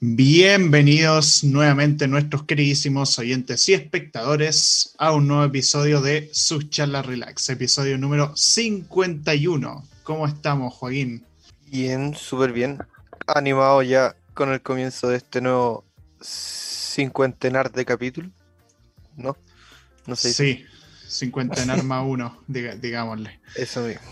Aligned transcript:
Bienvenidos 0.00 1.42
nuevamente 1.42 2.06
nuestros 2.06 2.44
queridísimos 2.44 3.18
oyentes 3.18 3.68
y 3.68 3.74
espectadores 3.74 4.94
a 4.96 5.10
un 5.10 5.26
nuevo 5.26 5.42
episodio 5.42 6.00
de 6.00 6.30
Sus 6.32 6.70
Charlas 6.70 7.04
Relax, 7.04 7.48
episodio 7.48 7.98
número 7.98 8.32
51. 8.36 9.84
¿Cómo 10.04 10.28
estamos, 10.28 10.72
Joaquín? 10.74 11.24
Bien, 11.66 12.14
súper 12.14 12.52
bien. 12.52 12.78
Animado 13.26 13.82
ya 13.82 14.14
con 14.34 14.52
el 14.52 14.62
comienzo 14.62 15.08
de 15.08 15.16
este 15.16 15.40
nuevo 15.40 15.84
cincuentenar 16.22 17.72
de 17.72 17.84
capítulo, 17.84 18.30
¿no? 19.16 19.36
No 20.06 20.14
sé. 20.14 20.32
Sí, 20.32 20.64
cincuentenar 21.08 21.82
más 21.82 22.04
uno, 22.06 22.40
digámosle. 22.46 23.40
Eso 23.56 23.80
mismo. 23.80 24.06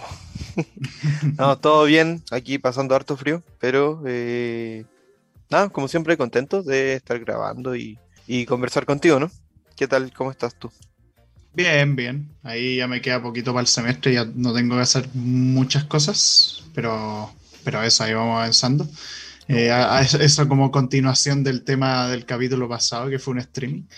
no, 1.38 1.56
todo 1.58 1.84
bien, 1.84 2.24
aquí 2.32 2.58
pasando 2.58 2.96
harto 2.96 3.16
frío, 3.16 3.44
pero 3.60 4.02
eh, 4.04 4.84
nada, 5.50 5.68
como 5.68 5.88
siempre, 5.88 6.16
contento 6.16 6.62
de 6.62 6.94
estar 6.94 7.18
grabando 7.18 7.74
y, 7.76 7.98
conversar 8.46 8.86
contigo, 8.86 9.20
¿no? 9.20 9.30
¿Qué 9.76 9.86
tal? 9.86 10.12
¿Cómo 10.12 10.30
estás 10.30 10.58
tú? 10.58 10.70
Bien, 11.54 11.96
bien. 11.96 12.28
Ahí 12.42 12.76
ya 12.76 12.86
me 12.86 13.00
queda 13.00 13.22
poquito 13.22 13.52
para 13.52 13.62
el 13.62 13.66
semestre, 13.66 14.12
ya 14.12 14.26
no 14.34 14.52
tengo 14.52 14.76
que 14.76 14.82
hacer 14.82 15.08
muchas 15.14 15.84
cosas, 15.84 16.64
pero, 16.74 17.30
pero 17.64 17.82
eso, 17.82 18.04
ahí 18.04 18.14
vamos 18.14 18.36
avanzando. 18.36 18.88
Eh, 19.48 19.70
eso 20.20 20.48
como 20.48 20.72
continuación 20.72 21.44
del 21.44 21.62
tema 21.62 22.08
del 22.08 22.26
capítulo 22.26 22.68
pasado, 22.68 23.08
que 23.08 23.18
fue 23.18 23.34
un 23.34 23.40
streaming. 23.40 23.82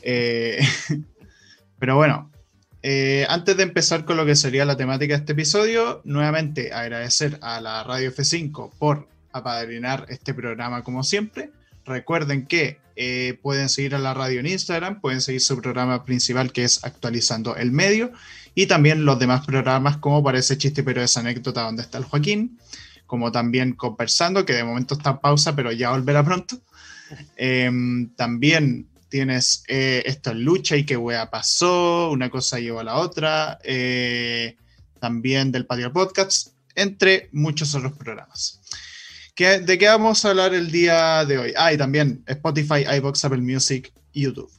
Eh, 0.00 0.66
pero 1.78 1.96
bueno, 1.96 2.30
eh, 2.82 3.26
antes 3.28 3.54
de 3.56 3.64
empezar 3.64 4.06
con 4.06 4.16
lo 4.16 4.24
que 4.24 4.34
sería 4.34 4.64
la 4.64 4.78
temática 4.78 5.12
de 5.12 5.20
este 5.20 5.32
episodio, 5.32 6.00
nuevamente 6.04 6.72
agradecer 6.72 7.38
a 7.42 7.60
la 7.60 7.84
Radio 7.84 8.10
F5 8.10 8.70
por 8.78 9.08
apadrinar 9.32 10.06
este 10.08 10.34
programa 10.34 10.82
como 10.82 11.02
siempre. 11.02 11.50
Recuerden 11.84 12.46
que 12.46 12.78
eh, 12.96 13.38
pueden 13.42 13.68
seguir 13.68 13.94
a 13.94 13.98
la 13.98 14.12
radio 14.12 14.40
en 14.40 14.46
Instagram, 14.46 15.00
pueden 15.00 15.20
seguir 15.20 15.40
su 15.40 15.60
programa 15.60 16.04
principal 16.04 16.52
que 16.52 16.64
es 16.64 16.84
Actualizando 16.84 17.56
el 17.56 17.70
Medio 17.70 18.12
y 18.54 18.66
también 18.66 19.04
los 19.04 19.18
demás 19.18 19.46
programas 19.46 19.98
como 19.98 20.22
Parece 20.22 20.58
Chiste 20.58 20.82
pero 20.82 21.00
es 21.00 21.16
anécdota 21.16 21.62
donde 21.62 21.82
está 21.82 21.98
el 21.98 22.04
Joaquín, 22.04 22.58
como 23.06 23.30
también 23.30 23.74
Conversando, 23.74 24.44
que 24.44 24.52
de 24.52 24.64
momento 24.64 24.94
está 24.94 25.10
en 25.10 25.18
pausa 25.18 25.54
pero 25.54 25.70
ya 25.72 25.90
volverá 25.90 26.24
pronto. 26.24 26.60
Em, 27.36 28.10
también 28.16 28.88
tienes 29.08 29.62
eh, 29.68 30.02
esto 30.04 30.32
en 30.32 30.44
lucha 30.44 30.76
y 30.76 30.84
qué 30.84 30.96
wea 30.96 31.30
pasó, 31.30 32.10
una 32.10 32.30
cosa 32.30 32.58
llevó 32.58 32.80
a 32.80 32.84
la 32.84 32.96
otra, 32.96 33.58
eh, 33.62 34.56
también 35.00 35.52
del 35.52 35.66
Patio 35.66 35.92
Podcast, 35.92 36.48
entre 36.74 37.28
muchos 37.32 37.74
otros 37.74 37.92
programas. 37.92 38.57
¿De 39.38 39.78
qué 39.78 39.86
vamos 39.86 40.24
a 40.24 40.30
hablar 40.30 40.52
el 40.52 40.72
día 40.72 41.24
de 41.24 41.38
hoy? 41.38 41.54
Ah, 41.56 41.72
y 41.72 41.78
también 41.78 42.24
Spotify, 42.26 42.84
iBox, 42.96 43.24
Apple 43.24 43.40
Music 43.40 43.92
y 44.12 44.22
YouTube. 44.22 44.50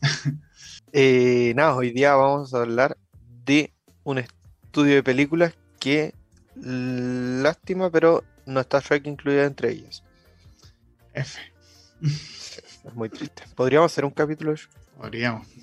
eh, 0.92 1.52
nada, 1.54 1.76
hoy 1.76 1.92
día 1.92 2.16
vamos 2.16 2.52
a 2.52 2.62
hablar 2.62 2.98
de 3.44 3.72
un 4.02 4.18
estudio 4.18 4.96
de 4.96 5.04
películas 5.04 5.54
que, 5.78 6.16
lástima, 6.56 7.90
pero 7.90 8.24
no 8.44 8.58
está 8.58 8.80
Shrek 8.80 9.06
incluida 9.06 9.44
entre 9.44 9.70
ellas. 9.70 10.02
F. 11.14 11.38
Es 12.02 12.94
muy 12.94 13.10
triste. 13.10 13.44
¿Podríamos 13.54 13.92
hacer 13.92 14.04
un 14.04 14.10
capítulo 14.10 14.52
Podríamos. 14.96 15.46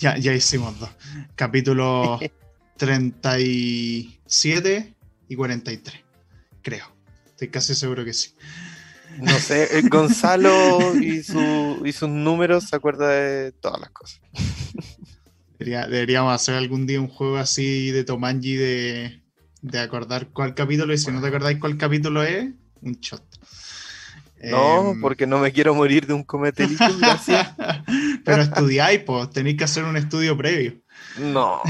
Ya, 0.00 0.16
ya 0.16 0.32
hicimos 0.32 0.76
dos. 0.80 0.90
Capítulo 1.36 2.18
37 2.78 4.94
y 5.28 5.36
43, 5.36 6.04
creo. 6.62 6.95
Estoy 7.36 7.48
casi 7.48 7.74
seguro 7.74 8.02
que 8.02 8.14
sí. 8.14 8.30
No 9.18 9.38
sé, 9.38 9.78
eh, 9.78 9.82
Gonzalo 9.90 10.96
y, 10.96 11.22
su, 11.22 11.82
y 11.84 11.92
sus 11.92 12.08
números 12.08 12.64
se 12.64 12.76
acuerda 12.76 13.10
de 13.10 13.52
todas 13.52 13.78
las 13.78 13.90
cosas. 13.90 14.22
deberíamos 15.58 16.34
hacer 16.34 16.54
algún 16.54 16.86
día 16.86 16.98
un 16.98 17.08
juego 17.08 17.36
así 17.36 17.90
de 17.90 18.04
Tomanji 18.04 18.56
de, 18.56 19.22
de 19.60 19.78
acordar 19.78 20.28
cuál 20.28 20.54
capítulo 20.54 20.94
y 20.94 20.98
si 20.98 21.12
no 21.12 21.20
te 21.20 21.26
acordáis 21.26 21.58
cuál 21.58 21.76
capítulo 21.76 22.22
es, 22.22 22.48
un 22.80 22.94
shot. 22.94 23.22
No, 24.42 24.92
em, 24.92 25.00
porque 25.02 25.26
no 25.26 25.38
me 25.38 25.52
quiero 25.52 25.74
morir 25.74 26.06
de 26.06 26.14
un 26.14 26.24
comete 26.24 26.66
gracias. 26.98 27.54
Pero 28.24 28.40
estudiáis, 28.40 29.00
pues, 29.00 29.28
tenéis 29.28 29.58
que 29.58 29.64
hacer 29.64 29.84
un 29.84 29.98
estudio 29.98 30.38
previo. 30.38 30.80
No, 31.18 31.60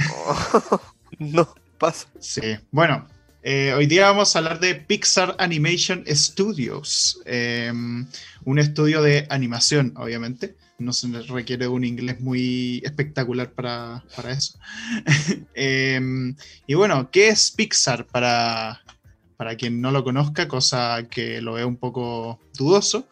no 1.19 1.53
pasa. 1.77 2.07
Sí, 2.21 2.57
bueno, 2.71 3.05
eh, 3.49 3.73
hoy 3.75 3.87
día 3.87 4.11
vamos 4.11 4.35
a 4.35 4.41
hablar 4.41 4.59
de 4.59 4.75
Pixar 4.75 5.37
Animation 5.39 6.03
Studios, 6.09 7.21
em, 7.27 8.05
un 8.45 8.59
estudio 8.59 9.03
de 9.03 9.25
animación, 9.31 9.93
obviamente. 9.97 10.57
No 10.81 10.93
se 10.93 11.07
requiere 11.23 11.69
un 11.69 11.85
inglés 11.85 12.21
muy 12.21 12.83
espectacular 12.85 13.53
para, 13.53 14.03
eso. 14.29 14.59
Em, 15.55 16.35
y 16.67 16.75
bueno, 16.75 17.09
¿qué 17.13 17.29
es 17.29 17.53
Pixar 17.53 18.09
para, 18.09 18.83
para 19.37 19.55
quien 19.55 19.81
no 19.81 19.93
lo 19.93 20.03
conozca? 20.03 20.49
Cosa 20.49 21.07
que 21.09 21.41
lo 21.41 21.53
veo 21.53 21.69
un 21.69 21.77
poco 21.77 22.41
dudoso. 22.59 23.09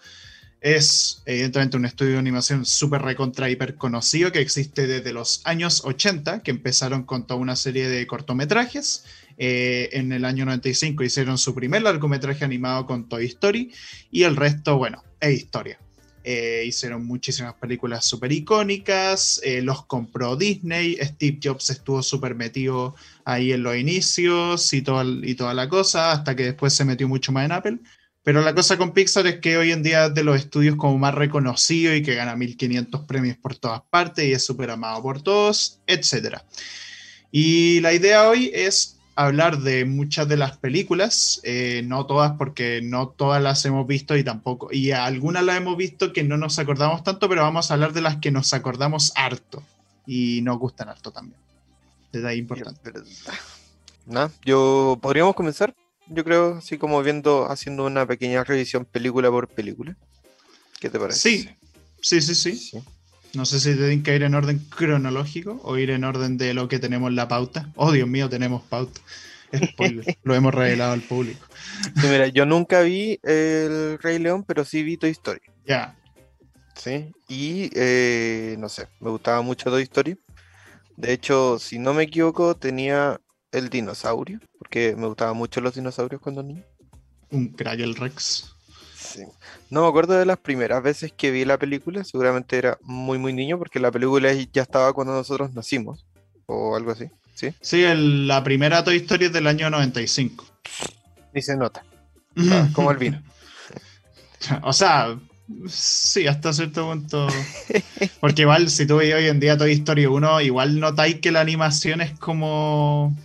Es 0.60 1.22
evidentemente 1.26 1.76
un 1.76 1.84
estudio 1.84 2.14
de 2.14 2.18
animación 2.18 2.66
súper 2.66 3.02
recontra 3.02 3.50
hiper 3.50 3.76
conocido 3.76 4.32
que 4.32 4.40
existe 4.40 4.88
desde 4.88 5.12
los 5.12 5.42
años 5.44 5.82
80, 5.84 6.42
que 6.42 6.50
empezaron 6.50 7.04
con 7.04 7.24
toda 7.24 7.38
una 7.38 7.54
serie 7.54 7.88
de 7.88 8.04
cortometrajes 8.08 9.04
eh, 9.36 9.88
en 9.92 10.12
el 10.12 10.24
año 10.24 10.44
95 10.44 11.02
hicieron 11.04 11.38
su 11.38 11.54
primer 11.54 11.82
largometraje 11.82 12.44
animado 12.44 12.86
con 12.86 13.08
Toy 13.08 13.26
Story 13.26 13.72
y 14.10 14.22
el 14.22 14.36
resto, 14.36 14.76
bueno, 14.76 15.02
es 15.20 15.34
historia. 15.34 15.78
Eh, 16.26 16.64
hicieron 16.66 17.04
muchísimas 17.04 17.52
películas 17.54 18.06
súper 18.06 18.32
icónicas, 18.32 19.40
eh, 19.44 19.60
los 19.60 19.84
compró 19.84 20.36
Disney, 20.36 20.96
Steve 20.98 21.38
Jobs 21.42 21.68
estuvo 21.68 22.02
súper 22.02 22.34
metido 22.34 22.94
ahí 23.26 23.52
en 23.52 23.62
los 23.62 23.76
inicios 23.76 24.72
y, 24.72 24.78
y 24.78 25.34
toda 25.34 25.52
la 25.52 25.68
cosa, 25.68 26.12
hasta 26.12 26.34
que 26.34 26.44
después 26.44 26.72
se 26.72 26.86
metió 26.86 27.08
mucho 27.08 27.30
más 27.30 27.44
en 27.44 27.52
Apple. 27.52 27.78
Pero 28.22 28.40
la 28.40 28.54
cosa 28.54 28.78
con 28.78 28.94
Pixar 28.94 29.26
es 29.26 29.40
que 29.40 29.58
hoy 29.58 29.70
en 29.70 29.82
día 29.82 30.06
es 30.06 30.14
de 30.14 30.24
los 30.24 30.38
estudios 30.38 30.76
como 30.76 30.96
más 30.96 31.14
reconocido 31.14 31.94
y 31.94 32.02
que 32.02 32.14
gana 32.14 32.34
1500 32.34 33.02
premios 33.02 33.36
por 33.36 33.54
todas 33.56 33.82
partes 33.90 34.24
y 34.24 34.32
es 34.32 34.42
súper 34.42 34.70
amado 34.70 35.02
por 35.02 35.20
todos, 35.20 35.78
etc. 35.86 36.38
Y 37.30 37.80
la 37.80 37.92
idea 37.92 38.26
hoy 38.26 38.50
es 38.54 38.98
hablar 39.16 39.58
de 39.58 39.84
muchas 39.84 40.28
de 40.28 40.36
las 40.36 40.56
películas, 40.58 41.40
eh, 41.44 41.82
no 41.84 42.06
todas 42.06 42.32
porque 42.32 42.80
no 42.82 43.08
todas 43.08 43.42
las 43.42 43.64
hemos 43.64 43.86
visto 43.86 44.16
y 44.16 44.24
tampoco, 44.24 44.68
y 44.72 44.90
algunas 44.90 45.44
las 45.44 45.56
hemos 45.56 45.76
visto 45.76 46.12
que 46.12 46.24
no 46.24 46.36
nos 46.36 46.58
acordamos 46.58 47.04
tanto, 47.04 47.28
pero 47.28 47.42
vamos 47.42 47.70
a 47.70 47.74
hablar 47.74 47.92
de 47.92 48.00
las 48.00 48.16
que 48.16 48.30
nos 48.30 48.52
acordamos 48.52 49.12
harto 49.14 49.62
y 50.06 50.40
nos 50.42 50.58
gustan 50.58 50.88
harto 50.88 51.12
también. 51.12 51.38
ahí 52.26 52.38
importante. 52.38 52.92
¿No? 54.06 54.30
Yo 54.44 54.98
podríamos 55.00 55.34
comenzar, 55.34 55.74
yo 56.08 56.24
creo, 56.24 56.56
así 56.56 56.76
como 56.76 57.02
viendo, 57.02 57.50
haciendo 57.50 57.86
una 57.86 58.06
pequeña 58.06 58.44
revisión 58.44 58.84
película 58.84 59.30
por 59.30 59.48
película. 59.48 59.96
¿Qué 60.78 60.90
te 60.90 60.98
parece? 60.98 61.20
Sí, 61.20 61.48
sí, 62.00 62.20
sí, 62.20 62.34
sí. 62.34 62.56
sí. 62.56 62.84
No 63.34 63.46
sé 63.46 63.60
si 63.60 63.74
tienen 63.74 64.02
que 64.02 64.14
ir 64.14 64.22
en 64.22 64.34
orden 64.34 64.58
cronológico 64.58 65.60
o 65.64 65.76
ir 65.76 65.90
en 65.90 66.04
orden 66.04 66.36
de 66.36 66.54
lo 66.54 66.68
que 66.68 66.78
tenemos 66.78 67.08
en 67.10 67.16
la 67.16 67.28
pauta. 67.28 67.70
Oh, 67.76 67.92
Dios 67.92 68.08
mío, 68.08 68.28
tenemos 68.28 68.62
pauta. 68.62 69.00
Spoiler, 69.54 70.16
lo 70.22 70.34
hemos 70.34 70.54
revelado 70.54 70.92
al 70.92 71.00
público. 71.00 71.46
mira, 72.02 72.28
yo 72.28 72.46
nunca 72.46 72.80
vi 72.82 73.18
El 73.22 73.98
Rey 73.98 74.18
León, 74.18 74.44
pero 74.44 74.64
sí 74.64 74.82
vi 74.82 74.96
Toy 74.96 75.10
Story. 75.10 75.40
Ya. 75.66 75.96
Sí, 76.74 77.12
y 77.28 77.70
eh, 77.74 78.56
no 78.58 78.68
sé, 78.68 78.88
me 79.00 79.10
gustaba 79.10 79.42
mucho 79.42 79.70
Toy 79.70 79.82
Story. 79.84 80.18
De 80.96 81.12
hecho, 81.12 81.58
si 81.58 81.78
no 81.78 81.94
me 81.94 82.04
equivoco, 82.04 82.56
tenía 82.56 83.20
el 83.52 83.68
dinosaurio, 83.68 84.40
porque 84.58 84.94
me 84.96 85.06
gustaban 85.06 85.36
mucho 85.36 85.60
los 85.60 85.74
dinosaurios 85.74 86.20
cuando 86.20 86.42
niño. 86.42 86.64
Un 87.30 87.48
Kragel 87.48 87.94
Rex. 87.94 88.54
No 89.70 89.82
me 89.82 89.88
acuerdo 89.88 90.14
de 90.14 90.26
las 90.26 90.38
primeras 90.38 90.82
veces 90.82 91.12
que 91.12 91.30
vi 91.30 91.44
la 91.44 91.58
película, 91.58 92.04
seguramente 92.04 92.56
era 92.58 92.78
muy 92.82 93.18
muy 93.18 93.32
niño 93.32 93.58
porque 93.58 93.80
la 93.80 93.90
película 93.90 94.32
ya 94.32 94.62
estaba 94.62 94.92
cuando 94.92 95.12
nosotros 95.12 95.52
nacimos 95.54 96.04
o 96.46 96.76
algo 96.76 96.90
así, 96.92 97.10
¿sí? 97.34 97.54
Sí, 97.60 97.84
la 97.86 98.42
primera 98.44 98.84
Toy 98.84 98.96
Story 98.96 99.26
es 99.26 99.32
del 99.32 99.46
año 99.46 99.70
95. 99.70 100.44
Ni 101.32 101.42
se 101.42 101.56
nota. 101.56 101.84
como 102.72 102.90
el 102.90 102.98
vino. 102.98 103.22
o 104.62 104.72
sea, 104.72 105.18
sí, 105.68 106.26
hasta 106.26 106.52
cierto 106.52 106.88
punto. 106.88 107.26
Porque 108.20 108.42
igual 108.42 108.70
si 108.70 108.86
tú 108.86 108.96
veis 108.96 109.14
hoy 109.14 109.26
en 109.26 109.40
día 109.40 109.56
Toy 109.56 109.72
Story 109.72 110.06
1, 110.06 110.40
igual 110.42 110.80
notáis 110.80 111.20
que 111.20 111.32
la 111.32 111.40
animación 111.40 112.00
es 112.00 112.18
como 112.18 113.16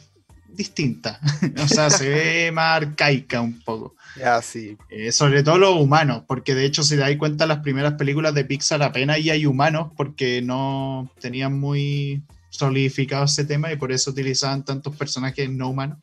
distinta. 0.59 1.21
o 1.63 1.67
sea, 1.67 1.89
se 1.89 2.09
ve 2.09 2.51
más 2.53 2.83
arcaica 2.83 3.39
un 3.39 3.59
poco. 3.61 3.95
Ya, 4.17 4.41
sí. 4.41 4.77
Eh, 4.89 5.13
sobre 5.13 5.41
todo 5.41 5.57
los 5.57 5.75
humanos, 5.75 6.23
porque 6.27 6.53
de 6.53 6.65
hecho, 6.65 6.83
si 6.83 6.95
te 6.95 7.01
das 7.01 7.15
cuenta, 7.15 7.45
las 7.45 7.59
primeras 7.59 7.94
películas 7.94 8.33
de 8.33 8.44
Pixar 8.44 8.83
apenas 8.83 9.19
y 9.19 9.29
hay 9.29 9.45
humanos, 9.45 9.91
porque 9.95 10.41
no 10.41 11.09
tenían 11.21 11.57
muy 11.57 12.21
solidificado 12.50 13.23
ese 13.23 13.45
tema 13.45 13.71
y 13.71 13.77
por 13.77 13.94
eso 13.94 14.11
utilizaban 14.11 14.65
tantos 14.65 14.95
personajes 14.97 15.50
no 15.50 15.69
humanos. 15.69 16.00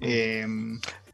Eh, 0.00 0.46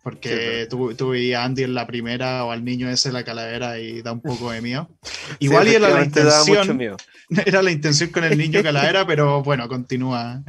Porque 0.03 0.67
tú, 0.69 0.95
tú 0.95 1.11
veías 1.11 1.41
a 1.41 1.45
Andy 1.45 1.62
en 1.62 1.75
la 1.75 1.87
primera 1.87 2.45
o 2.45 2.51
al 2.51 2.65
niño 2.65 2.91
ese 2.91 3.09
en 3.09 3.15
la 3.15 3.25
calavera 3.25 3.79
y 3.79 4.03
da 4.03 4.12
un 4.12 4.21
poco 4.21 4.51
de 4.51 4.61
miedo. 4.61 4.91
Igual 5.39 5.69
y 5.69 5.75
era 5.75 5.89
la 5.89 6.05
intención. 6.05 6.99
Era 7.47 7.62
la 7.62 7.71
intención 7.71 8.11
con 8.11 8.25
el 8.25 8.37
niño 8.37 8.62
calavera, 8.62 9.07
pero 9.07 9.43
bueno, 9.43 9.69
continúa. 9.69 10.43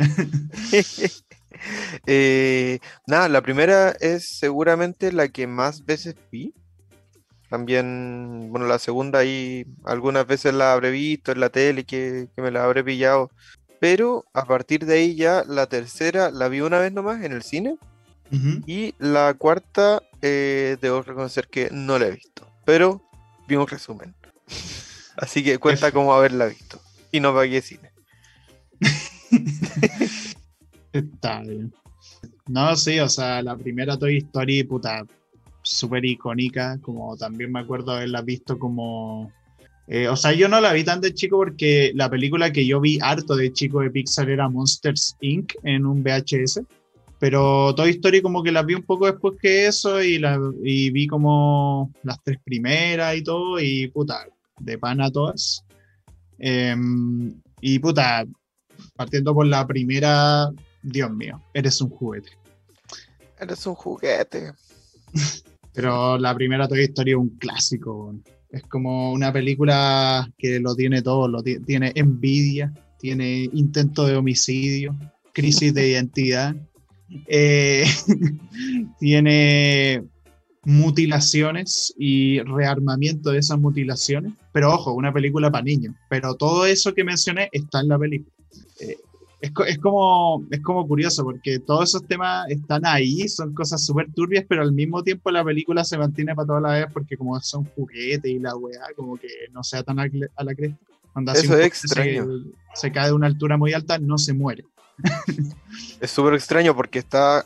Eh, 2.08 2.80
nada, 3.06 3.30
la 3.30 3.42
primera 3.42 3.92
es 4.00 4.38
seguramente 4.40 5.12
la 5.12 5.28
que 5.30 5.46
más 5.48 5.86
veces 5.86 6.16
vi. 6.32 6.54
También, 7.50 8.48
bueno, 8.50 8.66
la 8.66 8.80
segunda 8.80 9.20
ahí 9.20 9.66
algunas 9.84 10.26
veces 10.26 10.54
la 10.54 10.74
habré 10.74 10.90
visto 10.90 11.32
en 11.32 11.40
la 11.40 11.50
tele 11.50 11.84
que, 11.84 12.30
que 12.36 12.42
me 12.42 12.50
la 12.50 12.64
habré 12.64 12.84
pillado. 12.84 13.30
Pero 13.80 14.26
a 14.34 14.46
partir 14.46 14.86
de 14.86 14.96
ahí 14.96 15.16
ya 15.16 15.44
la 15.48 15.68
tercera 15.68 16.32
la 16.32 16.48
vi 16.48 16.62
una 16.62 16.80
vez 16.80 16.94
nomás 16.94 17.24
en 17.24 17.32
el 17.32 17.44
cine 17.44 17.78
y 18.66 18.96
la 18.98 19.34
cuarta, 19.34 20.02
eh, 20.22 20.78
debo 20.80 21.02
reconocer 21.02 21.48
que 21.48 21.70
no 21.72 22.00
la 22.00 22.08
he 22.08 22.12
visto, 22.12 22.48
pero 22.64 23.02
vi 23.48 23.56
un 23.56 23.68
resumen. 23.68 24.16
Así 25.18 25.44
que 25.44 25.58
cuenta 25.58 25.92
como 25.94 26.14
haberla 26.14 26.46
visto. 26.46 26.80
Y 27.12 27.20
no 27.20 27.34
pagué 27.34 27.62
cine. 27.62 27.92
Está 30.94 31.42
bien. 31.42 31.74
No, 32.48 32.76
sí, 32.76 33.00
o 33.00 33.08
sea, 33.08 33.42
la 33.42 33.56
primera 33.56 33.98
Toy 33.98 34.18
Story, 34.18 34.64
puta, 34.64 35.06
súper 35.62 36.04
icónica, 36.06 36.80
como 36.82 37.16
también 37.16 37.52
me 37.52 37.60
acuerdo 37.60 37.92
haberla 37.94 38.22
visto 38.22 38.58
como... 38.58 39.32
Eh, 39.88 40.08
o 40.08 40.16
sea, 40.16 40.32
yo 40.34 40.48
no 40.48 40.62
la 40.62 40.74
vi 40.74 40.84
tan 40.84 41.02
de 41.02 41.14
chico 41.14 41.38
porque 41.38 41.92
la 41.96 42.10
película 42.10 42.52
que 42.52 42.66
yo 42.66 42.80
vi 42.80 43.00
harto 43.02 43.36
de 43.36 43.52
chico 43.52 43.82
de 43.82 43.90
Pixar 43.90 44.30
era 44.30 44.48
Monsters 44.48 45.18
Inc. 45.22 45.54
en 45.64 45.86
un 45.86 46.04
VHS. 46.04 46.62
Pero 47.20 47.76
Toy 47.76 47.92
Story 47.92 48.22
como 48.22 48.42
que 48.42 48.52
la 48.52 48.64
vi 48.64 48.74
un 48.74 48.84
poco 48.84 49.06
después 49.06 49.36
que 49.40 49.68
eso 49.68 50.02
y, 50.02 50.18
la, 50.18 50.40
y 50.64 50.90
vi 50.92 51.08
como 51.08 51.92
las 52.04 52.24
tres 52.24 52.40
primeras 52.44 53.16
y 53.16 53.24
todo 53.24 53.60
y 53.60 53.88
puta, 53.90 54.26
de 54.60 54.78
pana 54.78 55.12
todas. 55.12 55.64
Em, 56.40 57.34
y 57.60 57.78
puta, 57.80 58.26
partiendo 58.96 59.34
por 59.34 59.46
la 59.46 59.68
primera, 59.68 60.50
Dios 60.84 61.12
mío, 61.12 61.42
eres 61.54 61.80
un 61.82 61.90
juguete. 61.90 62.32
Eres 63.40 63.66
un 63.66 63.76
juguete. 63.76 64.54
Pero 65.74 66.18
la 66.18 66.36
primera 66.36 66.68
Toy 66.68 66.84
Story 66.84 67.12
es 67.12 67.18
un 67.18 67.30
clásico. 67.38 68.16
Es 68.50 68.64
como 68.64 69.14
una 69.14 69.32
película 69.32 70.30
que 70.38 70.60
lo 70.60 70.76
tiene 70.76 71.02
todo, 71.02 71.28
lo 71.28 71.42
tiene 71.42 71.92
envidia, 71.96 72.74
tiene 73.00 73.50
intento 73.54 74.06
de 74.06 74.16
homicidio, 74.16 74.96
crisis 75.34 75.74
de 75.74 75.90
identidad. 75.90 76.56
Eh, 77.28 77.84
tiene 79.02 80.02
mutilaciones 80.64 81.94
y 81.98 82.40
rearmamiento 82.40 83.32
de 83.32 83.40
esas 83.40 83.60
mutilaciones. 83.60 84.32
Pero 84.54 84.74
ojo, 84.74 84.94
una 84.94 85.12
película 85.12 85.52
para 85.52 85.66
niños. 85.66 85.94
Pero 86.10 86.36
todo 86.36 86.66
eso 86.66 86.94
que 86.94 87.04
mencioné 87.04 87.50
está 87.52 87.82
en 87.82 87.90
la 87.90 88.00
película. 88.00 88.34
Eh, 88.80 88.96
es, 89.42 89.52
es, 89.68 89.78
como, 89.80 90.46
es 90.52 90.62
como 90.62 90.88
curioso 90.88 91.24
porque 91.24 91.60
todos 91.60 91.90
esos 91.90 92.06
temas 92.08 92.50
están 92.50 92.86
ahí, 92.86 93.28
son 93.28 93.54
cosas 93.54 93.84
súper 93.84 94.12
turbias, 94.14 94.46
pero 94.48 94.62
al 94.62 94.72
mismo 94.72 95.04
tiempo 95.04 95.32
la 95.32 95.44
película 95.44 95.84
se 95.84 95.98
mantiene 95.98 96.36
para 96.36 96.48
toda 96.48 96.62
la 96.62 96.72
vez 96.72 96.86
porque 96.94 97.18
como 97.18 97.40
son 97.42 97.66
juguetes 97.76 98.32
y 98.32 98.40
la 98.40 98.56
weá, 98.56 98.86
como 98.96 99.18
que 99.18 99.28
no 99.52 99.64
sea 99.64 99.84
tan 99.84 100.00
a, 100.00 100.04
la 100.06 100.56
cresta. 100.56 100.78
Eso 101.34 101.58
es 101.58 101.66
extraño. 101.66 102.26
se 102.74 102.92
cae 102.92 103.08
de 103.08 103.14
una 103.14 103.28
altura 103.28 103.58
muy 103.58 103.74
alta, 103.74 104.00
no 104.00 104.18
se 104.18 104.34
muere 104.34 104.64
es 106.00 106.12
súper 106.12 106.34
extraño 106.34 106.76
porque 106.76 107.00
está 107.00 107.46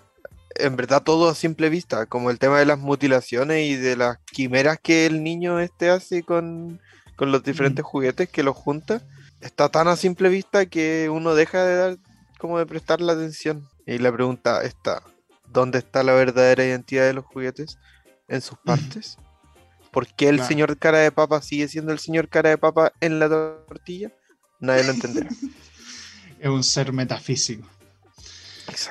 en 0.57 0.75
verdad 0.75 1.03
todo 1.03 1.29
a 1.29 1.35
simple 1.35 1.69
vista, 1.69 2.05
como 2.05 2.29
el 2.29 2.39
tema 2.39 2.59
de 2.59 2.65
las 2.65 2.79
mutilaciones 2.79 3.65
y 3.65 3.75
de 3.75 3.97
las 3.97 4.19
quimeras 4.19 4.79
que 4.81 5.05
el 5.05 5.23
niño 5.23 5.59
este 5.59 5.89
hace 5.89 6.23
con, 6.23 6.79
los 7.19 7.43
diferentes 7.43 7.83
juguetes 7.83 8.29
que 8.29 8.43
los 8.43 8.55
junta, 8.55 9.01
está 9.45 9.69
tan 9.69 9.87
a 9.87 9.95
simple 9.95 10.29
vista 10.29 10.65
que 10.65 11.09
uno 11.09 11.35
deja 11.35 11.63
de 11.63 11.75
dar 11.75 11.97
como 12.39 12.57
de 12.57 12.65
prestar 12.65 12.99
la 12.99 13.13
atención. 13.13 13.67
Y 13.85 13.99
la 13.99 14.11
pregunta 14.11 14.63
está, 14.63 15.03
¿dónde 15.47 15.79
está 15.79 16.03
la 16.03 16.13
verdadera 16.13 16.65
identidad 16.65 17.05
de 17.05 17.13
los 17.13 17.25
juguetes? 17.25 17.77
En 18.27 18.41
sus 18.41 18.57
partes. 18.57 19.17
¿Por 19.91 20.07
qué 20.07 20.29
el 20.29 20.43
señor 20.43 20.77
cara 20.77 20.97
de 20.97 21.11
papa 21.11 21.41
sigue 21.41 21.67
siendo 21.67 21.93
el 21.93 21.99
señor 21.99 22.27
cara 22.27 22.49
de 22.49 22.57
papa 22.57 22.91
en 22.99 23.19
la 23.19 23.29
tortilla? 23.29 24.11
Nadie 24.59 24.83
lo 24.83 24.91
entenderá. 24.91 25.29
es 26.39 26.49
un 26.49 26.63
ser 26.63 26.91
metafísico. 26.91 27.67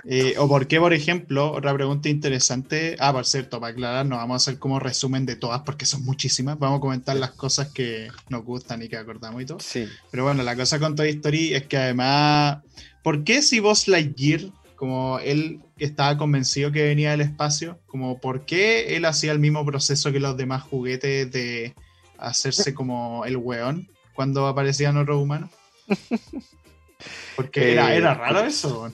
Eh, 0.05 0.35
o 0.39 0.49
por 0.49 0.67
qué, 0.67 0.79
por 0.81 0.93
ejemplo, 0.93 1.53
otra 1.53 1.75
pregunta 1.75 2.09
interesante. 2.09 2.97
Ah, 2.99 3.13
por 3.13 3.27
cierto, 3.27 3.61
para 3.61 3.73
aclarar, 3.73 4.07
no 4.07 4.17
vamos 4.17 4.35
a 4.35 4.37
hacer 4.37 4.59
como 4.59 4.81
resumen 4.81 5.27
de 5.27 5.37
todas 5.37 5.63
porque 5.63 5.87
son 5.87 6.05
muchísimas. 6.05 6.59
Vamos 6.59 6.79
a 6.79 6.81
comentar 6.81 7.17
las 7.17 7.33
cosas 7.33 7.69
que 7.73 8.09
nos 8.29 8.45
gustan 8.45 8.83
y 8.83 8.89
que 8.89 8.97
acordamos 8.97 9.43
y 9.43 9.47
todo. 9.47 9.61
Sí. 9.61 9.87
Pero 10.11 10.25
bueno, 10.25 10.43
la 10.43 10.57
cosa 10.57 10.79
con 10.79 10.95
Toy 10.95 11.11
Story 11.11 11.55
es 11.55 11.65
que 11.65 11.77
además, 11.77 12.59
¿por 13.03 13.25
qué 13.25 13.43
si 13.43 13.61
vos 13.61 13.89
Lightyear, 13.89 14.43
como 14.77 15.19
él 15.21 15.61
estaba 15.79 16.17
convencido 16.19 16.73
que 16.73 16.83
venía 16.83 17.13
del 17.13 17.23
espacio, 17.23 17.79
como 17.87 18.21
por 18.21 18.45
qué 18.45 18.97
él 18.97 19.05
hacía 19.05 19.33
el 19.33 19.39
mismo 19.39 19.65
proceso 19.65 20.13
que 20.13 20.21
los 20.21 20.37
demás 20.37 20.63
juguetes 20.63 21.31
de 21.31 21.75
hacerse 22.19 22.75
como 22.75 23.25
el 23.25 23.37
weón 23.37 23.89
cuando 24.15 24.47
aparecían 24.47 24.97
otros 24.97 25.23
humanos? 25.23 25.51
Porque 27.37 27.73
era, 27.73 27.95
era 27.95 28.13
eh, 28.13 28.15
raro 28.15 28.41
eso. 28.41 28.93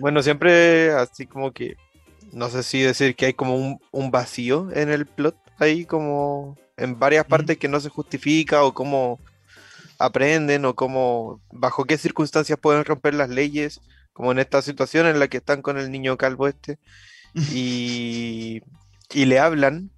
Bueno, 0.00 0.22
siempre 0.22 0.92
así 0.92 1.26
como 1.26 1.52
que, 1.52 1.76
no 2.32 2.48
sé 2.50 2.62
si 2.62 2.80
decir 2.80 3.14
que 3.14 3.26
hay 3.26 3.34
como 3.34 3.80
un, 3.90 4.10
vacío 4.10 4.68
en 4.72 4.90
el 4.90 5.06
plot, 5.06 5.36
ahí 5.58 5.84
como 5.84 6.56
en 6.76 6.98
varias 6.98 7.24
partes 7.26 7.56
que 7.58 7.68
no 7.68 7.80
se 7.80 7.88
justifica 7.88 8.64
o 8.64 8.74
cómo 8.74 9.18
aprenden 9.98 10.64
o 10.64 10.74
cómo, 10.74 11.40
bajo 11.50 11.84
qué 11.84 11.96
circunstancias 11.96 12.58
pueden 12.60 12.84
romper 12.84 13.14
las 13.14 13.30
leyes, 13.30 13.80
como 14.12 14.32
en 14.32 14.38
esta 14.38 14.62
situación 14.62 15.06
en 15.06 15.18
la 15.18 15.28
que 15.28 15.38
están 15.38 15.62
con 15.62 15.78
el 15.78 15.90
niño 15.90 16.16
calvo 16.16 16.48
este, 16.48 16.78
y, 17.52 18.62
y 19.12 19.24
le 19.26 19.38
hablan, 19.38 19.90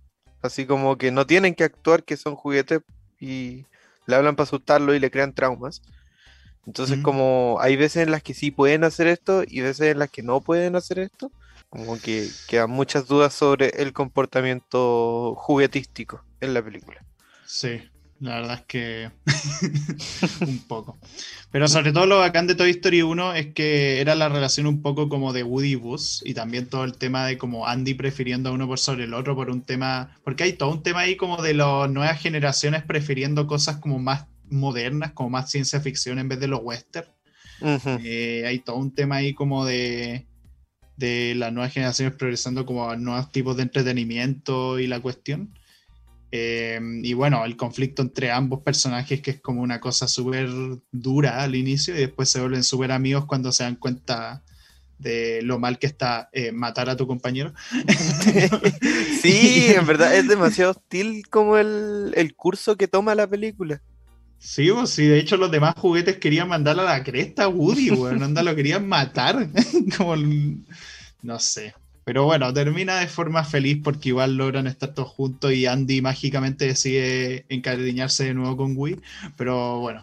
así 0.43 0.66
como 0.66 0.99
que 0.99 1.10
no 1.10 1.26
tienen 1.26 1.55
que 1.55 1.64
actuar, 1.64 2.05
que 2.05 2.16
son 2.16 2.37
juguetes, 2.37 2.81
y 3.20 3.66
le 4.06 4.16
hablan 4.16 4.37
para 4.37 4.44
asustarlo 4.44 4.94
y 4.94 5.00
le 5.00 5.10
crean 5.10 5.34
traumas. 5.34 5.82
Entonces, 6.69 6.99
como 6.99 7.56
hay 7.62 7.76
veces 7.76 8.03
en 8.03 8.11
las 8.11 8.23
que 8.23 8.35
sí 8.35 8.50
pueden 8.50 8.85
hacer 8.85 9.06
esto 9.06 9.43
y 9.43 9.62
veces 9.62 9.93
en 9.93 10.00
las 10.00 10.11
que 10.11 10.23
no 10.23 10.43
pueden 10.43 10.76
hacer 10.76 10.99
esto, 10.99 11.32
como 11.70 11.99
que 11.99 12.29
quedan 12.47 12.69
muchas 12.69 13.09
dudas 13.09 13.32
sobre 13.32 13.70
el 13.79 13.94
comportamiento 13.94 15.34
juguetístico 15.34 16.22
en 16.43 16.53
la 16.53 16.63
película. 16.63 17.03
Sí, 17.46 17.81
la 18.20 18.34
verdad 18.34 18.56
es 18.56 18.67
que 18.67 19.10
un 20.46 20.58
poco. 20.58 20.98
Pero 21.51 21.69
sobre 21.69 21.93
todo 21.93 22.05
lo 22.05 22.19
bacán 22.19 22.46
de 22.46 22.55
Toy 22.55 22.69
Story 22.72 23.01
1 23.01 23.32
es 23.32 23.55
que 23.55 24.03
era 24.03 24.15
la 24.15 24.29
relación 24.29 24.67
un 24.67 24.82
poco 24.82 25.08
como 25.08 25.32
de 25.32 25.44
Woody 25.44 25.69
y 25.69 25.75
Buzz 25.77 26.20
y 26.27 26.34
también 26.34 26.67
todo 26.67 26.84
el 26.84 26.98
tema 26.98 27.25
de 27.25 27.39
como 27.39 27.67
Andy 27.67 27.94
prefiriendo 27.94 28.51
a 28.51 28.53
uno 28.53 28.67
por 28.67 28.79
sobre 28.79 29.05
el 29.05 29.15
otro 29.15 29.34
por 29.34 29.48
un 29.48 29.63
tema, 29.63 30.15
porque 30.22 30.44
hay 30.44 30.53
todo 30.53 30.70
un 30.70 30.82
tema 30.82 31.01
ahí 31.01 31.17
como 31.17 31.41
de 31.41 31.55
las 31.55 31.91
nuevas 31.91 32.20
generaciones 32.20 32.82
prefiriendo 32.82 33.46
cosas 33.46 33.79
como 33.79 33.98
más 33.98 34.27
modernas, 34.50 35.12
como 35.12 35.31
más 35.31 35.50
ciencia 35.50 35.81
ficción 35.81 36.19
en 36.19 36.28
vez 36.28 36.40
de 36.40 36.48
los 36.48 36.60
western. 36.62 37.08
Eh, 38.05 38.44
hay 38.46 38.60
todo 38.60 38.76
un 38.76 38.94
tema 38.94 39.17
ahí 39.17 39.34
como 39.34 39.64
de, 39.64 40.26
de 40.96 41.34
las 41.36 41.52
nuevas 41.52 41.72
generaciones 41.72 42.14
progresando 42.14 42.64
como 42.67 42.90
a 42.90 42.96
nuevos 42.96 43.32
tipos 43.32 43.56
de 43.56 43.62
entretenimiento 43.62 44.78
y 44.78 44.86
la 44.86 45.00
cuestión. 45.00 45.55
Eh, 46.31 46.78
y 47.02 47.14
bueno, 47.14 47.44
el 47.44 47.56
conflicto 47.56 48.02
entre 48.02 48.31
ambos 48.31 48.62
personajes, 48.62 49.20
que 49.22 49.31
es 49.32 49.40
como 49.40 49.62
una 49.62 49.81
cosa 49.81 50.08
súper 50.08 50.48
dura 50.93 51.43
al 51.43 51.55
inicio, 51.55 51.94
y 51.94 52.00
después 52.00 52.28
se 52.28 52.40
vuelven 52.40 52.64
súper 52.64 52.93
amigos 52.93 53.24
cuando 53.26 53.50
se 53.52 53.64
dan 53.64 53.76
cuenta 53.76 54.43
de 54.98 55.40
lo 55.43 55.58
mal 55.58 55.78
que 55.78 55.86
está 55.86 56.28
eh, 56.32 56.52
matar 56.52 56.90
a 56.90 56.96
tu 56.96 57.06
compañero. 57.06 57.55
sí, 59.22 59.69
en 59.69 59.86
verdad 59.86 60.14
es 60.17 60.28
demasiado 60.28 60.72
hostil 60.72 61.28
como 61.28 61.56
el, 61.56 62.12
el 62.14 62.34
curso 62.34 62.76
que 62.76 62.88
toma 62.88 63.14
la 63.14 63.26
película. 63.26 63.81
Sí, 64.39 64.71
pues 64.73 64.91
sí, 64.91 65.07
de 65.07 65.19
hecho 65.19 65.37
los 65.37 65.51
demás 65.51 65.75
juguetes 65.77 66.19
querían 66.19 66.49
mandarle 66.49 66.83
a 66.83 66.97
la 66.97 67.05
cresta 67.05 67.45
a 67.45 67.49
Woody, 67.49 67.91
weón, 67.91 68.23
anda, 68.23 68.43
lo 68.43 68.55
querían 68.55 68.89
matar, 68.89 69.49
como, 69.97 70.17
no 71.23 71.39
sé. 71.39 71.75
Pero 72.05 72.25
bueno, 72.25 72.51
termina 72.55 73.01
de 73.01 73.07
forma 73.07 73.45
feliz 73.45 73.81
porque 73.85 74.09
igual 74.09 74.37
logran 74.37 74.67
estar 74.67 74.95
todos 74.95 75.11
juntos 75.11 75.53
y 75.53 75.67
Andy 75.67 76.01
mágicamente 76.01 76.65
decide 76.65 77.45
encariñarse 77.51 78.25
de 78.25 78.33
nuevo 78.33 78.57
con 78.57 78.75
Woody. 78.75 78.97
Pero 79.37 79.81
bueno, 79.81 80.03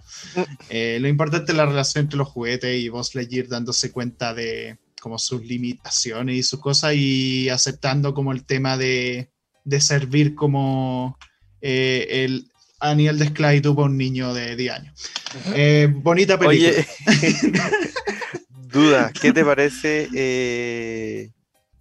eh, 0.69 0.99
lo 1.01 1.07
importante 1.07 1.51
es 1.51 1.57
la 1.57 1.65
relación 1.65 2.03
entre 2.03 2.19
los 2.19 2.27
juguetes 2.27 2.79
y 2.79 2.89
Buzz 2.89 3.15
Lightyear 3.15 3.47
dándose 3.47 3.91
cuenta 3.91 4.35
de 4.35 4.77
como 5.01 5.17
sus 5.17 5.43
limitaciones 5.45 6.35
y 6.35 6.43
sus 6.43 6.59
cosas 6.59 6.93
y 6.93 7.49
aceptando 7.49 8.13
como 8.13 8.33
el 8.33 8.45
tema 8.45 8.77
de, 8.77 9.31
de 9.63 9.81
servir 9.81 10.35
como 10.35 11.17
eh, 11.61 12.23
el, 12.23 12.51
a 12.79 12.93
nivel 12.95 13.17
de 13.19 13.25
esclavitud 13.25 13.75
para 13.75 13.87
un 13.87 13.97
niño 13.97 14.33
de 14.33 14.55
10 14.55 14.73
años. 14.73 15.11
Eh, 15.53 15.87
bonita 15.91 16.37
película. 16.37 16.71
Oye, 16.71 16.87
duda, 18.49 19.11
¿qué 19.19 19.31
te 19.33 19.43
parece? 19.45 20.09
Eh, 20.13 21.31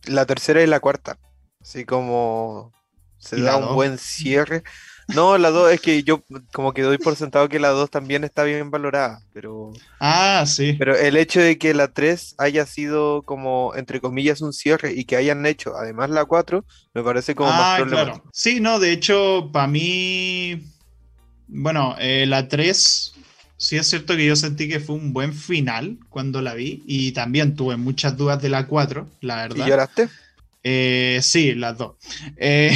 La 0.06 0.26
tercera 0.26 0.62
y 0.62 0.66
la 0.66 0.80
cuarta. 0.80 1.18
Así 1.60 1.84
como 1.84 2.72
se 3.18 3.38
¿Y 3.38 3.42
da 3.42 3.56
un 3.56 3.62
dos? 3.62 3.74
buen 3.74 3.98
cierre. 3.98 4.62
No, 5.08 5.36
la 5.36 5.50
dos 5.50 5.70
es 5.70 5.80
que 5.82 6.02
yo 6.02 6.22
como 6.52 6.72
que 6.72 6.80
doy 6.82 6.96
por 6.98 7.14
sentado 7.16 7.48
que 7.50 7.58
la 7.58 7.68
dos 7.70 7.90
también 7.90 8.24
está 8.24 8.42
bien 8.44 8.70
valorada, 8.70 9.20
pero, 9.34 9.72
Ah, 10.00 10.44
sí. 10.46 10.74
pero 10.78 10.96
el 10.96 11.16
hecho 11.18 11.40
de 11.40 11.58
que 11.58 11.74
la 11.74 11.88
tres 11.92 12.34
haya 12.38 12.64
sido 12.64 13.22
como, 13.22 13.74
entre 13.76 14.00
comillas, 14.00 14.40
un 14.40 14.54
cierre 14.54 14.92
y 14.94 15.04
que 15.04 15.16
hayan 15.16 15.44
hecho 15.44 15.76
además 15.76 16.08
la 16.08 16.24
cuatro, 16.24 16.64
me 16.94 17.02
parece 17.02 17.34
como 17.34 17.52
más 17.52 17.68
Ah, 17.72 17.76
problemático. 17.76 18.16
claro. 18.16 18.30
Sí, 18.32 18.60
no, 18.60 18.78
de 18.78 18.92
hecho, 18.92 19.50
para 19.52 19.66
mí, 19.66 20.62
bueno, 21.48 21.96
eh, 21.98 22.26
la 22.26 22.48
3, 22.48 23.12
sí 23.56 23.76
es 23.76 23.86
cierto 23.88 24.16
que 24.16 24.26
yo 24.26 24.36
sentí 24.36 24.68
que 24.68 24.80
fue 24.80 24.96
un 24.96 25.12
buen 25.12 25.32
final 25.32 25.98
cuando 26.08 26.42
la 26.42 26.54
vi 26.54 26.82
y 26.86 27.12
también 27.12 27.54
tuve 27.56 27.76
muchas 27.76 28.16
dudas 28.16 28.40
de 28.42 28.48
la 28.48 28.66
4, 28.66 29.08
la 29.20 29.34
¿Y 29.34 29.48
verdad. 29.48 29.66
lloraste? 29.68 30.08
Eh, 30.66 31.20
sí, 31.22 31.54
las 31.54 31.76
dos. 31.76 31.96
Eh, 32.36 32.70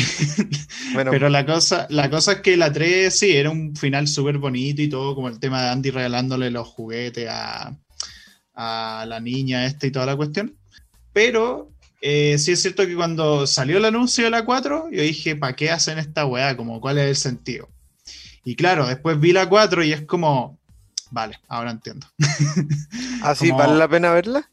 Bueno, 0.93 1.11
pero 1.11 1.29
la 1.29 1.45
cosa, 1.47 1.87
la 1.91 2.11
cosa 2.11 2.33
es 2.33 2.41
que 2.41 2.57
la 2.57 2.73
3 2.73 3.17
sí, 3.17 3.33
era 3.37 3.51
un 3.51 3.75
final 3.77 4.09
súper 4.09 4.39
bonito 4.39 4.83
y 4.83 4.89
todo, 4.89 5.15
como 5.15 5.29
el 5.29 5.39
tema 5.41 5.63
de 5.63 5.69
Andy 5.71 5.91
regalándole 5.91 6.51
los 6.51 6.69
juguetes 6.69 7.29
a, 7.31 7.77
a 8.55 9.05
la 9.07 9.21
niña 9.21 9.67
esta 9.67 9.87
y 9.87 9.91
toda 9.91 10.07
la 10.07 10.17
cuestión. 10.17 10.55
Pero 11.13 11.71
eh, 12.01 12.37
sí 12.39 12.53
es 12.53 12.63
cierto 12.63 12.87
que 12.87 12.95
cuando 12.95 13.47
salió 13.47 13.79
el 13.79 13.85
anuncio 13.85 14.25
de 14.25 14.31
la 14.31 14.45
4, 14.45 14.89
yo 14.91 15.03
dije, 15.03 15.37
¿para 15.37 15.57
qué 15.57 15.71
hacen 15.71 15.99
esta 15.99 16.27
weá? 16.27 16.57
Como, 16.57 16.81
¿cuál 16.81 16.99
es 16.99 17.09
el 17.09 17.17
sentido? 17.17 17.69
Y 18.45 18.55
claro, 18.57 18.87
después 18.87 19.19
vi 19.21 19.33
la 19.33 19.49
4 19.49 19.85
y 19.85 19.93
es 19.93 20.03
como, 20.03 20.59
vale, 21.11 21.39
ahora 21.49 21.71
entiendo. 21.71 22.07
¿así 23.23 23.49
como- 23.49 23.59
vale 23.61 23.77
la 23.77 23.89
pena 23.89 24.11
verla? 24.13 24.49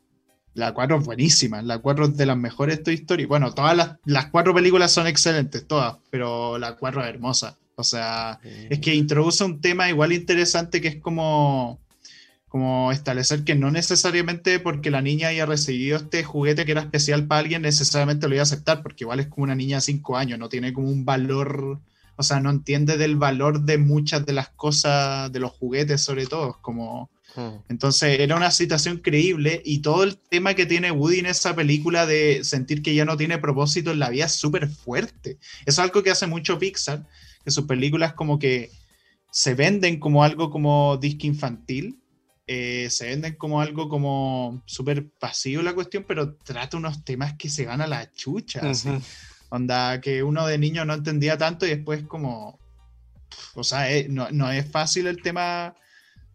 La 0.54 0.74
4 0.74 1.00
es 1.00 1.06
buenísima, 1.06 1.62
la 1.62 1.80
4 1.80 2.06
es 2.06 2.18
de 2.18 2.26
las 2.26 2.38
mejores 2.38 2.82
Toy 2.82 2.94
Story. 2.96 3.26
Bueno, 3.26 3.54
todas 3.54 3.76
las, 3.76 3.98
las 4.06 4.28
cuatro 4.28 4.54
películas 4.54 4.90
son 4.94 5.06
excelentes, 5.06 5.68
todas, 5.68 5.98
pero 6.10 6.58
la 6.58 6.78
4 6.78 7.04
es 7.04 7.10
hermosa. 7.10 7.58
O 7.76 7.84
sea, 7.84 8.40
es 8.70 8.80
que 8.80 8.96
introduce 8.96 9.44
un 9.44 9.60
tema 9.60 9.90
igual 9.90 10.14
interesante 10.14 10.80
que 10.80 10.88
es 10.88 10.96
como, 11.02 11.82
como 12.48 12.94
establecer 12.94 13.44
que 13.44 13.54
no 13.54 13.70
necesariamente 13.70 14.62
porque 14.62 14.90
la 14.92 15.02
niña 15.02 15.28
haya 15.28 15.46
recibido 15.46 15.98
este 15.98 16.24
juguete 16.24 16.64
que 16.64 16.72
era 16.72 16.80
especial 16.80 17.28
para 17.28 17.40
alguien, 17.42 17.64
necesariamente 17.64 18.30
lo 18.30 18.36
iba 18.36 18.42
a 18.42 18.44
aceptar, 18.44 18.82
porque 18.82 19.04
igual 19.04 19.20
es 19.20 19.28
como 19.28 19.44
una 19.44 19.56
niña 19.56 19.76
de 19.78 19.82
5 19.82 20.16
años, 20.16 20.40
no 20.40 20.48
tiene 20.48 20.72
como 20.72 20.88
un 20.90 21.04
valor, 21.04 21.82
o 22.18 22.24
sea, 22.24 22.40
no 22.40 22.50
entiende 22.50 22.98
del 22.98 23.16
valor 23.16 23.62
de 23.62 23.78
muchas 23.78 24.26
de 24.26 24.34
las 24.34 24.50
cosas, 24.50 25.32
de 25.32 25.40
los 25.40 25.52
juguetes 25.52 26.02
sobre 26.02 26.26
todo, 26.26 26.60
como... 26.62 27.10
Mm. 27.36 27.64
Entonces 27.68 28.20
era 28.22 28.38
una 28.38 28.50
situación 28.50 29.00
creíble 29.00 29.62
y 29.66 29.80
todo 29.80 30.04
el 30.04 30.18
tema 30.18 30.54
que 30.54 30.66
tiene 30.66 30.92
Woody 30.92 31.20
en 31.20 31.26
esa 31.26 31.54
película 31.54 32.06
de 32.06 32.46
sentir 32.46 32.82
que 32.82 32.96
ya 32.96 33.04
no 33.04 33.18
tiene 33.18 33.38
propósito 33.40 33.92
en 33.92 34.00
la 34.00 34.10
vida 34.10 34.26
es 34.26 34.34
súper 34.34 34.70
fuerte. 34.70 35.38
Es 35.66 35.78
algo 35.78 36.02
que 36.02 36.12
hace 36.12 36.28
mucho 36.28 36.58
Pixar, 36.58 37.06
que 37.44 37.52
sus 37.52 37.66
películas 37.66 38.14
como 38.14 38.40
que 38.40 38.72
se 39.32 39.54
venden 39.54 40.00
como 40.00 40.24
algo 40.24 40.50
como 40.50 40.96
disque 40.96 41.28
infantil, 41.28 42.00
eh, 42.48 42.88
se 42.90 43.08
venden 43.08 43.36
como 43.36 43.60
algo 43.60 43.90
como 43.90 44.64
súper 44.66 45.10
pasivo 45.10 45.62
la 45.62 45.74
cuestión, 45.74 46.06
pero 46.08 46.36
trata 46.36 46.78
unos 46.78 47.04
temas 47.04 47.34
que 47.34 47.50
se 47.50 47.66
van 47.66 47.82
a 47.82 47.88
la 47.88 48.10
chucha. 48.14 48.62
así. 48.70 48.90
Onda 49.56 50.02
que 50.02 50.24
uno 50.24 50.46
de 50.48 50.58
niño 50.58 50.86
no 50.86 50.94
entendía 50.94 51.38
tanto 51.38 51.66
y 51.66 51.70
después 51.70 52.04
como... 52.04 52.60
O 53.56 53.64
sea, 53.64 53.92
eh, 53.92 54.08
no, 54.10 54.30
no 54.32 54.52
es 54.52 54.70
fácil 54.70 55.08
el 55.08 55.22
tema 55.22 55.76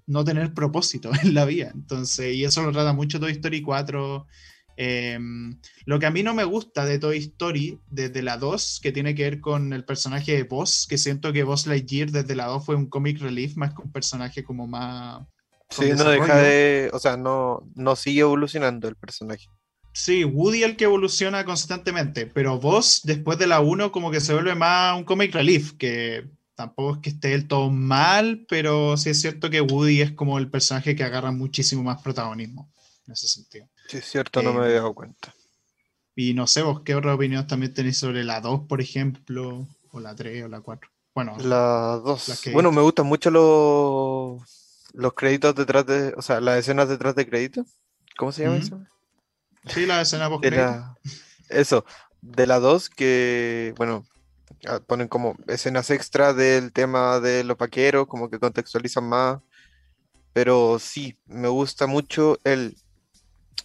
no 0.06 0.24
tener 0.24 0.52
propósito 0.52 1.10
en 1.22 1.34
la 1.34 1.44
vida. 1.44 1.70
Entonces, 1.74 2.34
y 2.34 2.44
eso 2.44 2.62
lo 2.62 2.72
trata 2.72 2.92
mucho 2.92 3.20
Toy 3.20 3.32
Story 3.32 3.62
4. 3.62 4.26
Eh, 4.76 5.18
lo 5.84 5.98
que 5.98 6.06
a 6.06 6.10
mí 6.10 6.22
no 6.22 6.34
me 6.34 6.44
gusta 6.44 6.84
de 6.84 6.98
Toy 6.98 7.18
Story, 7.18 7.78
desde 7.90 8.22
la 8.22 8.38
2, 8.38 8.80
que 8.82 8.92
tiene 8.92 9.14
que 9.14 9.24
ver 9.24 9.40
con 9.40 9.72
el 9.72 9.84
personaje 9.84 10.32
de 10.32 10.44
Buzz, 10.44 10.86
que 10.88 10.98
siento 10.98 11.32
que 11.32 11.44
Buzz 11.44 11.66
Lightyear 11.66 12.10
desde 12.10 12.34
la 12.34 12.46
2 12.46 12.64
fue 12.64 12.76
un 12.76 12.86
comic 12.86 13.20
relief 13.20 13.56
más 13.56 13.74
que 13.74 13.82
un 13.82 13.92
personaje 13.92 14.42
como 14.42 14.66
más... 14.66 15.22
Sí, 15.68 15.90
no 15.96 16.04
deja 16.04 16.36
de, 16.38 16.90
o 16.92 16.98
sea, 16.98 17.16
no, 17.16 17.62
no 17.76 17.94
sigue 17.94 18.22
evolucionando 18.22 18.88
el 18.88 18.96
personaje. 18.96 19.46
Sí, 19.92 20.24
Woody 20.24 20.62
el 20.62 20.76
que 20.76 20.84
evoluciona 20.84 21.44
constantemente, 21.44 22.26
pero 22.26 22.58
Buzz 22.58 23.00
después 23.04 23.38
de 23.38 23.46
la 23.46 23.60
1 23.60 23.90
como 23.92 24.10
que 24.10 24.20
se 24.20 24.32
vuelve 24.32 24.54
más 24.54 24.96
un 24.96 25.04
comic 25.04 25.32
relief, 25.34 25.72
que 25.76 26.28
tampoco 26.54 26.94
es 26.96 26.98
que 27.02 27.10
esté 27.10 27.28
del 27.28 27.48
todo 27.48 27.70
mal, 27.70 28.44
pero 28.48 28.96
sí 28.96 29.10
es 29.10 29.20
cierto 29.20 29.50
que 29.50 29.60
Woody 29.60 30.00
es 30.02 30.12
como 30.12 30.38
el 30.38 30.50
personaje 30.50 30.94
que 30.94 31.04
agarra 31.04 31.32
muchísimo 31.32 31.82
más 31.82 32.00
protagonismo 32.02 32.70
en 33.06 33.12
ese 33.12 33.28
sentido. 33.28 33.68
Sí, 33.88 33.98
es 33.98 34.04
cierto, 34.06 34.42
no 34.42 34.52
me 34.52 34.60
Eh, 34.60 34.64
había 34.66 34.76
dado 34.76 34.94
cuenta. 34.94 35.34
Y 36.14 36.34
no 36.34 36.46
sé, 36.46 36.62
vos 36.62 36.82
qué 36.84 36.94
otra 36.94 37.14
opinión 37.14 37.46
también 37.46 37.74
tenéis 37.74 37.98
sobre 37.98 38.24
la 38.24 38.40
2, 38.40 38.62
por 38.68 38.80
ejemplo, 38.80 39.66
o 39.90 40.00
la 40.00 40.14
3 40.14 40.44
o 40.44 40.48
la 40.48 40.60
4. 40.60 40.90
Bueno, 41.14 41.36
las 42.26 42.40
que 42.40 42.50
Bueno, 42.50 42.70
viste. 42.70 42.76
me 42.76 42.82
gustan 42.82 43.06
mucho 43.06 43.30
los, 43.30 44.42
los 44.92 45.14
créditos 45.14 45.54
detrás 45.54 45.86
de, 45.86 46.14
o 46.16 46.22
sea, 46.22 46.40
las 46.40 46.58
escenas 46.58 46.88
detrás 46.88 47.14
de 47.14 47.26
créditos. 47.28 47.66
¿Cómo 48.16 48.32
se 48.32 48.42
llama 48.44 48.58
eso? 48.58 48.80
Sí, 49.66 49.86
la 49.86 50.00
escena 50.02 50.28
post 50.28 50.44
De 50.44 50.50
la- 50.50 50.96
eso, 51.48 51.84
de 52.20 52.46
la 52.46 52.60
2 52.60 52.90
que, 52.90 53.74
bueno, 53.76 54.04
ah, 54.66 54.80
ponen 54.86 55.08
como 55.08 55.36
escenas 55.48 55.90
extra 55.90 56.34
del 56.34 56.72
tema 56.72 57.20
de 57.20 57.44
los 57.44 57.58
vaqueros, 57.58 58.06
como 58.08 58.30
que 58.30 58.38
contextualizan 58.40 59.04
más. 59.08 59.40
Pero 60.34 60.78
sí, 60.80 61.18
me 61.26 61.48
gusta 61.48 61.86
mucho 61.86 62.38
el, 62.44 62.76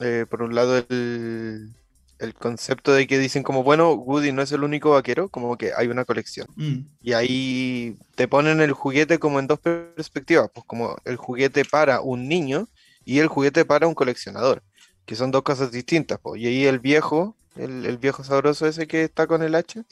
eh, 0.01 0.25
por 0.29 0.43
un 0.43 0.55
lado, 0.55 0.77
el, 0.89 1.75
el 2.19 2.33
concepto 2.35 2.93
de 2.93 3.07
que 3.07 3.19
dicen 3.19 3.43
como, 3.43 3.63
bueno, 3.63 3.93
Woody 3.93 4.31
no 4.31 4.41
es 4.41 4.51
el 4.51 4.63
único 4.63 4.91
vaquero, 4.91 5.29
como 5.29 5.57
que 5.57 5.73
hay 5.75 5.87
una 5.87 6.05
colección. 6.05 6.47
Mm, 6.57 6.85
Y 7.01 7.13
ahí 7.13 7.97
te 8.15 8.27
ponen 8.27 8.61
el 8.61 8.71
juguete 8.73 9.19
como 9.19 9.39
en 9.39 9.47
dos 9.47 9.59
perspectivas, 9.59 10.49
pues 10.53 10.65
como 10.65 10.97
el 11.05 11.17
juguete 11.17 11.63
para 11.65 12.01
un 12.01 12.27
niño 12.27 12.67
y 13.03 13.19
el 13.19 13.27
juguete 13.27 13.65
para 13.65 13.87
un 13.87 13.93
coleccionador, 13.95 14.63
que 15.05 15.15
son 15.15 15.31
dos 15.31 15.43
cosas 15.43 15.71
distintas. 15.71 16.19
pues. 16.21 16.41
Y 16.41 16.47
ahí 16.47 16.65
el 16.65 16.79
viejo, 16.79 17.35
el, 17.55 17.85
el 17.85 17.97
viejo 17.97 18.23
sabroso 18.23 18.67
ese 18.67 18.87
que 18.87 19.03
está 19.03 19.27
con 19.27 19.43
el 19.43 19.55
hacha, 19.55 19.83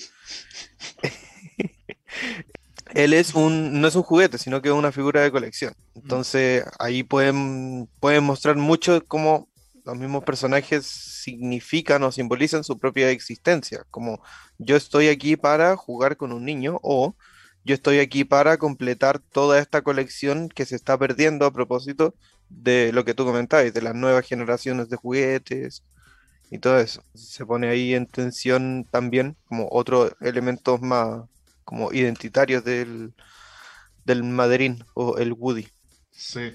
él 2.94 3.14
es 3.14 3.34
un, 3.34 3.82
no 3.82 3.88
es 3.88 3.96
un 3.96 4.04
juguete, 4.04 4.38
sino 4.38 4.62
que 4.62 4.70
es 4.70 4.76
una 4.76 4.92
figura 4.92 5.22
de 5.22 5.32
colección. 5.32 5.74
Entonces 5.96 6.64
ahí 6.80 7.04
pueden, 7.04 7.90
pueden 8.00 8.24
mostrar 8.24 8.56
mucho 8.56 9.04
cómo 9.08 9.50
los 9.86 9.98
mismos 9.98 10.24
personajes 10.24 10.86
significan 10.86 12.04
o 12.04 12.12
simbolizan 12.12 12.64
su 12.64 12.78
propia 12.78 13.10
existencia, 13.10 13.84
como 13.92 14.22
yo 14.58 14.76
estoy 14.76 15.10
aquí 15.10 15.36
para 15.36 15.76
jugar 15.76 16.16
con 16.18 16.32
un 16.32 16.46
niño 16.46 16.80
o 16.84 17.16
yo 17.66 17.74
estoy 17.74 18.00
aquí 18.00 18.24
para 18.24 18.58
completar 18.58 19.20
toda 19.20 19.60
esta 19.60 19.82
colección 19.82 20.50
que 20.50 20.66
se 20.66 20.76
está 20.76 20.98
perdiendo 20.98 21.46
a 21.46 21.52
propósito 21.52 22.14
de 22.62 22.92
lo 22.94 23.06
que 23.06 23.14
tú 23.14 23.26
comentabas, 23.26 23.74
de 23.74 23.82
las 23.82 23.96
nuevas 23.96 24.26
generaciones 24.26 24.90
de 24.90 24.98
juguetes 24.98 25.84
y 26.52 26.60
todo 26.60 26.80
eso. 26.80 27.04
Se 27.14 27.46
pone 27.46 27.70
ahí 27.70 27.94
en 27.94 28.08
tensión 28.08 28.86
también 28.90 29.36
como 29.48 29.68
otros 29.72 30.14
elementos 30.22 30.82
más 30.82 31.24
como 31.66 31.94
identitarios 31.94 32.64
del, 32.64 33.14
del 34.06 34.24
Maderín 34.24 34.84
o 34.94 35.18
el 35.18 35.34
Woody. 35.34 35.68
sí. 36.12 36.54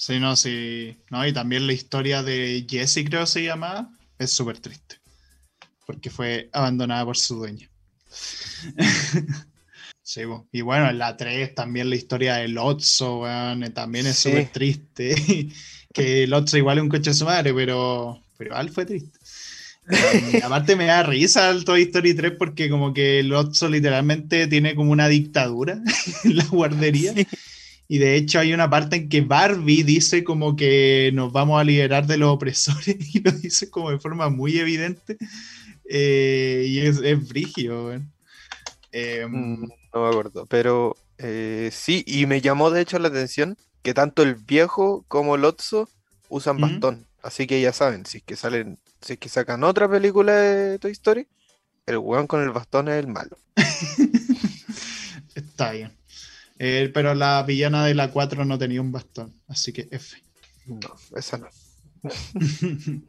Sí, 0.00 0.18
no, 0.18 0.34
sí. 0.34 0.96
No, 1.10 1.26
y 1.26 1.32
también 1.34 1.66
la 1.66 1.74
historia 1.74 2.22
de 2.22 2.66
Jessie, 2.66 3.04
creo 3.04 3.26
se 3.26 3.44
llama, 3.44 3.94
es 4.18 4.32
súper 4.32 4.58
triste. 4.58 4.98
Porque 5.84 6.08
fue 6.08 6.48
abandonada 6.54 7.04
por 7.04 7.18
su 7.18 7.36
dueño. 7.36 7.68
Sí, 10.12 10.22
y 10.50 10.62
bueno, 10.62 10.90
en 10.90 10.98
la 10.98 11.16
3 11.16 11.54
también 11.54 11.88
la 11.88 11.94
historia 11.94 12.34
de 12.34 12.48
Lotso, 12.48 13.20
weón, 13.20 13.62
eh, 13.62 13.70
también 13.70 14.08
es 14.08 14.16
Sí. 14.16 14.30
súper 14.30 14.48
triste. 14.48 15.14
que 15.94 16.26
Lotso 16.26 16.56
igual 16.58 16.78
es 16.78 16.82
un 16.82 16.88
coche 16.88 17.10
de 17.10 17.14
su 17.14 17.26
madre, 17.26 17.54
pero, 17.54 18.20
pero 18.36 18.50
igual 18.50 18.70
fue 18.70 18.86
triste. 18.86 19.16
Eh, 19.88 20.40
aparte 20.42 20.74
me 20.74 20.86
da 20.86 21.04
risa 21.04 21.48
el 21.50 21.64
Toy 21.64 21.82
Story 21.82 22.14
3 22.14 22.32
porque 22.36 22.68
como 22.68 22.92
que 22.92 23.22
Lotso 23.22 23.68
literalmente 23.68 24.48
tiene 24.48 24.74
como 24.74 24.90
una 24.90 25.06
dictadura 25.06 25.80
en 26.24 26.36
la 26.36 26.44
guardería. 26.46 27.14
Y 27.86 27.98
de 27.98 28.16
hecho 28.16 28.40
hay 28.40 28.52
una 28.52 28.68
parte 28.68 28.96
en 28.96 29.08
que 29.08 29.20
Barbie 29.20 29.84
dice 29.84 30.24
como 30.24 30.56
que 30.56 31.12
nos 31.14 31.30
vamos 31.32 31.60
a 31.60 31.64
liberar 31.64 32.08
de 32.08 32.16
los 32.16 32.30
opresores 32.30 32.96
y 33.14 33.20
lo 33.20 33.30
dice 33.30 33.70
como 33.70 33.92
de 33.92 34.00
forma 34.00 34.28
muy 34.28 34.58
evidente. 34.58 35.18
Eh, 35.88 36.66
y 36.66 36.80
es, 36.80 36.98
es 36.98 37.28
brígido, 37.28 37.86
weón. 37.86 38.10
Eh, 38.92 39.26
Mm, 39.26 39.64
No 39.94 40.02
me 40.02 40.08
acuerdo, 40.08 40.46
pero 40.46 40.96
eh, 41.18 41.70
sí, 41.72 42.04
y 42.06 42.26
me 42.26 42.40
llamó 42.40 42.70
de 42.70 42.80
hecho 42.80 42.98
la 42.98 43.08
atención 43.08 43.56
que 43.82 43.94
tanto 43.94 44.22
el 44.22 44.34
viejo 44.34 45.04
como 45.08 45.34
el 45.36 45.44
Otso 45.44 45.88
usan 46.28 46.60
bastón. 46.60 47.06
Así 47.22 47.46
que 47.46 47.60
ya 47.60 47.72
saben, 47.72 48.06
si 48.06 48.18
es 48.18 48.24
que 48.24 48.36
salen, 48.36 48.78
si 49.00 49.14
es 49.14 49.18
que 49.18 49.28
sacan 49.28 49.64
otra 49.64 49.88
película 49.88 50.32
de 50.34 50.78
Toy 50.78 50.92
Story, 50.92 51.28
el 51.86 51.98
weón 51.98 52.26
con 52.26 52.42
el 52.42 52.50
bastón 52.50 52.88
es 52.88 52.96
el 53.04 53.08
malo. 53.08 53.38
Está 55.34 55.72
bien. 55.72 55.92
Eh, 56.58 56.90
pero 56.92 57.14
la 57.14 57.42
villana 57.42 57.84
de 57.86 57.94
la 57.94 58.10
4 58.10 58.44
no 58.44 58.58
tenía 58.58 58.80
un 58.80 58.92
bastón, 58.92 59.34
así 59.48 59.72
que 59.72 59.88
F. 59.90 60.16
No, 60.66 60.94
esa 61.16 61.38
no. 61.38 61.48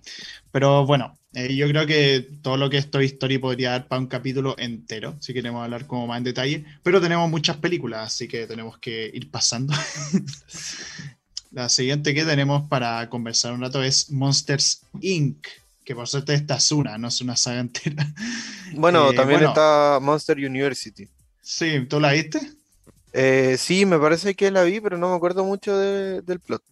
Pero 0.52 0.86
bueno, 0.86 1.18
Eh, 1.34 1.56
yo 1.56 1.68
creo 1.70 1.88
que 1.88 2.28
todo 2.42 2.58
lo 2.58 2.70
que 2.70 2.78
es 2.78 2.92
Toy 2.92 3.06
Story 3.06 3.38
podría 3.38 3.72
dar 3.72 3.88
para 3.88 4.02
un 4.02 4.08
capítulo 4.08 4.56
entero, 4.58 5.16
si 5.22 5.34
queremos 5.34 5.64
hablar 5.64 5.88
como 5.88 6.06
más 6.08 6.18
en 6.18 6.26
detalle, 6.26 6.66
pero 6.84 7.00
tenemos 7.00 7.30
muchas 7.30 7.56
películas, 7.58 8.08
así 8.08 8.28
que 8.28 8.46
tenemos 8.48 8.78
que 8.80 9.10
ir 9.14 9.32
pasando. 9.32 9.74
La 11.52 11.68
siguiente 11.70 12.14
que 12.14 12.24
tenemos 12.24 12.68
para 12.70 13.10
conversar 13.10 13.54
un 13.54 13.62
rato 13.62 13.84
es 13.84 14.10
Monsters 14.12 14.82
Inc., 15.02 15.46
que 15.84 15.96
por 15.96 16.08
suerte 16.08 16.34
esta 16.34 16.56
es 16.56 16.72
una, 16.72 16.98
no 16.98 17.08
es 17.10 17.20
una 17.22 17.36
saga 17.36 17.60
entera. 17.60 18.08
Bueno, 18.74 19.10
Eh, 19.10 19.16
también 19.16 19.40
bueno. 19.40 19.50
está 19.50 20.00
Monster 20.02 20.38
University. 20.38 21.08
Sí, 21.42 21.86
¿tú 21.90 22.00
la 22.00 22.12
viste? 22.14 22.40
Eh, 23.14 23.58
sí, 23.60 23.86
me 23.86 24.00
parece 24.00 24.36
que 24.36 24.52
la 24.52 24.64
vi, 24.64 24.80
pero 24.80 24.98
no 24.98 25.10
me 25.10 25.16
acuerdo 25.18 25.44
mucho 25.44 25.78
de- 25.78 26.22
del 26.22 26.40
plot. 26.40 26.64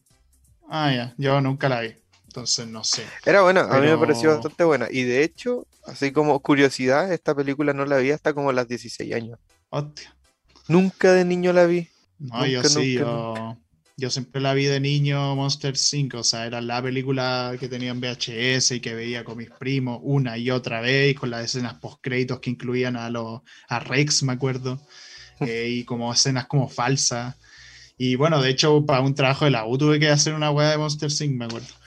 Ah, 0.70 0.94
ya, 0.94 1.14
yo 1.18 1.42
nunca 1.42 1.68
la 1.68 1.82
vi, 1.82 1.94
entonces 2.30 2.68
no 2.68 2.84
sé. 2.84 3.04
Era 3.26 3.42
buena, 3.42 3.62
a 3.62 3.82
mí 3.82 3.88
me 3.88 3.98
pareció 3.98 4.30
bastante 4.30 4.64
buena. 4.64 4.88
Y 4.92 5.02
de 5.02 5.24
hecho, 5.24 5.66
así 5.88 6.12
como 6.12 6.40
curiosidad, 6.42 7.12
esta 7.12 7.34
película 7.34 7.74
no 7.74 7.86
la 7.86 7.98
vi 7.98 8.12
hasta 8.12 8.34
como 8.34 8.52
a 8.52 8.54
las 8.54 8.68
16 8.68 9.12
años. 9.16 9.40
Hostia. 9.70 10.16
Nunca 10.68 11.12
de 11.12 11.26
niño 11.26 11.54
la 11.54 11.66
vi. 11.66 11.88
No, 12.20 12.46
yo 12.46 12.64
sí, 12.64 12.98
nunca, 12.98 13.02
yo, 13.02 13.58
yo 13.98 14.12
siempre 14.12 14.42
la 14.42 14.54
vi 14.54 14.66
de 14.66 14.80
niño 14.80 15.36
Monster 15.36 15.76
5, 15.76 16.20
o 16.20 16.24
sea, 16.24 16.46
era 16.46 16.62
la 16.62 16.84
película 16.84 17.56
que 17.60 17.68
tenía 17.68 17.90
en 17.90 18.00
VHS 18.00 18.74
y 18.74 18.80
que 18.80 18.94
veía 18.94 19.24
con 19.24 19.38
mis 19.38 19.50
primos 19.50 20.00
una 20.04 20.38
y 20.38 20.52
otra 20.52 20.82
vez, 20.82 21.12
y 21.12 21.16
con 21.16 21.32
las 21.32 21.46
escenas 21.46 21.80
post-créditos 21.80 22.40
que 22.42 22.52
incluían 22.52 22.96
a, 22.96 23.10
los 23.10 23.42
a 23.68 23.80
Rex, 23.80 24.22
me 24.22 24.34
acuerdo, 24.34 24.80
eh, 25.40 25.68
y 25.68 25.84
como 25.84 26.14
escenas 26.14 26.46
como 26.46 26.70
falsas. 26.70 27.36
Y 27.98 28.16
bueno, 28.16 28.40
de 28.40 28.52
hecho, 28.52 28.86
para 28.86 29.02
un 29.02 29.16
trabajo 29.16 29.46
de 29.46 29.52
la 29.52 29.66
U 29.66 29.80
tuve 29.80 30.00
que 30.00 30.10
hacer 30.10 30.36
una 30.36 30.52
weá 30.52 30.70
de 30.70 30.78
Monster 30.78 31.10
5, 31.10 31.36
me 31.36 31.46
acuerdo. 31.46 31.79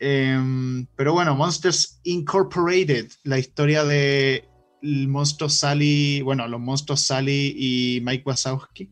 Em, 0.00 0.86
pero 0.96 1.12
bueno, 1.12 1.34
Monsters 1.36 2.00
Incorporated, 2.04 3.10
la 3.24 3.38
historia 3.38 3.84
de 3.84 4.48
el 4.82 5.06
monstruo 5.06 5.48
Sally, 5.48 6.22
bueno, 6.22 6.46
los 6.48 6.60
monstruos 6.60 7.02
Sally 7.02 7.54
y 7.56 8.00
Mike 8.02 8.24
Wazowski. 8.26 8.90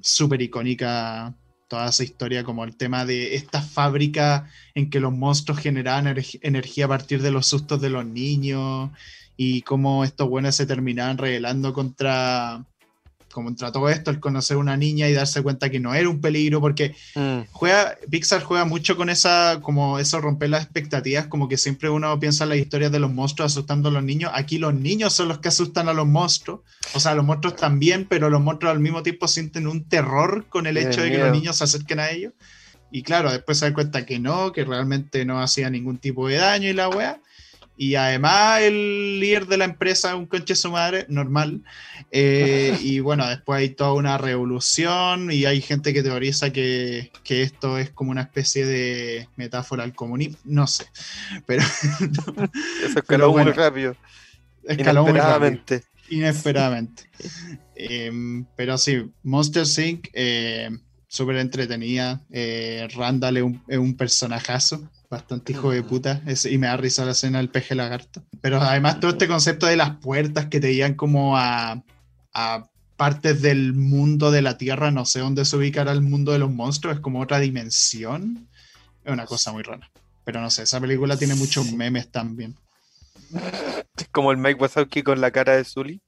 Súper 0.00 0.42
icónica 0.42 1.34
toda 1.68 1.88
esa 1.88 2.04
historia, 2.04 2.44
como 2.44 2.64
el 2.64 2.76
tema 2.76 3.06
de 3.06 3.34
esta 3.34 3.62
fábrica 3.62 4.50
en 4.74 4.90
que 4.90 5.00
los 5.00 5.12
monstruos 5.12 5.58
generaban 5.58 6.06
ener- 6.06 6.38
energía 6.42 6.84
a 6.84 6.88
partir 6.88 7.22
de 7.22 7.30
los 7.30 7.46
sustos 7.46 7.80
de 7.80 7.88
los 7.88 8.04
niños 8.04 8.90
y 9.38 9.62
cómo 9.62 10.04
estos 10.04 10.28
buenos 10.28 10.54
se 10.54 10.66
terminaban 10.66 11.16
rebelando 11.16 11.72
contra, 11.72 12.66
contra 13.32 13.72
todo 13.72 13.88
esto, 13.88 14.10
el 14.10 14.20
conocer 14.20 14.56
una 14.56 14.76
niña 14.76 15.08
y 15.08 15.12
darse 15.12 15.42
cuenta 15.42 15.70
que 15.70 15.80
no 15.80 15.94
era 15.94 16.08
un 16.08 16.20
peligro, 16.20 16.60
porque 16.60 16.94
Mm, 17.14 17.40
juega, 17.50 17.96
Pixar 18.10 18.42
juega 18.42 18.64
mucho 18.64 18.96
con 18.96 19.10
esa, 19.10 19.60
como 19.62 19.98
eso 19.98 20.20
romper 20.20 20.50
las 20.50 20.62
expectativas, 20.64 21.26
como 21.26 21.48
que 21.48 21.56
siempre 21.56 21.90
uno 21.90 22.18
piensa 22.18 22.44
en 22.44 22.50
las 22.50 22.58
historias 22.58 22.92
de 22.92 23.00
los 23.00 23.12
monstruos 23.12 23.52
asustando 23.52 23.88
a 23.88 23.92
los 23.92 24.02
niños. 24.02 24.30
Aquí 24.34 24.58
los 24.58 24.74
niños 24.74 25.12
son 25.12 25.28
los 25.28 25.38
que 25.38 25.48
asustan 25.48 25.88
a 25.88 25.92
los 25.92 26.06
monstruos. 26.06 26.60
O 26.94 27.00
sea, 27.00 27.14
los 27.14 27.24
monstruos 27.24 27.56
también, 27.56 28.06
pero 28.08 28.30
los 28.30 28.40
monstruos 28.40 28.72
al 28.72 28.80
mismo 28.80 29.02
tiempo 29.02 29.28
sienten 29.28 29.66
un 29.66 29.88
terror 29.88 30.46
con 30.48 30.66
el 30.66 30.76
hecho 30.76 31.02
de 31.02 31.10
que 31.10 31.16
miedo. 31.16 31.28
los 31.28 31.36
niños 31.36 31.56
se 31.56 31.64
acerquen 31.64 32.00
a 32.00 32.10
ellos. 32.10 32.32
Y 32.90 33.02
claro, 33.02 33.30
después 33.32 33.58
se 33.58 33.66
da 33.66 33.74
cuenta 33.74 34.04
que 34.04 34.18
no, 34.18 34.52
que 34.52 34.64
realmente 34.64 35.24
no 35.24 35.40
hacía 35.40 35.70
ningún 35.70 35.98
tipo 35.98 36.28
de 36.28 36.36
daño 36.36 36.68
y 36.68 36.74
la 36.74 36.88
wea. 36.88 37.20
Y 37.82 37.96
además 37.96 38.60
el 38.60 39.18
líder 39.18 39.48
de 39.48 39.56
la 39.56 39.64
empresa 39.64 40.10
es 40.10 40.14
un 40.14 40.26
conche 40.26 40.54
su 40.54 40.70
madre, 40.70 41.04
normal. 41.08 41.64
Eh, 42.12 42.78
y 42.80 43.00
bueno, 43.00 43.28
después 43.28 43.58
hay 43.58 43.70
toda 43.70 43.94
una 43.94 44.18
revolución 44.18 45.32
y 45.32 45.46
hay 45.46 45.60
gente 45.60 45.92
que 45.92 46.04
teoriza 46.04 46.52
que, 46.52 47.10
que 47.24 47.42
esto 47.42 47.78
es 47.78 47.90
como 47.90 48.12
una 48.12 48.22
especie 48.22 48.66
de 48.66 49.28
metáfora 49.34 49.82
al 49.82 49.96
comunismo. 49.96 50.38
No 50.44 50.68
sé, 50.68 50.86
pero 51.46 51.64
Eso 52.84 53.00
escaló 53.00 53.32
muy 53.32 53.42
bueno, 53.42 53.52
rápido, 53.52 53.96
escaló 54.62 55.02
muy 55.02 55.14
rápido, 55.14 55.48
inesperadamente. 55.48 55.82
inesperadamente. 56.08 57.10
Em, 57.74 58.44
pero 58.54 58.78
sí, 58.78 59.10
Monster 59.24 59.66
Inc. 59.84 60.08
eh, 60.12 60.70
súper 61.08 61.38
entretenida. 61.38 62.22
Eh, 62.30 62.86
Randall 62.94 63.38
es 63.38 63.42
un, 63.42 63.60
es 63.66 63.78
un 63.78 63.96
personajazo, 63.96 64.88
bastante 65.12 65.52
hijo 65.52 65.70
de 65.70 65.82
puta. 65.82 66.22
es- 66.26 66.46
y 66.46 66.56
me 66.56 66.66
da 66.68 66.76
risa 66.78 67.04
la 67.04 67.12
escena 67.12 67.36
del 67.38 67.50
peje 67.50 67.74
lagarto. 67.74 68.22
Pero 68.40 68.60
además 68.60 68.98
todo 68.98 69.10
este 69.12 69.28
concepto 69.28 69.66
de 69.66 69.76
las 69.76 69.96
puertas 69.96 70.46
que 70.46 70.58
te 70.58 70.74
llevan 70.74 70.94
como 70.94 71.36
a, 71.36 71.82
a 72.32 72.66
partes 72.96 73.42
del 73.42 73.74
mundo 73.74 74.30
de 74.30 74.40
la 74.42 74.56
Tierra, 74.56 74.90
no 74.90 75.04
sé 75.04 75.20
dónde 75.20 75.44
se 75.44 75.56
ubicará 75.56 75.92
el 75.92 76.00
mundo 76.00 76.32
de 76.32 76.38
los 76.38 76.50
monstruos, 76.50 76.96
es 76.96 77.00
como 77.02 77.20
otra 77.20 77.40
dimensión. 77.40 78.48
Es 79.04 79.12
una 79.12 79.26
cosa 79.26 79.52
muy 79.52 79.62
rara. 79.62 79.90
Pero 80.24 80.40
no 80.40 80.50
sé, 80.50 80.62
esa 80.62 80.80
película 80.80 81.16
tiene 81.16 81.34
muchos 81.34 81.70
memes 81.72 82.08
también. 82.10 82.56
Como 84.12 84.32
el 84.32 84.38
Mike 84.38 84.60
Wazowski 84.60 85.02
con 85.02 85.20
la 85.20 85.30
cara 85.30 85.56
de 85.56 85.64
Sully. 85.64 86.00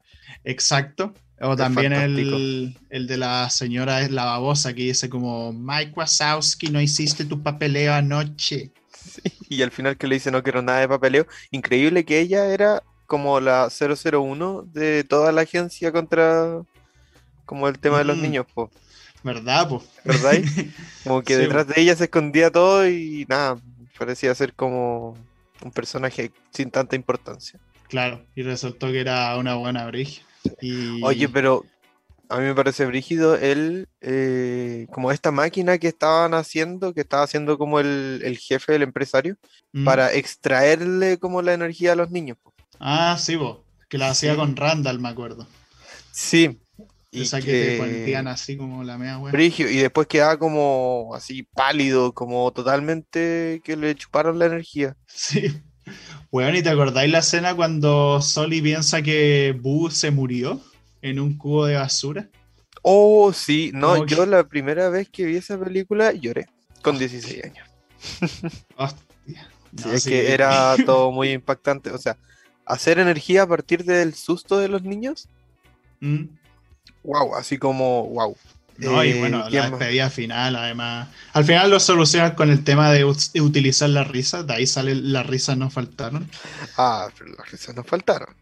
Exacto. 0.45 1.13
O 1.41 1.53
Es 1.53 1.59
también 1.59 1.93
el, 1.93 2.79
el 2.91 3.07
de 3.07 3.17
la 3.17 3.51
señora 3.51 4.01
es 4.03 4.11
la 4.11 4.25
babosa 4.25 4.73
que 4.73 4.83
dice 4.85 5.09
como 5.11 5.53
Mike 5.53 5.93
Wazowski, 5.97 6.69
no 6.69 6.81
hiciste 6.81 7.25
tu 7.25 7.43
papeleo 7.43 7.93
anoche. 7.93 8.71
Y 9.49 9.63
al 9.63 9.71
final 9.71 9.97
que 9.97 10.07
le 10.07 10.17
dice 10.17 10.31
no 10.31 10.43
quiero 10.43 10.63
nada 10.63 10.81
de 10.81 10.89
papeleo. 10.89 11.27
Increíble 11.51 12.05
que 12.05 12.21
ella 12.21 12.47
era 12.47 12.83
como 13.07 13.41
la 13.41 13.69
001 13.71 14.63
de 14.63 15.05
toda 15.05 15.33
la 15.33 15.43
agencia 15.43 15.93
contra 15.93 16.63
como 17.45 17.69
el 17.69 17.79
tema 17.79 17.99
de 17.99 18.05
los 18.05 18.17
Mm. 18.17 18.23
niños, 18.23 18.47
po, 18.55 18.71
¿Verdad, 19.23 19.69
po? 19.69 19.83
¿verdad? 20.05 20.33
Como 21.05 21.23
que 21.23 21.35
Sí, 21.35 21.41
detrás 21.43 21.67
de 21.67 21.81
ella 21.81 21.95
se 21.97 22.05
escondía 22.05 22.51
todo 22.51 22.87
y 22.89 23.27
nada, 23.29 23.59
parecía 23.99 24.35
ser 24.35 24.55
como 24.55 25.17
un 25.63 25.71
personaje 25.73 26.31
sin 26.51 26.71
tanta 26.71 26.97
importancia. 26.97 27.59
Claro, 27.89 28.25
y 28.35 28.43
resultó 28.43 28.89
que 28.89 29.01
era 29.01 29.37
una 29.37 29.55
buena 29.55 29.87
brig. 29.87 30.23
Y... 30.61 31.03
Oye, 31.05 31.29
pero 31.29 31.65
a 32.29 32.39
mí 32.39 32.45
me 32.45 32.55
parece 32.55 32.87
brígido 32.87 33.37
el, 33.37 33.89
eh, 34.01 34.87
como 34.93 35.11
esta 35.13 35.31
máquina 35.31 35.79
que 35.79 35.89
estaban 35.89 36.35
haciendo, 36.35 36.95
que 36.95 37.01
estaba 37.03 37.23
haciendo 37.25 37.59
como 37.59 37.81
el, 37.81 38.21
el 38.25 38.39
jefe 38.39 38.73
del 38.73 38.83
empresario, 38.83 39.37
Mm. 39.73 39.85
para 39.85 40.13
extraerle 40.13 41.19
como 41.19 41.43
la 41.43 41.53
energía 41.55 41.93
a 41.93 41.97
los 41.97 42.11
niños. 42.11 42.37
po. 42.43 42.53
Ah, 42.79 43.17
sí, 43.19 43.35
vos. 43.37 43.59
Que 43.89 43.99
la 43.99 44.11
hacía 44.11 44.33
Sí. 44.33 44.39
con 44.39 44.55
Randall, 44.57 45.01
me 45.01 45.09
acuerdo. 45.09 45.47
Sí. 46.13 46.59
Y 47.11 47.23
Esa 47.23 47.41
que, 47.41 47.47
que- 47.47 48.05
te 48.13 48.17
así 48.17 48.57
como 48.57 48.83
la 48.85 48.99
mea 48.99 49.19
wea. 49.19 49.33
Brigio, 49.33 49.69
y 49.71 49.77
después 49.77 50.07
quedaba 50.09 50.37
como 50.39 51.13
así 51.15 51.43
pálido, 51.45 52.13
como 52.13 52.51
totalmente 52.53 53.61
que 53.65 53.77
le 53.77 53.95
chuparon 53.95 54.39
la 54.39 54.47
energía. 54.47 54.97
Sí. 55.07 55.61
Weón, 56.33 56.57
¿y 56.57 56.63
te 56.63 56.71
acordáis 56.71 57.11
la 57.13 57.19
escena 57.19 57.55
cuando 57.55 58.21
Soli 58.23 58.61
piensa 58.63 59.03
que 59.03 59.57
Boo 59.61 59.91
se 59.91 60.11
murió 60.11 60.61
en 61.05 61.21
un 61.21 61.37
cubo 61.37 61.67
de 61.67 61.77
basura? 61.77 62.29
Oh, 62.83 63.33
sí, 63.33 63.71
no, 63.75 63.93
Como 63.95 64.07
yo 64.07 64.25
que- 64.25 64.27
la 64.31 64.45
primera 64.49 64.89
vez 64.89 65.09
que 65.09 65.25
vi 65.27 65.37
esa 65.37 65.59
película 65.59 66.13
lloré 66.13 66.49
con 66.83 66.99
16 66.99 67.45
años. 67.45 67.69
Hostia. 68.77 69.49
Sí, 69.77 69.89
es 69.93 70.03
sí. 70.05 70.11
que 70.11 70.33
era 70.33 70.77
todo 70.87 71.11
muy 71.11 71.31
impactante. 71.33 71.91
O 71.91 71.99
sea, 71.99 72.17
hacer 72.65 72.99
energía 72.99 73.43
a 73.43 73.47
partir 73.47 73.85
del 73.85 74.15
susto 74.15 74.59
de 74.59 74.69
los 74.69 74.83
niños, 74.83 75.29
Mm. 76.01 76.25
wow, 77.03 77.35
así 77.37 77.57
como 77.59 78.07
wow. 78.09 78.37
No, 78.79 79.05
y 79.05 79.11
Eh, 79.11 79.19
bueno, 79.21 79.45
¿quién 79.49 79.63
la 79.63 79.71
más? 79.71 79.79
despedida 79.79 80.11
final, 80.11 80.57
además. 80.57 81.09
Al 81.33 81.45
final 81.45 81.71
lo 81.71 81.79
solucionan 81.81 82.35
con 82.35 82.51
el 82.51 82.65
tema 82.65 82.91
de, 82.91 83.07
ut- 83.07 83.33
de 83.33 83.41
utilizar 83.41 83.89
la 83.91 84.05
risa. 84.05 84.43
De 84.43 84.55
ahí 84.55 84.67
sale 84.67 84.95
las 84.97 85.27
risas 85.27 85.57
no 85.57 85.71
faltaron. 85.71 86.29
Ah, 86.77 87.09
pero 87.19 87.33
las 87.37 87.51
risas 87.51 87.75
nos 87.75 87.87
faltaron. 87.87 88.35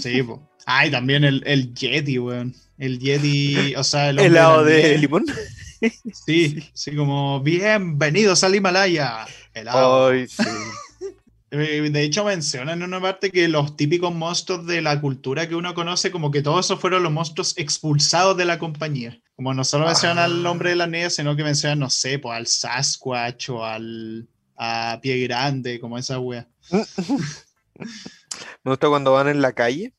Sí, 0.00 0.22
po. 0.22 0.48
Ah, 0.66 0.86
y 0.86 0.90
también 0.90 1.24
el, 1.24 1.42
el 1.46 1.74
Yeti, 1.74 2.18
weón. 2.18 2.54
El 2.78 2.98
Yeti, 2.98 3.74
o 3.76 3.84
sea, 3.84 4.10
el 4.10 4.18
Helado 4.20 4.62
la 4.62 4.70
de 4.70 4.98
limón. 4.98 5.24
Sí, 6.26 6.70
sí, 6.72 6.96
como 6.96 7.40
bienvenidos 7.42 8.42
al 8.44 8.54
Himalaya. 8.54 9.26
Helado. 9.52 10.08
Ay, 10.08 10.26
sí. 10.26 10.42
Eh, 11.58 11.90
De 11.90 12.02
hecho, 12.02 12.24
mencionan 12.24 12.82
en 12.82 12.88
una 12.88 13.00
parte 13.00 13.30
que 13.30 13.48
los 13.48 13.76
típicos 13.76 14.14
monstruos 14.14 14.66
de 14.66 14.82
la 14.82 15.00
cultura 15.00 15.48
que 15.48 15.54
uno 15.54 15.74
conoce, 15.74 16.10
como 16.10 16.30
que 16.30 16.42
todos 16.42 16.66
esos 16.66 16.80
fueron 16.80 17.02
los 17.02 17.12
monstruos 17.12 17.56
expulsados 17.58 18.36
de 18.36 18.44
la 18.44 18.58
compañía. 18.58 19.20
Como 19.34 19.52
no 19.54 19.64
solo 19.64 19.86
mencionan 19.86 20.18
al 20.18 20.44
Ah. 20.46 20.50
hombre 20.50 20.70
de 20.70 20.76
la 20.76 20.86
nieve, 20.86 21.10
sino 21.10 21.36
que 21.36 21.42
mencionan, 21.44 21.78
no 21.80 21.90
sé, 21.90 22.18
pues 22.18 22.36
al 22.36 22.46
Sasquatch 22.46 23.50
o 23.50 23.64
al 23.64 24.28
a 24.58 24.98
Pie 25.02 25.18
Grande, 25.26 25.78
como 25.80 25.98
esa 25.98 26.18
wea. 26.18 26.48
Me 28.64 28.70
gusta 28.72 28.88
cuando 28.88 29.12
van 29.12 29.28
en 29.28 29.42
la 29.42 29.52
calle 29.52 29.92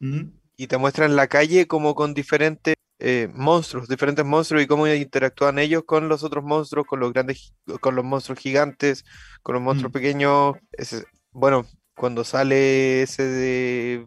¿Mm? 0.00 0.22
y 0.56 0.66
te 0.66 0.76
muestran 0.78 1.16
la 1.16 1.28
calle 1.28 1.66
como 1.66 1.94
con 1.94 2.12
diferentes 2.14 2.74
eh, 3.06 3.28
monstruos, 3.34 3.86
diferentes 3.86 4.24
monstruos 4.24 4.62
y 4.62 4.66
cómo 4.66 4.88
interactúan 4.88 5.58
ellos 5.58 5.82
con 5.84 6.08
los 6.08 6.22
otros 6.22 6.42
monstruos, 6.42 6.86
con 6.86 7.00
los 7.00 7.12
grandes, 7.12 7.52
con 7.80 7.94
los 7.94 8.04
monstruos 8.04 8.38
gigantes, 8.38 9.04
con 9.42 9.54
los 9.54 9.62
monstruos 9.62 9.90
Mm. 9.90 9.92
pequeños. 9.92 10.56
Ese- 10.72 11.04
bueno, 11.32 11.66
cuando 11.94 12.24
sale 12.24 13.02
ese 13.02 13.24
de 13.24 14.06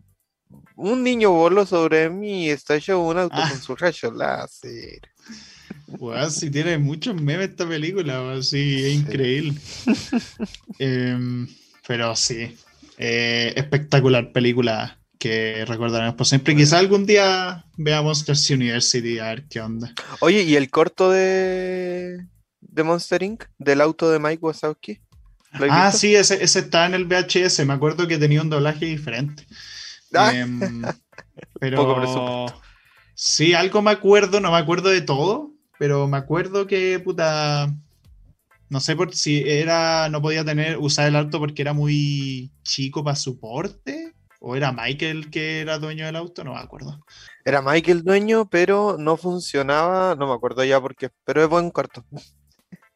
un 0.76 1.04
niño 1.04 1.32
voló 1.32 1.66
sobre 1.66 2.10
mí, 2.10 2.50
estalló 2.50 3.00
un 3.02 3.18
auto 3.20 3.36
Ah. 3.38 3.50
con 3.52 3.62
su 3.62 3.76
rayo 3.76 4.12
láser. 4.12 5.02
Weón, 6.00 6.32
sí 6.32 6.50
tiene 6.50 6.78
muchos 6.78 7.14
memes 7.22 7.50
esta 7.50 7.68
película, 7.68 8.42
sí, 8.42 8.80
es 8.86 8.92
Sí. 8.94 8.94
increíble. 9.00 9.54
Em, 10.80 11.48
Pero 11.88 12.16
sí, 12.16 12.58
eh, 12.98 13.54
espectacular 13.56 14.32
película 14.34 14.97
que 15.18 15.66
recordaremos 15.66 16.16
por 16.16 16.28
siempre. 16.28 16.56
Quizá 16.56 16.80
algún 16.80 17.06
día 17.06 17.66
veamos 17.76 18.20
Monsters 18.20 18.50
University 18.50 19.20
a 19.20 19.26
ver 19.26 19.48
qué 19.48 19.62
onda. 19.62 19.94
Oye, 20.20 20.44
¿y 20.44 20.56
el 20.56 20.70
corto 20.70 21.12
de, 21.12 22.26
de 22.60 22.84
Monster 22.84 23.24
Inc. 23.24 23.46
del 23.58 23.82
auto 23.82 24.10
de 24.10 24.20
Mike 24.20 24.44
Wazowski? 24.44 25.00
Ah, 25.70 25.92
sí, 25.92 26.16
ese, 26.16 26.44
ese 26.44 26.60
está 26.60 26.86
en 26.86 26.94
el 26.94 27.06
VHS. 27.06 27.66
Me 27.66 27.74
acuerdo 27.74 28.08
que 28.08 28.18
tenía 28.18 28.42
un 28.42 28.50
doblaje 28.50 28.86
diferente. 28.86 29.46
Ah. 30.14 30.34
Em, 30.34 30.84
pero 31.60 32.46
sí, 33.16 33.54
algo 33.54 33.82
me 33.82 33.92
acuerdo, 33.92 34.40
no 34.40 34.52
me 34.52 34.58
acuerdo 34.58 34.90
de 34.90 35.02
todo, 35.02 35.52
pero 35.80 36.08
me 36.08 36.18
acuerdo 36.18 36.68
que 36.68 37.00
puta. 37.00 37.74
No 38.70 38.80
sé 38.82 38.96
por 38.96 39.16
si 39.16 39.44
era. 39.48 40.10
No 40.10 40.22
podía 40.22 40.44
tener, 40.44 40.78
usar 40.78 41.08
el 41.08 41.16
auto 41.16 41.40
porque 41.40 41.62
era 41.62 41.74
muy 41.74 42.52
chico 42.64 43.04
para 43.04 43.16
su 43.16 43.40
porte. 43.40 44.07
¿O 44.40 44.56
era 44.56 44.72
Michael 44.72 45.30
que 45.30 45.62
era 45.62 45.80
dueño 45.80 46.06
del 46.06 46.16
auto? 46.16 46.44
No 46.44 46.54
me 46.54 46.60
acuerdo. 46.60 47.00
Era 47.44 47.62
Michael 47.62 48.04
dueño, 48.04 48.50
pero 48.50 48.98
no 49.00 49.18
funcionaba. 49.18 50.16
No 50.16 50.28
me 50.28 50.34
acuerdo 50.34 50.64
ya 50.64 50.80
por 50.80 50.96
qué, 50.96 51.10
pero 51.26 51.44
es 51.44 51.50
buen 51.50 51.72
corto. 51.72 52.06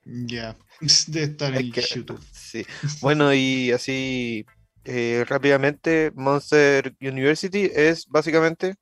Ya, 0.04 0.58
de 1.08 1.24
estar 1.24 1.56
en 1.56 1.72
YouTube. 1.72 2.22
Sí. 2.32 2.66
Bueno, 3.02 3.34
y 3.34 3.72
así 3.72 4.46
eh, 4.86 5.26
rápidamente, 5.28 6.12
Monster 6.16 6.96
University 7.00 7.70
es 7.74 8.08
básicamente 8.08 8.76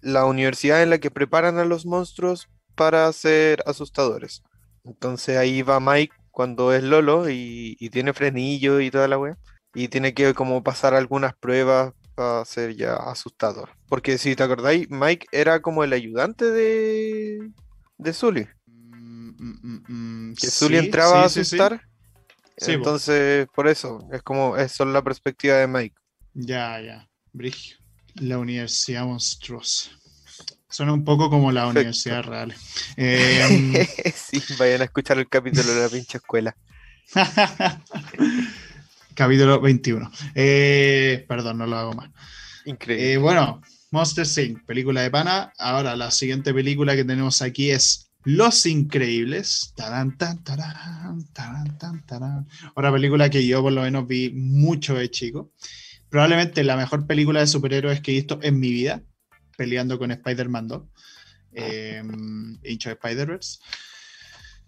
la 0.00 0.26
universidad 0.26 0.82
en 0.82 0.90
la 0.90 0.98
que 0.98 1.10
preparan 1.10 1.58
a 1.58 1.64
los 1.64 1.86
monstruos 1.86 2.48
para 2.74 3.12
ser 3.12 3.62
asustadores. 3.66 4.42
Entonces 4.84 5.36
ahí 5.36 5.62
va 5.62 5.80
Mike 5.80 6.14
cuando 6.30 6.72
es 6.74 6.82
Lolo 6.82 7.28
y, 7.30 7.76
tiene 7.90 8.12
frenillo 8.12 8.80
y 8.80 8.90
toda 8.90 9.08
la 9.08 9.18
wea. 9.18 9.38
Y 9.74 9.88
tiene 9.88 10.14
que 10.14 10.34
como 10.34 10.62
pasar 10.62 10.94
algunas 10.94 11.34
pruebas 11.34 11.92
para 12.14 12.44
ser 12.44 12.76
ya 12.76 12.94
asustador. 12.94 13.70
Porque 13.88 14.18
si 14.18 14.36
te 14.36 14.42
acordáis, 14.42 14.88
Mike 14.90 15.26
era 15.32 15.60
como 15.60 15.84
el 15.84 15.92
ayudante 15.92 16.50
de, 16.50 17.50
de 17.98 18.12
Zully. 18.12 18.46
Mm, 18.66 19.30
mm, 19.38 19.84
mm, 19.88 20.34
que 20.34 20.48
Zully 20.48 20.78
entraba 20.78 21.22
a 21.22 21.24
asustar. 21.26 21.80
Entonces, 22.56 23.48
por 23.54 23.66
eso, 23.66 24.08
es 24.12 24.22
como, 24.22 24.56
es 24.56 24.78
la 24.80 25.02
perspectiva 25.02 25.56
de 25.56 25.66
Mike. 25.66 25.96
Ya, 26.34 26.80
ya. 26.80 27.08
Brigio. 27.32 27.76
La 28.14 28.38
Universidad 28.38 29.04
Monstruosa. 29.04 29.90
Suena 30.68 30.92
un 30.92 31.04
poco 31.04 31.30
como 31.30 31.52
la 31.52 31.66
Universidad 31.66 32.22
Real. 32.24 32.54
Eh, 32.96 33.86
sí, 34.14 34.40
vayan 34.58 34.82
a 34.82 34.84
escuchar 34.84 35.18
el 35.18 35.28
capítulo 35.28 35.72
de 35.72 35.82
la 35.82 35.88
pinche 35.88 36.18
escuela. 36.18 36.56
capítulo 39.14 39.60
21. 39.60 40.10
Eh, 40.34 41.24
perdón, 41.28 41.58
no 41.58 41.66
lo 41.66 41.76
hago 41.76 41.92
más. 41.94 42.10
Increíble. 42.64 43.12
Eh, 43.12 43.16
bueno, 43.18 43.60
Monster 43.90 44.26
Inc., 44.44 44.64
película 44.66 45.02
de 45.02 45.10
pana. 45.10 45.52
Ahora, 45.58 45.94
la 45.96 46.10
siguiente 46.10 46.52
película 46.52 46.96
que 46.96 47.04
tenemos 47.04 47.42
aquí 47.42 47.70
es 47.70 48.10
Los 48.24 48.66
Increíbles. 48.66 49.72
Tarán, 49.76 50.16
tan, 50.18 50.42
tarán, 50.42 51.24
tarán, 51.32 51.78
tan, 51.78 52.04
tarán. 52.04 52.48
Otra 52.74 52.92
película 52.92 53.30
que 53.30 53.46
yo 53.46 53.62
por 53.62 53.72
lo 53.72 53.82
menos 53.82 54.06
vi 54.06 54.30
mucho 54.30 54.94
de 54.94 55.10
chico. 55.10 55.52
Probablemente 56.08 56.64
la 56.64 56.76
mejor 56.76 57.06
película 57.06 57.40
de 57.40 57.46
superhéroes 57.46 58.00
que 58.00 58.12
he 58.12 58.14
visto 58.14 58.38
en 58.42 58.58
mi 58.58 58.70
vida, 58.70 59.02
peleando 59.56 59.98
con 59.98 60.10
Spider-Man 60.10 60.68
2, 60.68 60.82
eh, 61.52 62.02
Hincho 62.64 62.88
de 62.88 62.94
Spider-Verse. 62.94 63.58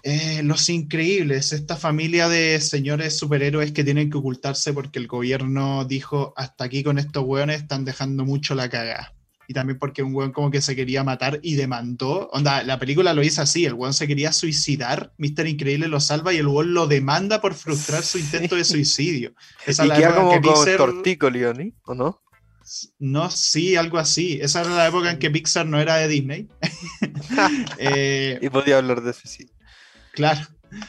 Eh, 0.02 0.42
los 0.44 0.68
increíbles, 0.68 1.52
esta 1.52 1.76
familia 1.76 2.28
de 2.28 2.60
señores 2.60 3.18
superhéroes 3.18 3.72
que 3.72 3.82
tienen 3.82 4.10
que 4.10 4.18
ocultarse 4.18 4.72
porque 4.72 4.98
el 4.98 5.08
gobierno 5.08 5.84
dijo 5.84 6.32
hasta 6.36 6.64
aquí 6.64 6.84
con 6.84 6.98
estos 6.98 7.24
hueones 7.24 7.62
están 7.62 7.84
dejando 7.84 8.24
mucho 8.24 8.54
la 8.54 8.68
cagada. 8.68 9.12
Y 9.48 9.54
también 9.54 9.78
porque 9.78 10.02
un 10.02 10.14
hueón 10.14 10.32
como 10.32 10.50
que 10.50 10.60
se 10.60 10.74
quería 10.74 11.04
matar 11.04 11.38
y 11.42 11.54
demandó. 11.54 12.28
Onda, 12.32 12.62
la 12.62 12.78
película 12.78 13.14
lo 13.14 13.22
hizo 13.22 13.42
así, 13.42 13.64
el 13.64 13.74
hueón 13.74 13.94
se 13.94 14.06
quería 14.06 14.32
suicidar, 14.32 15.12
Mister 15.18 15.46
Increíble 15.46 15.88
lo 15.88 16.00
salva 16.00 16.32
y 16.32 16.38
el 16.38 16.48
hueón 16.48 16.74
lo 16.74 16.86
demanda 16.86 17.40
por 17.40 17.54
frustrar 17.54 18.02
su 18.02 18.18
intento 18.18 18.56
de 18.56 18.64
suicidio. 18.64 19.34
Esa 19.64 19.84
y 19.84 19.88
la 19.88 20.14
como 20.14 20.40
con 20.40 20.76
Tortico, 20.76 21.28
¿o 21.84 21.94
no? 21.94 22.22
No, 22.98 23.30
sí, 23.30 23.76
algo 23.76 23.98
así. 23.98 24.38
Esa 24.42 24.62
era 24.62 24.70
la 24.70 24.88
época 24.88 25.10
en 25.10 25.18
que 25.18 25.30
Pixar 25.30 25.66
no 25.66 25.80
era 25.80 25.96
de 25.96 26.08
Disney. 26.08 26.48
Eh, 27.78 28.38
y 28.40 28.48
podía 28.48 28.78
hablar 28.78 29.02
de 29.02 29.12
suicidio. 29.12 29.55
Claro. 30.16 30.40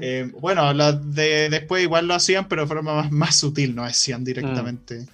Eh, 0.00 0.28
bueno, 0.40 0.74
de, 0.74 1.48
después 1.48 1.84
igual 1.84 2.08
lo 2.08 2.14
hacían, 2.14 2.48
pero 2.48 2.62
de 2.62 2.66
forma 2.66 3.08
más, 3.12 3.36
sutil, 3.36 3.76
no 3.76 3.84
hacían 3.84 4.24
directamente. 4.24 5.02
Mm. 5.02 5.08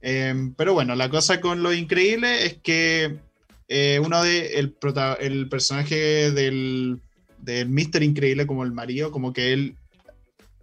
Eh, 0.00 0.52
pero 0.56 0.74
bueno, 0.74 0.94
la 0.94 1.10
cosa 1.10 1.40
con 1.40 1.64
lo 1.64 1.72
increíble 1.72 2.46
es 2.46 2.54
que 2.62 3.18
eh, 3.66 4.00
uno 4.00 4.22
de 4.22 4.60
el, 4.60 4.76
el 5.18 5.48
personaje 5.48 6.30
del, 6.30 7.00
del 7.38 7.68
Mister 7.68 8.04
Increíble, 8.04 8.46
como 8.46 8.62
el 8.62 8.70
marido, 8.70 9.10
como 9.10 9.32
que 9.32 9.52
él 9.52 9.74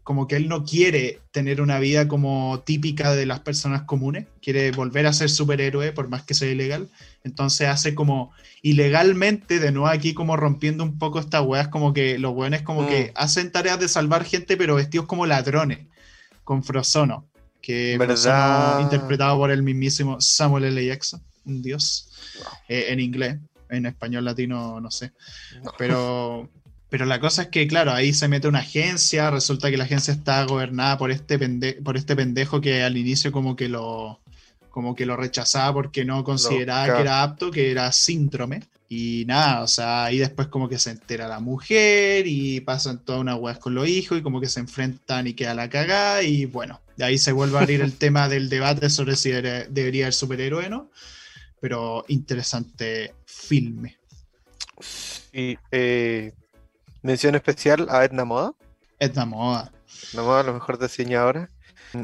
como 0.10 0.28
que 0.28 0.38
él 0.38 0.50
no 0.50 0.66
quiere 0.66 1.22
tener 1.30 1.62
una 1.62 1.78
vida 1.78 2.08
como 2.08 2.64
típica 2.66 3.14
de 3.14 3.28
las 3.28 3.42
personas 3.42 3.84
comunes, 3.84 4.26
quiere 4.42 4.72
volver 4.72 5.06
a 5.06 5.14
ser 5.14 5.30
superhéroe 5.30 5.92
por 5.92 6.10
más 6.10 6.24
que 6.24 6.34
sea 6.34 6.50
ilegal, 6.50 6.90
entonces 7.24 7.68
hace 7.68 7.94
como 7.94 8.34
ilegalmente, 8.64 9.60
de 9.60 9.72
nuevo 9.72 9.86
aquí 9.86 10.16
como 10.16 10.36
rompiendo 10.36 10.84
un 10.84 10.98
poco 10.98 11.20
estas 11.20 11.44
weas, 11.46 11.68
como 11.68 11.94
que 11.94 12.18
los 12.18 12.34
weones 12.34 12.64
como 12.64 12.88
que 12.88 13.12
mm. 13.14 13.22
hacen 13.22 13.52
tareas 13.52 13.80
de 13.80 13.88
salvar 13.88 14.26
gente 14.26 14.58
pero 14.58 14.74
vestidos 14.74 15.06
como 15.06 15.28
ladrones, 15.28 15.86
con 16.44 16.64
Frozono, 16.64 17.28
que 17.62 17.96
¿verdad? 18.00 18.80
interpretado 18.80 19.38
por 19.38 19.52
el 19.52 19.62
mismísimo 19.62 20.20
Samuel 20.20 20.64
L. 20.64 20.88
Jackson, 20.88 21.22
un 21.46 21.62
dios, 21.62 22.10
eh, 22.68 22.88
en 22.90 23.00
inglés, 23.00 23.38
en 23.70 23.86
español 23.86 24.26
latino 24.26 24.82
no 24.82 24.90
sé, 24.90 25.12
pero 25.78 26.50
pero 26.90 27.06
la 27.06 27.20
cosa 27.20 27.44
es 27.44 27.48
que, 27.50 27.68
claro, 27.68 27.92
ahí 27.92 28.14
se 28.14 28.28
mete 28.28 28.48
una 28.48 28.60
agencia, 28.60 29.30
resulta 29.30 29.70
que 29.70 29.78
la 29.78 29.84
agencia 29.84 30.14
está 30.14 30.44
gobernada 30.46 30.98
por 30.98 31.12
este, 31.12 31.38
por 31.84 31.98
este 31.98 32.16
pendejo 32.16 32.62
que 32.62 32.84
al 32.84 32.98
inicio 32.98 33.32
como 33.32 33.56
que 33.56 33.70
lo, 33.70 34.20
como 34.70 34.96
que 34.96 35.06
lo 35.06 35.16
rechazaba 35.16 35.74
porque 35.74 36.04
no 36.04 36.24
consideraba 36.24 36.96
que 36.96 37.02
era 37.02 37.22
apto, 37.22 37.52
que 37.52 37.70
era 37.70 37.92
síndrome. 37.92 38.64
Y 38.92 39.24
nada, 39.28 39.62
o 39.62 39.68
sea, 39.68 40.06
ahí 40.06 40.18
después 40.18 40.48
como 40.48 40.68
que 40.68 40.80
se 40.80 40.90
entera 40.90 41.28
la 41.28 41.40
mujer 41.40 42.26
y 42.26 42.60
pasan 42.62 43.06
toda 43.06 43.20
una 43.20 43.36
weas 43.36 43.60
con 43.60 43.76
los 43.76 43.88
hijos 43.88 44.18
y 44.18 44.24
como 44.24 44.42
que 44.42 44.50
se 44.50 44.60
enfrentan 44.60 45.28
y 45.28 45.34
queda 45.34 45.54
la 45.54 45.70
cagada 45.70 46.24
y 46.24 46.46
bueno, 46.46 46.82
de 46.98 47.06
ahí 47.06 47.20
se 47.20 47.32
vuelve 47.32 47.60
a 47.60 47.62
abrir 47.62 47.82
el 47.82 47.94
tema 47.98 48.28
del 48.28 48.50
debate 48.50 48.90
sobre 48.90 49.16
si 49.16 49.30
debería 49.30 50.06
ser 50.06 50.14
superhéroe 50.14 50.70
no, 50.70 50.90
pero 51.62 52.04
interesante 52.08 53.14
filme. 53.26 53.98
Y 55.34 55.56
eh, 55.72 56.34
Mención 57.02 57.36
especial 57.36 57.88
a 57.90 58.04
Edna 58.04 58.26
Moda. 58.26 58.54
Edna 59.00 59.26
Moda. 59.26 59.72
Edna 60.12 60.24
Moda, 60.24 60.44
lo 60.44 60.54
mejor 60.54 60.78
diseñadora. 60.80 61.50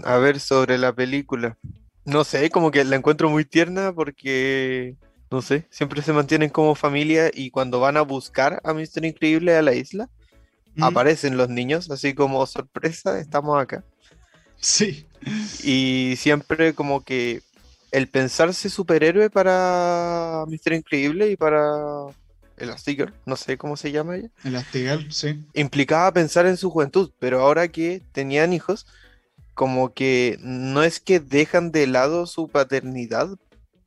A 0.04 0.18
ver, 0.18 0.40
sobre 0.40 0.78
la 0.78 0.94
película. 0.94 1.58
No 2.06 2.24
sé, 2.24 2.50
como 2.50 2.72
que 2.72 2.84
la 2.84 2.96
encuentro 2.96 3.30
muy 3.30 3.46
tierna 3.46 3.92
porque, 3.92 4.96
no 5.32 5.42
sé, 5.42 5.68
siempre 5.70 6.02
se 6.02 6.14
mantienen 6.14 6.50
como 6.50 6.76
familia 6.76 7.30
y 7.34 7.50
cuando 7.50 7.80
van 7.80 7.98
a 7.98 8.02
buscar 8.02 8.62
a 8.64 8.74
Mr. 8.74 9.06
Increíble 9.06 9.56
a 9.56 9.62
la 9.62 9.74
isla, 9.74 10.10
aparecen 10.80 11.38
los 11.38 11.50
niños, 11.50 11.90
así 11.90 12.14
como 12.14 12.46
sorpresa, 12.46 13.20
estamos 13.20 13.60
acá. 13.60 13.84
Sí. 14.58 15.08
Y 15.64 16.16
siempre 16.18 16.74
como 16.74 17.04
que 17.04 17.42
el 17.92 18.08
pensarse 18.08 18.70
superhéroe 18.70 19.30
para 19.30 20.46
Mr. 20.48 20.74
Increíble 20.74 21.32
y 21.32 21.36
para 21.36 22.06
Elastigirl, 22.58 23.14
no 23.26 23.36
sé 23.36 23.58
cómo 23.58 23.78
se 23.78 23.92
llama 23.92 24.18
ella. 24.18 24.30
Elastigirl, 24.44 25.12
sí. 25.12 25.46
Implicaba 25.54 26.14
pensar 26.14 26.46
en 26.46 26.58
su 26.58 26.70
juventud, 26.70 27.12
pero 27.20 27.42
ahora 27.42 27.68
que 27.68 28.02
tenían 28.12 28.54
hijos, 28.54 28.86
como 29.54 29.94
que 29.94 30.38
no 30.42 30.84
es 30.84 31.00
que 31.00 31.20
dejan 31.20 31.72
de 31.72 31.88
lado 31.88 32.26
su 32.28 32.48
paternidad 32.48 33.30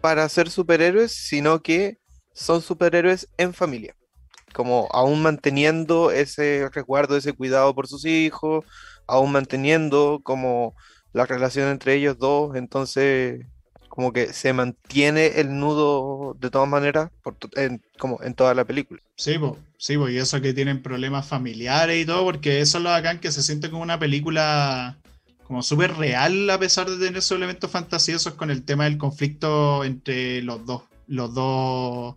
para 0.01 0.29
ser 0.29 0.51
superhéroes, 0.51 1.13
sino 1.13 1.63
que 1.63 1.99
son 2.33 2.63
superhéroes 2.63 3.29
en 3.37 3.53
familia. 3.53 3.95
Como 4.55 4.89
aún 4.93 5.23
manteniendo 5.23 6.11
ese 6.11 6.69
resguardo, 6.73 7.17
ese 7.17 7.33
cuidado 7.33 7.75
por 7.75 7.87
sus 7.87 8.05
hijos, 8.05 8.65
aún 9.07 9.33
manteniendo 9.33 10.21
como 10.23 10.75
la 11.13 11.27
relación 11.27 11.69
entre 11.69 11.95
ellos 11.95 12.19
dos, 12.19 12.57
entonces 12.57 13.45
como 13.99 14.13
que 14.13 14.33
se 14.33 14.53
mantiene 14.53 15.41
el 15.41 15.59
nudo 15.59 16.37
de 16.39 16.51
todas 16.51 16.69
maneras 16.69 17.11
como 17.99 18.23
en 18.23 18.35
toda 18.35 18.55
la 18.55 18.65
película. 18.65 19.01
Sí, 19.17 19.35
sí 19.77 19.95
y 19.95 20.17
eso 20.19 20.41
que 20.41 20.55
tienen 20.55 20.85
problemas 20.85 21.27
familiares 21.27 22.01
y 22.01 22.07
todo, 22.07 22.23
porque 22.23 22.61
eso 22.61 22.79
es 22.79 22.85
lo 22.85 22.91
bacán 22.91 23.19
que 23.19 23.33
se 23.33 23.43
siente 23.43 23.71
como 23.71 23.83
una 23.83 23.99
película 23.99 24.97
como 25.43 25.65
súper 25.65 25.97
real 25.97 26.49
a 26.49 26.61
pesar 26.61 26.89
de 26.89 26.97
tener 26.97 27.17
esos 27.17 27.37
elementos 27.37 27.73
fantasiosos 27.73 28.35
con 28.35 28.53
el 28.53 28.63
tema 28.63 28.85
del 28.85 28.99
conflicto 28.99 29.83
entre 29.83 30.43
los 30.43 30.65
dos, 30.65 30.85
los 31.09 31.35
dos, 31.35 32.15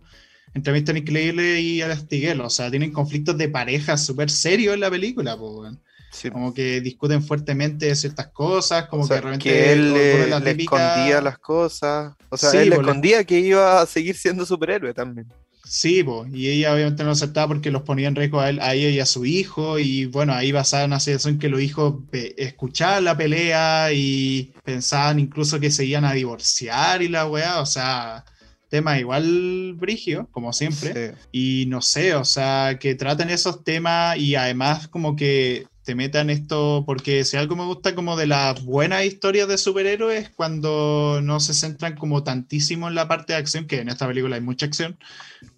entre 0.54 0.80
Mr. 0.80 0.98
Increíble 0.98 1.62
y 1.62 1.80
Elastigirl, 1.80 2.42
o 2.42 2.50
sea, 2.50 2.70
tienen 2.70 2.92
conflictos 2.92 3.36
de 3.38 3.48
pareja 3.48 3.98
súper 3.98 4.30
serios 4.30 4.74
en 4.74 4.80
la 4.80 4.90
película, 4.90 5.36
pues, 5.36 5.72
Sí. 6.12 6.30
Como 6.30 6.52
que 6.54 6.80
discuten 6.80 7.22
fuertemente 7.22 7.86
de 7.86 7.96
ciertas 7.96 8.28
cosas, 8.28 8.86
como 8.86 9.02
O 9.04 9.06
sea, 9.06 9.16
que 9.16 9.20
realmente 9.22 9.48
que 9.48 9.72
él 9.72 9.92
le, 9.94 10.26
la 10.28 10.38
le 10.40 10.50
típica- 10.54 10.76
escondía 10.92 11.20
las 11.22 11.38
cosas. 11.38 12.14
O 12.28 12.36
sea, 12.36 12.50
Sí, 12.50 12.58
él 12.58 12.64
le 12.70 12.76
pues, 12.76 12.84
le- 12.86 12.90
escondía 12.90 13.24
que 13.24 13.40
iba 13.40 13.80
a 13.80 13.86
seguir 13.86 14.14
siendo 14.16 14.44
superhéroe 14.46 14.92
también. 14.94 15.26
Sí, 15.64 16.02
po, 16.02 16.26
y 16.30 16.48
ella 16.50 16.74
obviamente 16.74 17.02
no 17.02 17.06
lo 17.08 17.12
aceptaba 17.12 17.48
porque 17.48 17.70
los 17.70 17.82
ponía 17.82 18.08
en 18.08 18.14
riesgo 18.16 18.40
a, 18.40 18.50
él, 18.50 18.60
a 18.60 18.74
ella 18.74 18.90
y 18.90 19.00
a 19.00 19.06
su 19.06 19.24
hijo, 19.24 19.78
y 19.78 20.04
bueno, 20.04 20.34
ahí 20.34 20.52
basada 20.52 20.84
en 20.84 20.90
una 20.90 21.00
situación 21.00 21.38
que 21.38 21.48
los 21.48 21.62
hijos 21.62 21.94
escuchaban 22.36 23.04
la 23.04 23.16
pelea 23.16 23.90
y 23.92 24.52
pensaban 24.64 25.18
incluso 25.18 25.60
que 25.60 25.70
se 25.70 25.84
iban 25.86 26.04
a 26.04 26.12
divorciar 26.12 27.00
y 27.00 27.08
la 27.08 27.26
weá, 27.26 27.60
o 27.60 27.66
sea, 27.66 28.24
tema 28.68 28.98
igual 28.98 29.74
brigio, 29.78 30.28
como 30.30 30.52
siempre. 30.52 31.14
Sí. 31.14 31.16
Y 31.32 31.66
no 31.68 31.80
sé, 31.80 32.14
o 32.16 32.24
sea, 32.24 32.76
que 32.78 32.94
traten 32.94 33.30
esos 33.30 33.64
temas 33.64 34.18
y 34.18 34.34
además 34.34 34.88
como 34.88 35.16
que 35.16 35.66
te 35.84 35.94
metan 35.96 36.30
esto, 36.30 36.84
porque 36.86 37.24
si 37.24 37.36
algo 37.36 37.56
me 37.56 37.64
gusta 37.64 37.94
como 37.94 38.16
de 38.16 38.26
las 38.28 38.64
buenas 38.64 39.04
historias 39.04 39.48
de 39.48 39.58
superhéroes, 39.58 40.30
cuando 40.30 41.20
no 41.22 41.40
se 41.40 41.54
centran 41.54 41.96
como 41.96 42.22
tantísimo 42.22 42.86
en 42.88 42.94
la 42.94 43.08
parte 43.08 43.32
de 43.32 43.40
acción, 43.40 43.66
que 43.66 43.80
en 43.80 43.88
esta 43.88 44.06
película 44.06 44.36
hay 44.36 44.42
mucha 44.42 44.66
acción, 44.66 44.96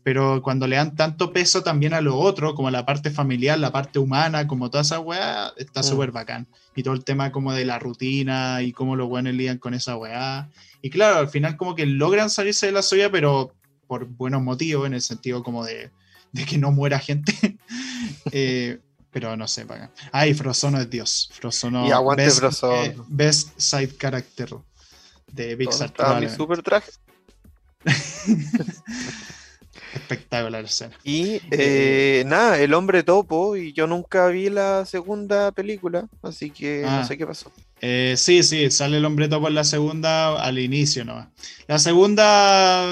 pero 0.02 0.40
cuando 0.42 0.66
le 0.66 0.76
dan 0.76 0.96
tanto 0.96 1.32
peso 1.32 1.62
también 1.62 1.92
a 1.92 2.00
lo 2.00 2.16
otro, 2.18 2.54
como 2.54 2.70
la 2.70 2.87
parte 2.87 3.10
familiar, 3.10 3.58
la 3.58 3.70
parte 3.70 3.98
humana, 3.98 4.46
como 4.46 4.70
toda 4.70 4.82
esa 4.82 4.98
weá, 4.98 5.52
está 5.58 5.80
Mm. 5.80 5.84
súper 5.84 6.10
bacán. 6.10 6.46
Y 6.74 6.82
todo 6.82 6.94
el 6.94 7.04
tema 7.04 7.30
como 7.30 7.52
de 7.52 7.66
la 7.66 7.78
rutina 7.78 8.62
y 8.62 8.72
cómo 8.72 8.96
los 8.96 9.08
buenos 9.08 9.34
lidian 9.34 9.58
con 9.58 9.74
esa 9.74 9.96
weá. 9.96 10.48
Y 10.80 10.88
claro, 10.90 11.18
al 11.18 11.28
final 11.28 11.56
como 11.56 11.74
que 11.74 11.84
logran 11.87 12.30
salirse 12.30 12.66
de 12.66 12.72
la 12.72 12.82
suya, 12.82 13.10
pero 13.10 13.52
por 13.87 14.06
buenos 14.06 14.40
motivos, 14.42 14.87
en 14.87 14.94
el 14.94 15.02
sentido 15.02 15.42
como 15.42 15.64
de, 15.64 15.90
de 16.32 16.44
que 16.46 16.56
no 16.56 16.72
muera 16.72 16.98
gente. 16.98 17.32
Eh, 18.32 18.78
pero 19.14 19.35
no 19.37 19.48
sé, 19.48 19.64
bacán. 19.64 19.90
Ay, 20.12 20.35
Frozono 20.35 20.79
es 20.79 20.90
Dios. 20.90 21.31
Frozono. 21.33 21.87
Y 21.88 21.92
aguante 21.92 22.24
best, 22.24 22.38
Frozono. 22.40 22.85
eh, 22.85 22.94
best 23.09 23.48
side 23.59 23.96
character 23.96 24.48
de 24.48 25.42
¿Dónde 25.50 25.57
Pixar. 25.57 25.87
estaba 25.87 26.20
mi 26.20 26.29
super 26.29 26.62
traje? 26.62 26.90
Espectacular 29.94 30.64
escena. 30.64 30.96
Y 31.05 31.40
eh, 31.53 32.24
nada, 32.27 32.59
el 32.59 32.74
hombre 32.74 33.03
topo, 33.05 33.57
y 33.57 33.72
yo 33.72 33.87
nunca 33.87 34.27
vi 34.27 34.50
la 34.50 34.85
segunda 34.87 35.53
película, 35.53 36.09
así 36.22 36.50
que 36.50 36.85
Ah. 36.85 36.98
no 37.00 37.07
sé 37.07 37.16
qué 37.16 37.27
pasó. 37.27 37.53
Eh, 37.81 38.14
sí, 38.16 38.42
sí, 38.42 38.70
sale 38.70 38.96
el 38.96 39.05
hombre 39.05 39.29
topo 39.29 39.46
en 39.48 39.55
la 39.55 39.62
segunda 39.64 40.42
al 40.42 40.59
inicio 40.59 41.05
nomás. 41.05 41.29
La 41.68 41.79
segunda 41.79 42.85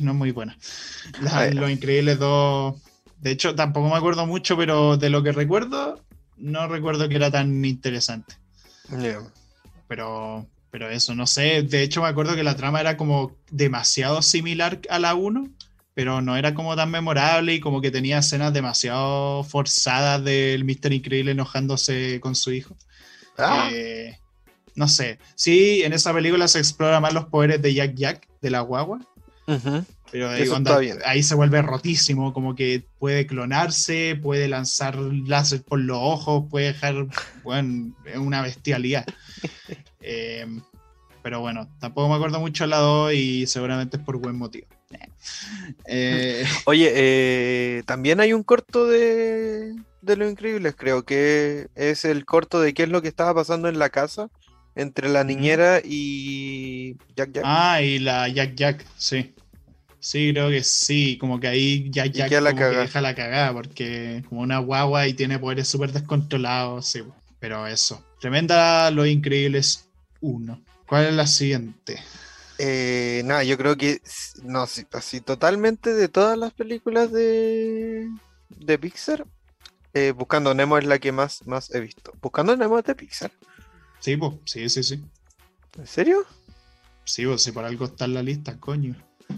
no 0.00 0.10
es 0.10 0.16
muy 0.16 0.30
buena. 0.32 0.58
La- 1.22 1.38
Ah. 1.38 1.46
Los 1.50 1.70
Increíbles 1.70 2.18
2. 2.18 2.74
De 3.20 3.30
hecho, 3.30 3.54
tampoco 3.54 3.88
me 3.88 3.96
acuerdo 3.96 4.26
mucho, 4.26 4.56
pero 4.56 4.96
de 4.96 5.10
lo 5.10 5.22
que 5.22 5.32
recuerdo, 5.32 6.00
no 6.36 6.68
recuerdo 6.68 7.08
que 7.08 7.16
era 7.16 7.30
tan 7.30 7.64
interesante. 7.64 8.34
Pero, 9.88 10.46
pero 10.70 10.88
eso, 10.90 11.14
no 11.14 11.26
sé. 11.26 11.62
De 11.62 11.82
hecho, 11.82 12.02
me 12.02 12.08
acuerdo 12.08 12.34
que 12.34 12.42
la 12.44 12.56
trama 12.56 12.80
era 12.80 12.96
como 12.96 13.32
demasiado 13.50 14.22
similar 14.22 14.80
a 14.90 14.98
la 14.98 15.14
1, 15.14 15.48
pero 15.94 16.20
no 16.20 16.36
era 16.36 16.54
como 16.54 16.76
tan 16.76 16.90
memorable 16.90 17.54
y 17.54 17.60
como 17.60 17.80
que 17.80 17.90
tenía 17.90 18.18
escenas 18.18 18.52
demasiado 18.52 19.44
forzadas 19.44 20.22
del 20.22 20.64
Mr. 20.64 20.92
Increíble 20.92 21.32
enojándose 21.32 22.20
con 22.20 22.34
su 22.34 22.52
hijo. 22.52 22.76
Ah, 23.38 23.68
Eh, 23.72 24.18
no 24.74 24.88
sé. 24.88 25.18
Sí, 25.34 25.82
en 25.82 25.94
esa 25.94 26.12
película 26.12 26.48
se 26.48 26.58
explora 26.58 27.00
más 27.00 27.14
los 27.14 27.26
poderes 27.26 27.62
de 27.62 27.72
Jack 27.72 27.94
Jack, 27.94 28.28
de 28.42 28.50
la 28.50 28.60
guagua. 28.60 28.98
Pero 30.10 30.30
ahí, 30.30 30.48
onda, 30.48 30.78
ahí 31.04 31.22
se 31.22 31.34
vuelve 31.34 31.62
rotísimo, 31.62 32.32
como 32.32 32.54
que 32.54 32.86
puede 32.98 33.26
clonarse, 33.26 34.18
puede 34.20 34.48
lanzar 34.48 34.96
láser 34.96 35.62
por 35.62 35.80
los 35.80 35.98
ojos, 36.00 36.44
puede 36.50 36.66
dejar, 36.66 37.06
bueno, 37.42 37.94
es 38.04 38.18
una 38.18 38.42
bestialidad. 38.42 39.06
Eh, 40.08 40.46
pero 41.20 41.40
bueno, 41.40 41.68
tampoco 41.80 42.08
me 42.08 42.14
acuerdo 42.14 42.38
mucho 42.38 42.62
de 42.62 42.68
la 42.68 42.76
2 42.76 43.12
y 43.14 43.46
seguramente 43.48 43.96
es 43.96 44.02
por 44.04 44.16
buen 44.18 44.36
motivo. 44.36 44.68
Eh, 45.86 46.44
Oye, 46.66 46.92
eh, 46.94 47.82
también 47.86 48.20
hay 48.20 48.32
un 48.32 48.44
corto 48.44 48.86
de, 48.86 49.74
de 50.00 50.16
Los 50.16 50.30
Increíbles, 50.30 50.76
creo 50.76 51.04
que 51.04 51.66
es 51.74 52.04
el 52.04 52.24
corto 52.24 52.60
de 52.60 52.72
qué 52.72 52.84
es 52.84 52.88
lo 52.88 53.02
que 53.02 53.08
estaba 53.08 53.34
pasando 53.34 53.68
en 53.68 53.80
la 53.80 53.90
casa 53.90 54.30
entre 54.76 55.08
la 55.08 55.24
niñera 55.24 55.80
y 55.82 56.96
Jack 57.16 57.32
Jack. 57.32 57.44
ah, 57.44 57.82
y 57.82 57.98
la 57.98 58.28
Jack 58.28 58.54
Jack, 58.54 58.84
sí. 58.96 59.34
Sí, 59.98 60.30
creo 60.32 60.50
que 60.50 60.62
sí, 60.62 61.18
como 61.18 61.40
que 61.40 61.48
ahí 61.48 61.90
Jack 61.90 62.12
Jack 62.12 62.30
la 62.40 62.52
como 62.52 62.70
que 62.70 62.76
deja 62.76 63.00
la 63.00 63.14
cagada, 63.14 63.52
porque 63.52 64.22
como 64.28 64.42
una 64.42 64.58
guagua 64.58 65.08
y 65.08 65.14
tiene 65.14 65.38
poderes 65.38 65.66
súper 65.66 65.92
descontrolados, 65.92 66.86
sí. 66.86 67.02
Pero 67.40 67.66
eso, 67.66 68.04
tremenda 68.20 68.90
Los 68.90 69.08
Increíbles 69.08 69.88
1. 70.20 70.62
¿Cuál 70.86 71.06
es 71.06 71.14
la 71.14 71.26
siguiente? 71.26 72.00
Eh, 72.58 73.22
nada, 73.24 73.44
yo 73.44 73.58
creo 73.58 73.76
que 73.76 74.00
no, 74.42 74.66
sí, 74.66 74.86
así 74.92 75.20
totalmente 75.20 75.92
de 75.92 76.08
todas 76.08 76.38
las 76.38 76.52
películas 76.52 77.10
de, 77.10 78.08
de 78.50 78.78
Pixar, 78.78 79.26
eh, 79.92 80.12
Buscando 80.12 80.54
Nemo 80.54 80.78
es 80.78 80.84
la 80.84 80.98
que 80.98 81.12
más, 81.12 81.46
más 81.46 81.74
he 81.74 81.80
visto. 81.80 82.12
Buscando 82.20 82.56
Nemo 82.56 82.78
es 82.78 82.84
de 82.84 82.94
Pixar. 82.94 83.32
Sí, 84.00 84.16
pues, 84.16 84.32
sí, 84.44 84.68
sí, 84.68 84.82
sí. 84.82 85.04
¿En 85.78 85.86
serio? 85.86 86.24
Sí, 87.04 87.26
pues, 87.26 87.42
si 87.42 87.52
por 87.52 87.64
algo 87.64 87.86
está 87.86 88.04
en 88.04 88.14
la 88.14 88.22
lista, 88.22 88.58
coño. 88.58 88.96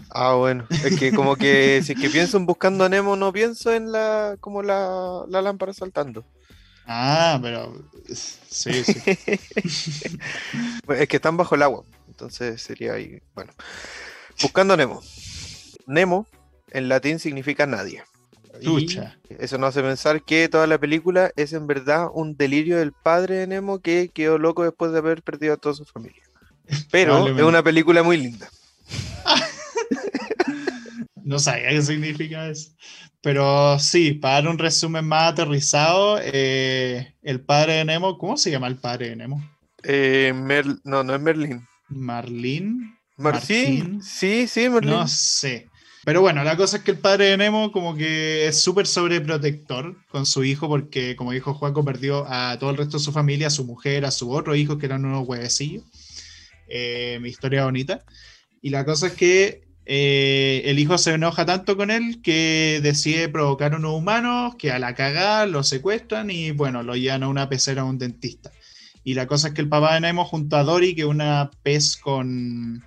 Ah, 0.09 0.33
bueno, 0.33 0.67
es 0.83 0.99
que 0.99 1.11
como 1.11 1.35
que 1.35 1.81
si 1.83 1.93
es 1.93 1.99
que 1.99 2.09
pienso 2.09 2.37
en 2.37 2.45
Buscando 2.45 2.83
a 2.83 2.89
Nemo, 2.89 3.15
no 3.15 3.33
pienso 3.33 3.73
en 3.73 3.91
la 3.91 4.37
como 4.39 4.61
la, 4.61 5.23
la 5.27 5.41
lámpara 5.41 5.73
saltando. 5.73 6.25
Ah, 6.85 7.39
pero 7.41 7.87
sí, 8.11 8.83
sí. 8.83 8.99
Pues 10.85 11.01
Es 11.01 11.07
que 11.07 11.17
están 11.17 11.37
bajo 11.37 11.53
el 11.55 11.61
agua, 11.61 11.85
entonces 12.07 12.61
sería 12.61 12.93
ahí. 12.93 13.21
Bueno, 13.35 13.53
Buscando 14.41 14.73
a 14.73 14.77
Nemo. 14.77 15.01
Nemo 15.85 16.27
en 16.71 16.89
latín 16.89 17.19
significa 17.19 17.65
nadie. 17.65 18.03
Eso 19.39 19.57
nos 19.57 19.69
hace 19.69 19.81
pensar 19.81 20.23
que 20.23 20.49
toda 20.49 20.67
la 20.67 20.77
película 20.77 21.31
es 21.35 21.53
en 21.53 21.67
verdad 21.67 22.07
un 22.13 22.35
delirio 22.35 22.77
del 22.77 22.91
padre 22.91 23.35
de 23.35 23.47
Nemo 23.47 23.79
que 23.79 24.09
quedó 24.09 24.37
loco 24.37 24.63
después 24.63 24.91
de 24.91 24.99
haber 24.99 25.21
perdido 25.23 25.53
a 25.53 25.57
toda 25.57 25.75
su 25.75 25.85
familia. 25.85 26.23
Pero 26.91 27.27
es 27.27 27.43
una 27.43 27.63
película 27.63 28.03
muy 28.03 28.17
linda. 28.17 28.49
No 31.29 31.37
sabía 31.37 31.69
qué 31.69 31.81
significa 31.83 32.49
eso. 32.49 32.71
Pero 33.21 33.77
sí, 33.77 34.13
para 34.13 34.35
dar 34.35 34.47
un 34.47 34.57
resumen 34.57 35.05
más 35.05 35.33
aterrizado, 35.33 36.17
eh, 36.23 37.13
el 37.21 37.41
padre 37.41 37.73
de 37.73 37.85
Nemo, 37.85 38.17
¿cómo 38.17 38.35
se 38.35 38.49
llama 38.49 38.65
el 38.65 38.77
padre 38.77 39.09
de 39.09 39.15
Nemo? 39.15 39.39
Eh, 39.83 40.33
no, 40.83 41.03
no 41.03 41.13
es 41.13 41.21
Merlín. 41.21 41.67
Marlín. 41.87 42.97
Martín. 43.15 44.01
sí, 44.01 44.47
sí, 44.47 44.69
Merlín. 44.69 44.95
No 44.95 45.07
sé. 45.07 45.68
Pero 46.05 46.21
bueno, 46.21 46.43
la 46.43 46.55
cosa 46.55 46.77
es 46.77 46.83
que 46.83 46.91
el 46.91 46.97
padre 46.97 47.25
de 47.25 47.37
Nemo 47.37 47.71
como 47.71 47.95
que 47.95 48.47
es 48.47 48.61
súper 48.61 48.87
sobreprotector 48.87 49.97
con 50.07 50.25
su 50.25 50.43
hijo 50.43 50.67
porque, 50.67 51.15
como 51.15 51.33
dijo 51.33 51.53
Juaco, 51.53 51.83
perdió 51.83 52.25
a 52.27 52.57
todo 52.57 52.69
el 52.69 52.77
resto 52.77 52.97
de 52.97 53.03
su 53.03 53.11
familia, 53.11 53.47
a 53.47 53.51
su 53.51 53.65
mujer, 53.65 54.05
a 54.05 54.11
su 54.11 54.31
otro 54.31 54.55
hijo, 54.55 54.77
que 54.77 54.85
eran 54.85 55.05
unos 55.05 55.27
huevecillos. 55.27 55.83
Eh, 56.67 57.19
mi 57.21 57.29
historia 57.29 57.65
bonita. 57.65 58.05
Y 58.61 58.69
la 58.69 58.85
cosa 58.85 59.07
es 59.07 59.13
que 59.13 59.69
eh, 59.85 60.61
el 60.65 60.79
hijo 60.79 60.97
se 60.97 61.13
enoja 61.13 61.45
tanto 61.45 61.75
con 61.75 61.91
él 61.91 62.21
que 62.21 62.79
decide 62.81 63.27
provocar 63.27 63.75
unos 63.75 63.93
humanos 63.93 64.55
que 64.55 64.71
a 64.71 64.79
la 64.79 64.93
cagada 64.93 65.47
lo 65.47 65.63
secuestran 65.63 66.29
y 66.29 66.51
bueno, 66.51 66.83
lo 66.83 66.95
llevan 66.95 67.23
a 67.23 67.27
una 67.27 67.49
pecera 67.49 67.81
a 67.81 67.85
un 67.85 67.97
dentista. 67.97 68.51
Y 69.03 69.15
la 69.15 69.27
cosa 69.27 69.49
es 69.49 69.53
que 69.53 69.61
el 69.61 69.69
papá 69.69 69.95
de 69.95 70.01
Nemo 70.01 70.25
junto 70.25 70.55
a 70.55 70.63
Dory, 70.63 70.93
que 70.93 71.01
es 71.01 71.07
una 71.07 71.49
pez 71.63 71.97
con, 71.97 72.83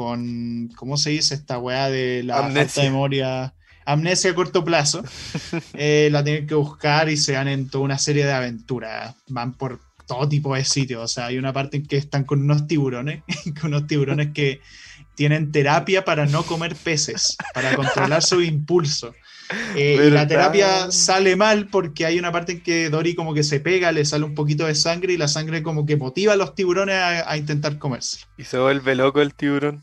con 0.00 0.68
¿cómo 0.76 0.96
se 0.96 1.10
dice 1.10 1.34
esta 1.34 1.58
weá 1.58 1.90
de 1.90 2.22
la 2.22 2.38
falta 2.38 2.80
de 2.80 2.88
memoria? 2.88 3.52
Amnesia 3.84 4.30
a 4.30 4.34
corto 4.34 4.64
plazo, 4.64 5.04
eh, 5.74 6.08
la 6.10 6.24
tienen 6.24 6.46
que 6.46 6.54
buscar 6.54 7.10
y 7.10 7.18
se 7.18 7.34
van 7.34 7.48
en 7.48 7.68
toda 7.68 7.84
una 7.84 7.98
serie 7.98 8.24
de 8.24 8.32
aventuras. 8.32 9.14
Van 9.28 9.52
por 9.52 9.78
todo 10.06 10.26
tipo 10.26 10.54
de 10.54 10.64
sitios. 10.64 11.02
O 11.02 11.06
sea, 11.06 11.26
hay 11.26 11.36
una 11.36 11.52
parte 11.52 11.76
en 11.76 11.86
que 11.86 11.98
están 11.98 12.24
con 12.24 12.40
unos 12.40 12.66
tiburones, 12.66 13.24
con 13.60 13.74
unos 13.74 13.86
tiburones 13.88 14.30
que 14.32 14.62
tienen 15.16 15.52
terapia 15.52 16.02
para 16.02 16.24
no 16.24 16.44
comer 16.44 16.76
peces, 16.76 17.36
para 17.52 17.76
controlar 17.76 18.22
su 18.22 18.40
impulso. 18.40 19.12
Eh, 19.76 20.06
y 20.06 20.10
la 20.10 20.26
terapia 20.26 20.90
sale 20.90 21.36
mal 21.36 21.66
porque 21.66 22.06
hay 22.06 22.18
una 22.18 22.32
parte 22.32 22.52
en 22.52 22.62
que 22.62 22.88
Dory 22.88 23.14
como 23.14 23.34
que 23.34 23.42
se 23.42 23.60
pega, 23.60 23.92
le 23.92 24.06
sale 24.06 24.24
un 24.24 24.34
poquito 24.34 24.64
de 24.64 24.74
sangre 24.74 25.12
y 25.12 25.18
la 25.18 25.28
sangre 25.28 25.62
como 25.62 25.84
que 25.84 25.98
motiva 25.98 26.32
a 26.32 26.36
los 26.36 26.54
tiburones 26.54 26.94
a, 26.94 27.30
a 27.30 27.36
intentar 27.36 27.78
comerse. 27.78 28.20
Y 28.38 28.44
se 28.44 28.58
vuelve 28.58 28.94
loco 28.94 29.20
el 29.20 29.34
tiburón. 29.34 29.82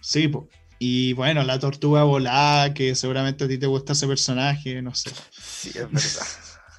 Sí, 0.00 0.28
po. 0.28 0.48
Y 0.78 1.12
bueno, 1.12 1.42
la 1.42 1.58
tortuga 1.58 2.04
volada, 2.04 2.72
que 2.72 2.94
seguramente 2.94 3.44
a 3.44 3.48
ti 3.48 3.58
te 3.58 3.66
gusta 3.66 3.92
ese 3.92 4.06
personaje, 4.06 4.80
no 4.80 4.94
sé. 4.94 5.10
Sí, 5.30 5.68
es 5.70 5.90
verdad. 5.90 6.26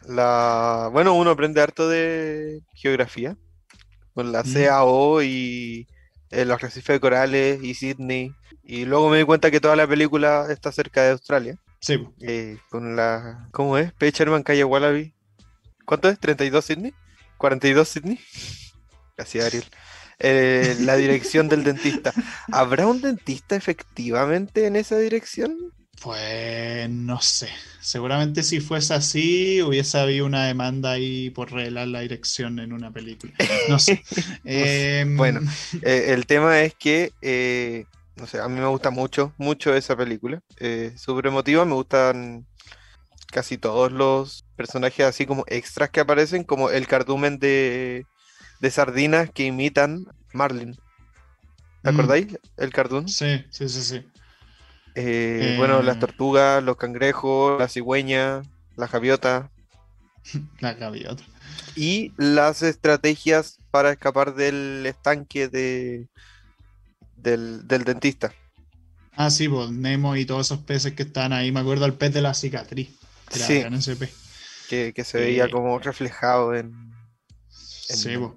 La... 0.07 0.89
Bueno, 0.91 1.13
uno 1.13 1.29
aprende 1.29 1.62
harto 1.62 1.88
de 1.88 2.62
geografía 2.73 3.38
con 4.15 4.31
la 4.31 4.41
Mm. 4.43 4.53
CAO 4.53 5.21
y 5.21 5.88
eh, 6.31 6.45
los 6.45 6.55
arrecifes 6.55 6.95
de 6.95 6.99
corales 6.99 7.63
y 7.63 7.75
Sydney. 7.75 8.34
Y 8.63 8.86
luego 8.86 9.10
me 9.10 9.19
di 9.19 9.23
cuenta 9.23 9.51
que 9.51 9.60
toda 9.60 9.75
la 9.75 9.88
película 9.88 10.47
está 10.49 10.71
cerca 10.71 11.03
de 11.03 11.12
Australia. 11.12 11.55
Sí, 11.79 12.03
eh, 12.21 12.57
con 12.69 12.95
la. 12.95 13.47
¿Cómo 13.51 13.77
es? 13.77 13.91
Pecherman 13.93 14.43
Calle 14.43 14.63
Wallaby. 14.63 15.13
¿Cuánto 15.86 16.10
es? 16.10 16.19
¿32 16.19 16.62
Sydney? 16.63 16.93
¿42 17.38 17.86
Sydney? 17.86 18.19
Casi 19.15 19.39
Ariel. 19.39 19.65
Eh, 20.23 20.77
la 20.81 20.95
dirección 20.97 21.49
del 21.49 21.63
dentista. 21.63 22.13
¿Habrá 22.51 22.88
un 22.88 23.01
dentista 23.01 23.55
efectivamente 23.55 24.67
en 24.67 24.75
esa 24.75 24.97
dirección? 24.97 25.73
Pues 26.01 26.89
no 26.89 27.21
sé. 27.21 27.49
Seguramente 27.79 28.43
si 28.43 28.60
fuese 28.60 28.93
así, 28.93 29.62
hubiese 29.62 29.99
habido 29.99 30.25
una 30.25 30.45
demanda 30.45 30.91
ahí 30.91 31.31
por 31.31 31.51
revelar 31.51 31.88
la 31.88 32.01
dirección 32.01 32.60
en 32.60 32.73
una 32.73 32.91
película. 32.91 33.34
No 33.67 33.79
sé. 33.79 34.03
Em, 34.45 35.17
bueno, 35.17 35.41
eh, 35.81 36.05
el 36.10 36.25
tema 36.27 36.62
es 36.62 36.75
que, 36.75 37.12
eh, 37.21 37.86
no 38.15 38.27
sé, 38.27 38.39
a 38.39 38.47
mí 38.47 38.60
me 38.60 38.67
gusta 38.67 38.91
mucho, 38.91 39.34
mucho 39.38 39.73
esa 39.75 39.95
película. 39.95 40.41
Súper 40.95 41.27
emotiva, 41.27 41.65
me 41.65 41.73
gustan 41.73 42.45
casi 43.31 43.57
todos 43.57 43.91
los 43.91 44.45
personajes 44.55 45.05
así 45.05 45.25
como 45.25 45.43
extras 45.47 45.89
que 45.89 46.01
aparecen, 46.01 46.43
como 46.43 46.69
el 46.69 46.86
cardumen 46.86 47.39
de, 47.39 48.05
de 48.62 48.71
sardinas 48.71 49.30
que 49.32 49.45
imitan 49.45 50.06
Marlin. 50.34 50.78
¿Te 51.82 51.91
mm. 51.91 51.93
acordáis? 51.93 52.28
El 52.58 52.71
cartoon. 52.71 53.10
Sí, 53.10 53.43
sí, 53.50 53.67
sí, 53.67 53.82
sí. 53.82 54.06
Eh, 54.93 55.56
bueno, 55.58 55.82
las 55.82 55.97
eh. 55.97 56.00
tortugas, 56.00 56.63
los 56.63 56.78
cangrejos, 56.78 57.60
la 57.60 57.67
cigüeña, 57.67 58.43
la 58.76 58.88
gaviota. 58.88 59.52
la 60.60 60.74
gaviota. 60.76 61.24
Y 61.76 62.13
las 62.17 62.62
estrategias 62.62 63.58
para 63.71 63.91
escapar 63.91 64.36
del 64.36 64.86
estanque 64.86 65.47
de, 65.47 66.08
del, 67.15 67.67
dentista. 67.67 68.32
Ah, 69.13 69.32
sí, 69.32 69.50
pues 69.50 69.71
Nemo 69.71 70.15
y 70.15 70.26
todos 70.26 70.47
esos 70.47 70.60
peces 70.60 70.93
que 70.93 71.04
están 71.04 71.34
ahí. 71.34 71.52
Me 71.52 71.62
acuerdo 71.62 71.86
el 71.86 71.93
pez 71.93 72.13
de 72.13 72.21
la 72.21 72.34
cicatriz. 72.34 72.89
sí. 73.30 73.63
Que, 74.69 74.93
que, 74.93 75.04
se 75.04 75.17
veía 75.17 75.45
eh, 75.45 75.52
como 75.52 75.78
reflejado 75.80 76.56
en. 76.56 76.93
sí, 77.50 78.17
pues. 78.17 78.32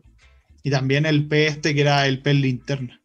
Y 0.64 0.70
también 0.70 1.06
el 1.06 1.28
pez 1.28 1.52
este 1.52 1.74
que 1.74 1.82
era 1.82 2.06
el 2.08 2.20
pez 2.22 2.34
linterna. 2.34 3.00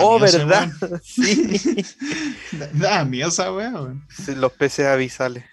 oh, 0.00 0.18
¿verdad? 0.18 0.70
sí. 1.02 1.82
da, 2.74 3.04
miedo 3.04 3.28
esa 3.28 3.52
weón. 3.52 4.06
los 4.36 4.52
peces 4.52 4.86
avisales. 4.86 5.44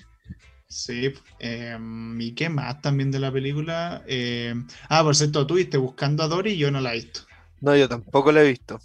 Sí, 0.68 1.14
eh, 1.40 1.78
¿y 2.20 2.32
qué 2.34 2.50
más 2.50 2.82
también 2.82 3.12
de 3.12 3.20
la 3.20 3.32
película? 3.32 4.04
Eh, 4.08 4.56
ah, 4.90 5.04
por 5.04 5.16
cierto, 5.16 5.46
tú 5.46 5.54
viste 5.54 5.78
buscando 5.78 6.24
a 6.24 6.28
Dory 6.28 6.54
y 6.54 6.58
yo 6.58 6.72
no 6.72 6.82
la 6.82 6.94
he 6.94 6.96
visto. 6.96 7.22
No, 7.62 7.76
yo 7.78 7.88
tampoco 7.88 8.32
la 8.32 8.42
he 8.42 8.50
visto. 8.50 8.82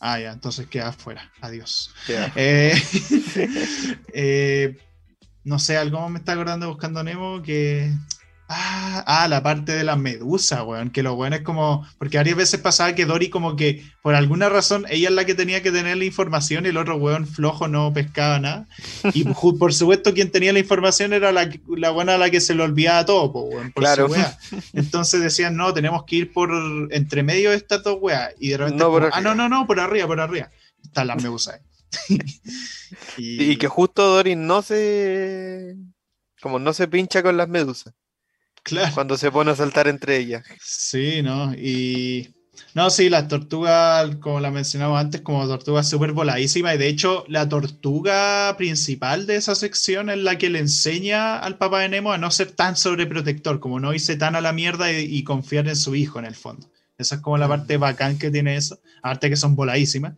Ah, 0.00 0.18
ya, 0.18 0.32
entonces 0.32 0.66
queda 0.66 0.88
afuera. 0.88 1.30
Adiós. 1.40 1.94
Eh, 2.36 2.74
eh, 4.14 4.78
no 5.44 5.58
sé, 5.58 5.76
algo 5.76 6.08
me 6.08 6.18
está 6.18 6.32
acordando 6.32 6.68
buscando 6.68 7.00
a 7.00 7.02
Nemo 7.02 7.42
que 7.42 7.92
Ah, 8.50 9.04
ah, 9.06 9.28
la 9.28 9.42
parte 9.42 9.72
de 9.72 9.84
la 9.84 9.96
medusa, 9.96 10.64
weón. 10.64 10.88
Que 10.88 11.02
lo 11.02 11.14
bueno 11.14 11.36
es 11.36 11.42
como. 11.42 11.86
Porque 11.98 12.16
varias 12.16 12.36
veces 12.36 12.58
pasaba 12.60 12.94
que 12.94 13.04
Dory, 13.04 13.28
como 13.28 13.56
que 13.56 13.84
por 14.00 14.14
alguna 14.14 14.48
razón, 14.48 14.86
ella 14.88 15.10
es 15.10 15.14
la 15.14 15.26
que 15.26 15.34
tenía 15.34 15.62
que 15.62 15.70
tener 15.70 15.98
la 15.98 16.06
información 16.06 16.64
y 16.64 16.70
el 16.70 16.78
otro 16.78 16.96
weón 16.96 17.26
flojo 17.26 17.68
no 17.68 17.92
pescaba 17.92 18.38
nada. 18.38 18.66
Y 19.12 19.24
por 19.58 19.74
supuesto, 19.74 20.14
quien 20.14 20.30
tenía 20.30 20.54
la 20.54 20.60
información 20.60 21.12
era 21.12 21.30
la, 21.30 21.50
la 21.76 21.90
buena 21.90 22.14
a 22.14 22.18
la 22.18 22.30
que 22.30 22.40
se 22.40 22.54
le 22.54 22.62
olvidaba 22.62 23.04
todo, 23.04 23.42
weón. 23.42 23.70
claro. 23.72 24.08
Entonces 24.72 25.20
decían, 25.20 25.54
no, 25.54 25.74
tenemos 25.74 26.04
que 26.04 26.16
ir 26.16 26.32
por 26.32 26.50
entre 26.90 27.22
medio 27.22 27.50
de 27.50 27.56
estas 27.56 27.82
dos 27.82 27.98
weas. 28.00 28.32
Y 28.40 28.48
de 28.48 28.56
repente. 28.56 28.78
No, 28.82 28.96
ah, 29.12 29.20
no, 29.20 29.34
no, 29.34 29.50
no, 29.50 29.66
por 29.66 29.78
arriba, 29.78 30.06
por 30.06 30.20
arriba. 30.20 30.50
Está 30.82 31.04
la 31.04 31.16
medusa. 31.16 31.60
y... 33.18 33.52
y 33.52 33.56
que 33.58 33.68
justo 33.68 34.06
Dory 34.06 34.36
no 34.36 34.62
se. 34.62 35.76
Como 36.40 36.58
no 36.58 36.72
se 36.72 36.88
pincha 36.88 37.22
con 37.22 37.36
las 37.36 37.48
medusas. 37.48 37.92
Cuando 38.94 39.16
se 39.16 39.30
pone 39.30 39.50
a 39.50 39.56
saltar 39.56 39.88
entre 39.88 40.18
ellas. 40.18 40.44
Sí, 40.60 41.22
¿no? 41.22 41.54
Y. 41.54 42.34
No, 42.74 42.90
sí, 42.90 43.08
las 43.08 43.28
tortugas, 43.28 44.16
como 44.16 44.40
la 44.40 44.50
mencionamos 44.50 45.00
antes, 45.00 45.20
como 45.22 45.46
tortugas 45.46 45.88
súper 45.88 46.12
voladísimas. 46.12 46.74
Y 46.74 46.78
de 46.78 46.88
hecho, 46.88 47.24
la 47.28 47.48
tortuga 47.48 48.54
principal 48.56 49.26
de 49.26 49.36
esa 49.36 49.54
sección 49.54 50.10
es 50.10 50.18
la 50.18 50.38
que 50.38 50.50
le 50.50 50.58
enseña 50.58 51.38
al 51.38 51.56
papá 51.56 51.80
de 51.80 51.88
Nemo 51.88 52.12
a 52.12 52.18
no 52.18 52.30
ser 52.30 52.52
tan 52.52 52.76
sobreprotector, 52.76 53.60
como 53.60 53.80
no 53.80 53.94
irse 53.94 54.16
tan 54.16 54.36
a 54.36 54.40
la 54.40 54.52
mierda 54.52 54.92
y, 54.92 55.24
confiar 55.24 55.66
en 55.68 55.76
su 55.76 55.94
hijo, 55.94 56.18
en 56.18 56.26
el 56.26 56.34
fondo. 56.34 56.70
Esa 56.98 57.16
es 57.16 57.20
como 57.20 57.38
la 57.38 57.48
parte 57.48 57.76
bacán 57.76 58.18
que 58.18 58.30
tiene 58.30 58.56
eso. 58.56 58.80
Aparte 59.02 59.30
que 59.30 59.36
son 59.36 59.56
voladísimas. 59.56 60.14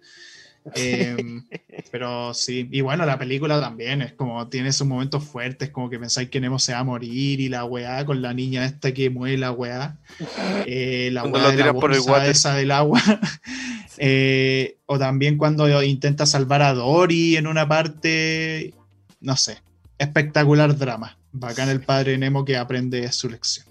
Em, 0.75 1.45
pero 1.91 2.35
sí, 2.35 2.69
y 2.71 2.81
bueno, 2.83 3.07
la 3.07 3.19
película 3.19 3.61
también 3.61 4.03
es 4.03 4.13
como 4.13 4.49
tiene 4.49 4.73
sus 4.73 4.87
momentos 4.87 5.25
fuertes, 5.25 5.71
como 5.71 5.89
que 5.89 5.99
pensáis 5.99 6.29
que 6.29 6.41
Nemo 6.41 6.59
se 6.59 6.73
va 6.73 6.81
a 6.81 6.85
morir 6.85 7.41
y 7.41 7.49
la 7.49 7.65
weá 7.65 8.05
con 8.05 8.21
la 8.21 8.35
niña 8.35 8.65
esta 8.65 8.93
que 8.93 9.11
mueve 9.11 9.39
la 9.39 9.53
weá, 9.53 9.97
eh, 10.67 11.11
la 11.13 11.25
weá 11.25 11.51
de 11.51 11.57
la 11.65 12.27
esa 12.27 12.55
del 12.55 12.71
agua, 12.73 13.03
eh, 13.99 14.77
o 14.87 14.99
también 14.99 15.39
cuando 15.39 15.83
intenta 15.83 16.27
salvar 16.27 16.63
a 16.63 16.75
Dory 16.75 17.37
en 17.37 17.47
una 17.47 17.67
parte, 17.67 18.75
no 19.21 19.37
sé, 19.37 19.59
espectacular 19.99 20.77
drama. 20.77 21.17
Bacán 21.33 21.69
el 21.69 21.81
padre 21.81 22.19
Nemo 22.19 22.45
que 22.45 22.57
aprende 22.57 23.11
su 23.13 23.31
lección. 23.31 23.67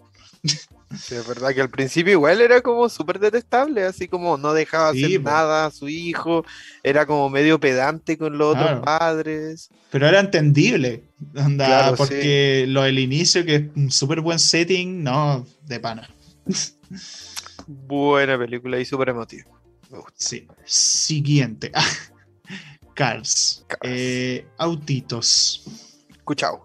Sí, 0.97 1.15
es 1.15 1.28
verdad 1.28 1.54
que 1.54 1.62
al 1.62 1.69
principio 1.69 2.13
igual 2.13 2.41
era 2.41 2.62
como 2.62 2.89
súper 2.89 3.19
detestable, 3.19 3.84
así 3.84 4.08
como 4.08 4.38
no 4.38 4.54
dejaba 4.54 4.89
hacer 4.89 5.21
nada 5.21 5.67
a 5.67 5.71
su 5.71 5.88
hijo, 5.88 6.43
era 6.82 7.06
como 7.06 7.30
medio 7.30 7.60
pedante 7.60 8.17
con 8.17 8.38
los 8.38 8.56
otros 8.56 8.82
padres. 8.84 9.69
Pero 9.91 10.08
era 10.08 10.19
entendible, 10.19 11.04
anda, 11.36 11.95
porque 11.95 12.65
lo 12.67 12.82
del 12.84 12.97
inicio, 12.97 13.45
que 13.45 13.56
es 13.56 13.63
un 13.75 13.91
súper 13.91 14.21
buen 14.21 14.39
setting, 14.39 15.04
no, 15.04 15.45
de 15.65 15.80
pana. 15.80 16.10
Buena 17.67 18.38
película 18.38 18.80
y 18.80 18.86
súper 18.86 19.10
emotiva. 19.10 19.45
Sí. 20.15 20.47
Siguiente. 20.65 21.71
Cars. 22.95 23.65
Eh, 23.84 24.45
autitos. 24.58 25.63
Cuchao. 26.23 26.63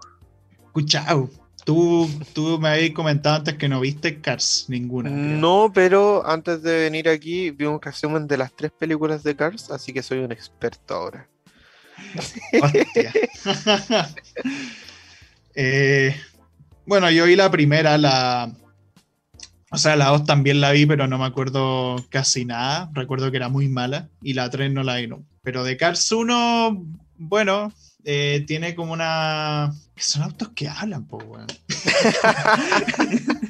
Cuchao. 0.72 1.30
Tú, 1.64 2.10
tú 2.34 2.58
me 2.58 2.68
habías 2.68 2.90
comentado 2.90 3.36
antes 3.36 3.54
que 3.54 3.68
no 3.68 3.80
viste 3.80 4.20
Cars, 4.20 4.66
ninguna. 4.68 5.08
No, 5.10 5.70
pero 5.72 6.26
antes 6.26 6.62
de 6.62 6.78
venir 6.78 7.08
aquí 7.08 7.50
vi 7.50 7.64
un 7.64 7.80
resumen 7.80 8.26
de 8.26 8.36
las 8.36 8.54
tres 8.54 8.70
películas 8.70 9.22
de 9.22 9.34
Cars, 9.34 9.70
así 9.70 9.92
que 9.92 10.02
soy 10.02 10.18
un 10.18 10.32
experto 10.32 10.94
ahora. 10.94 11.28
Eh, 15.56 16.12
bueno, 16.84 17.08
yo 17.12 17.26
vi 17.26 17.36
la 17.36 17.48
primera, 17.48 17.96
la. 17.96 18.50
O 19.70 19.78
sea, 19.78 19.94
la 19.94 20.06
dos 20.06 20.24
también 20.24 20.60
la 20.60 20.72
vi, 20.72 20.84
pero 20.84 21.06
no 21.06 21.16
me 21.16 21.26
acuerdo 21.26 22.04
casi 22.08 22.44
nada. 22.44 22.90
Recuerdo 22.92 23.30
que 23.30 23.36
era 23.36 23.48
muy 23.48 23.68
mala. 23.68 24.08
Y 24.20 24.34
la 24.34 24.50
tres 24.50 24.72
no 24.72 24.82
la 24.82 24.96
vi, 24.96 25.06
no. 25.06 25.24
Pero 25.42 25.62
de 25.62 25.76
Cars 25.76 26.10
1, 26.10 26.84
bueno, 27.18 27.72
eh, 28.04 28.44
tiene 28.46 28.74
como 28.74 28.92
una. 28.92 29.72
Son 29.96 30.22
autos 30.22 30.50
que 30.54 30.68
hablan, 30.68 31.06
po, 31.06 31.18
weón. 31.18 31.46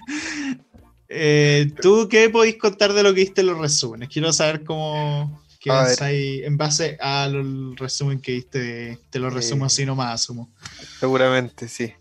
Eh, 1.17 1.71
¿Tú 1.81 2.09
qué 2.11 2.29
podéis 2.29 2.57
contar 2.57 2.93
de 2.93 3.05
lo 3.05 3.15
que 3.15 3.21
viste 3.21 3.43
en 3.43 3.47
los 3.47 3.59
resúmenes? 3.59 4.09
Quiero 4.09 4.33
saber 4.33 4.65
cómo. 4.65 5.41
¿Qué 5.61 5.71
pensáis 5.71 6.43
en 6.43 6.57
base 6.57 6.99
al 7.01 7.77
resumen 7.77 8.21
que 8.21 8.33
viste? 8.33 8.99
Te 9.11 9.21
lo 9.21 9.31
resumo 9.31 9.65
así 9.65 9.87
nomás, 9.87 10.23
asumo. 10.23 10.51
Seguramente, 10.99 11.69
sí. 11.69 11.93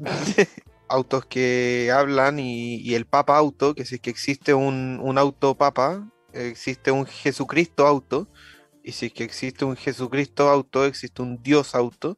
Autos 0.88 1.24
que 1.26 1.92
hablan 1.94 2.40
y, 2.40 2.94
el 2.94 3.06
Papa 3.06 3.36
Auto, 3.36 3.76
que 3.76 3.84
si 3.84 3.96
es 3.96 4.00
que 4.00 4.10
existe 4.10 4.54
un, 4.54 4.98
un 5.02 5.18
auto 5.18 5.54
Papa, 5.54 6.10
existe 6.32 6.90
un 6.90 7.06
Jesucristo 7.06 7.86
Auto 7.86 8.26
y 8.88 8.92
si 8.92 9.06
es 9.06 9.12
que 9.12 9.22
existe 9.22 9.66
un 9.66 9.76
Jesucristo 9.76 10.48
auto, 10.48 10.86
existe 10.86 11.20
un 11.20 11.42
Dios 11.42 11.74
auto 11.74 12.16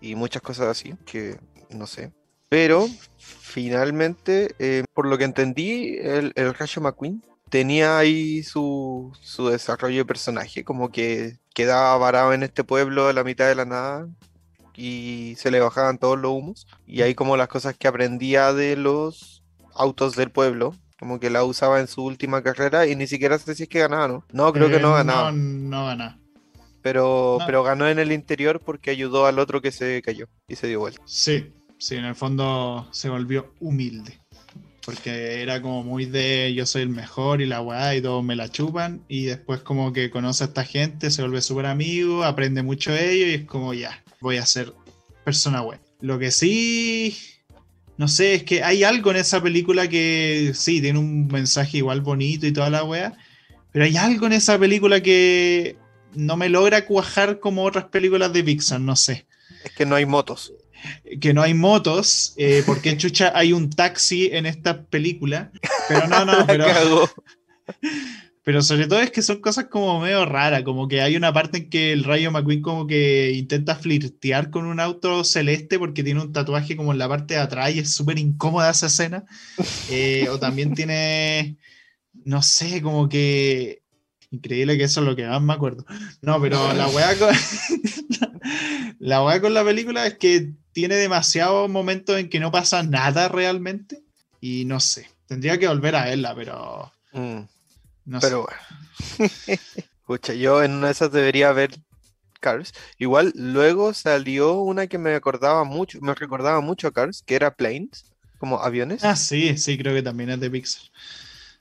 y 0.00 0.14
muchas 0.14 0.40
cosas 0.40 0.68
así, 0.68 0.94
que 1.04 1.36
no 1.68 1.88
sé. 1.88 2.12
Pero 2.48 2.86
finalmente, 3.18 4.54
eh, 4.60 4.84
por 4.94 5.06
lo 5.06 5.18
que 5.18 5.24
entendí, 5.24 5.96
el, 5.98 6.32
el 6.36 6.54
Rayo 6.54 6.80
McQueen 6.80 7.24
tenía 7.48 7.98
ahí 7.98 8.44
su, 8.44 9.10
su, 9.20 9.48
desarrollo 9.48 9.98
de 9.98 10.04
personaje, 10.04 10.62
como 10.62 10.92
que 10.92 11.40
quedaba 11.54 11.98
varado 11.98 12.34
en 12.34 12.44
este 12.44 12.62
pueblo 12.62 13.08
a 13.08 13.12
la 13.12 13.24
mitad 13.24 13.48
de 13.48 13.56
la 13.56 13.64
nada 13.64 14.08
y 14.76 15.34
se 15.38 15.50
le 15.50 15.58
bajaban 15.58 15.98
todos 15.98 16.20
los 16.20 16.30
humos. 16.30 16.68
Y 16.86 17.02
ahí 17.02 17.16
como 17.16 17.36
las 17.36 17.48
cosas 17.48 17.76
que 17.76 17.88
aprendía 17.88 18.52
de 18.52 18.76
los 18.76 19.42
autos 19.74 20.14
del 20.14 20.30
pueblo, 20.30 20.72
como 21.00 21.18
que 21.18 21.30
la 21.30 21.44
usaba 21.44 21.80
en 21.80 21.88
su 21.88 22.04
última 22.04 22.42
carrera 22.42 22.86
y 22.86 22.94
ni 22.94 23.06
siquiera 23.06 23.38
sé 23.38 23.54
si 23.54 23.62
es 23.62 23.68
que 23.70 23.78
ganaba, 23.78 24.06
¿no? 24.06 24.24
No, 24.32 24.52
creo 24.52 24.68
que 24.68 24.80
no 24.80 24.90
eh, 24.90 24.98
ganaba. 24.98 25.32
No, 25.32 25.96
no 25.96 26.18
Pero, 26.82 27.38
pero 27.46 27.62
ganó 27.62 27.88
en 27.88 27.98
el 27.98 28.12
interior 28.12 28.60
porque 28.60 28.90
ayudó 28.90 29.24
al 29.24 29.38
otro 29.38 29.62
que 29.62 29.72
se 29.72 30.02
cayó 30.02 30.28
y 30.46 30.56
se 30.56 30.66
dio 30.66 30.80
vuelta. 30.80 31.00
Sí, 31.06 31.54
sí, 31.78 31.96
en 31.96 32.04
el 32.04 32.14
fondo 32.14 32.86
se 32.92 33.08
volvió 33.08 33.54
humilde. 33.60 34.20
Porque 34.84 35.40
era 35.40 35.62
como 35.62 35.82
muy 35.82 36.04
de 36.04 36.52
yo 36.54 36.66
soy 36.66 36.82
el 36.82 36.90
mejor 36.90 37.40
y 37.40 37.46
la 37.46 37.62
weá 37.62 37.96
y 37.96 38.02
todos 38.02 38.22
me 38.22 38.36
la 38.36 38.50
chupan. 38.50 39.02
Y 39.08 39.24
después 39.24 39.62
como 39.62 39.94
que 39.94 40.10
conoce 40.10 40.44
a 40.44 40.48
esta 40.48 40.64
gente, 40.64 41.10
se 41.10 41.22
vuelve 41.22 41.40
súper 41.40 41.64
amigo, 41.64 42.24
aprende 42.24 42.62
mucho 42.62 42.92
de 42.92 43.12
ellos 43.12 43.28
y 43.28 43.34
es 43.36 43.44
como 43.46 43.72
ya, 43.72 44.04
voy 44.20 44.36
a 44.36 44.44
ser 44.44 44.74
persona 45.24 45.62
buena. 45.62 45.82
Lo 46.02 46.18
que 46.18 46.30
sí 46.30 47.16
no 48.00 48.08
sé, 48.08 48.32
es 48.32 48.44
que 48.44 48.62
hay 48.62 48.82
algo 48.82 49.10
en 49.10 49.18
esa 49.18 49.42
película 49.42 49.86
que 49.86 50.52
sí, 50.54 50.80
tiene 50.80 50.98
un 50.98 51.26
mensaje 51.26 51.76
igual 51.76 52.00
bonito 52.00 52.46
y 52.46 52.52
toda 52.52 52.70
la 52.70 52.82
wea, 52.82 53.12
pero 53.72 53.84
hay 53.84 53.98
algo 53.98 54.24
en 54.24 54.32
esa 54.32 54.58
película 54.58 55.02
que 55.02 55.76
no 56.14 56.38
me 56.38 56.48
logra 56.48 56.86
cuajar 56.86 57.40
como 57.40 57.62
otras 57.62 57.84
películas 57.84 58.32
de 58.32 58.42
Pixar, 58.42 58.80
no 58.80 58.96
sé. 58.96 59.26
Es 59.64 59.72
que 59.72 59.84
no 59.84 59.96
hay 59.96 60.06
motos. 60.06 60.54
Que 61.20 61.34
no 61.34 61.42
hay 61.42 61.52
motos, 61.52 62.32
eh, 62.38 62.62
porque 62.64 62.96
chucha 62.96 63.32
hay 63.34 63.52
un 63.52 63.68
taxi 63.68 64.30
en 64.32 64.46
esta 64.46 64.82
película, 64.84 65.52
pero 65.86 66.08
no, 66.08 66.24
no, 66.24 66.46
pero... 66.46 67.06
Pero 68.42 68.62
sobre 68.62 68.86
todo 68.86 69.00
es 69.00 69.10
que 69.10 69.20
son 69.20 69.40
cosas 69.40 69.66
como 69.66 70.00
medio 70.00 70.24
raras, 70.24 70.62
como 70.62 70.88
que 70.88 71.02
hay 71.02 71.14
una 71.14 71.32
parte 71.32 71.58
en 71.58 71.70
que 71.70 71.92
el 71.92 72.04
Rayo 72.04 72.30
McQueen 72.30 72.62
como 72.62 72.86
que 72.86 73.32
intenta 73.32 73.76
flirtear 73.76 74.50
con 74.50 74.64
un 74.64 74.80
auto 74.80 75.24
celeste 75.24 75.78
porque 75.78 76.02
tiene 76.02 76.22
un 76.22 76.32
tatuaje 76.32 76.74
como 76.74 76.92
en 76.92 76.98
la 76.98 77.08
parte 77.08 77.34
de 77.34 77.40
atrás 77.40 77.74
y 77.74 77.80
es 77.80 77.92
súper 77.92 78.18
incómoda 78.18 78.70
esa 78.70 78.86
escena. 78.86 79.24
Eh, 79.90 80.26
o 80.30 80.38
también 80.38 80.74
tiene, 80.74 81.56
no 82.24 82.42
sé, 82.42 82.80
como 82.82 83.08
que... 83.08 83.82
Increíble 84.32 84.78
que 84.78 84.84
eso 84.84 85.00
es 85.00 85.06
lo 85.06 85.16
que 85.16 85.26
más 85.26 85.42
me 85.42 85.52
acuerdo. 85.52 85.84
No, 86.22 86.40
pero 86.40 86.72
la 86.72 86.86
weá 86.88 87.18
con... 87.18 87.34
la 89.00 89.24
weá 89.24 89.40
con 89.40 89.52
la 89.52 89.64
película 89.64 90.06
es 90.06 90.14
que 90.14 90.52
tiene 90.72 90.94
demasiados 90.94 91.68
momentos 91.68 92.16
en 92.16 92.30
que 92.30 92.40
no 92.40 92.50
pasa 92.50 92.82
nada 92.84 93.28
realmente. 93.28 94.02
Y 94.40 94.64
no 94.64 94.80
sé, 94.80 95.08
tendría 95.26 95.58
que 95.58 95.68
volver 95.68 95.94
a 95.96 96.04
verla, 96.06 96.34
pero... 96.34 96.92
Mm. 97.12 97.40
Pero 98.20 98.46
bueno. 98.46 99.28
Escucha, 100.00 100.34
yo 100.34 100.62
en 100.62 100.72
una 100.72 100.86
de 100.86 100.92
esas 100.92 101.12
debería 101.12 101.52
ver 101.52 101.70
Cars. 102.40 102.72
Igual 102.98 103.32
luego 103.36 103.94
salió 103.94 104.54
una 104.60 104.86
que 104.86 104.98
me 104.98 105.14
acordaba 105.14 105.64
mucho, 105.64 105.98
me 106.00 106.14
recordaba 106.14 106.60
mucho 106.60 106.88
a 106.88 106.92
Cars, 106.92 107.22
que 107.24 107.36
era 107.36 107.54
Planes, 107.54 108.06
como 108.38 108.60
aviones. 108.60 109.04
Ah, 109.04 109.16
sí, 109.16 109.56
sí, 109.58 109.78
creo 109.78 109.94
que 109.94 110.02
también 110.02 110.30
es 110.30 110.40
de 110.40 110.50
Pixar. 110.50 110.82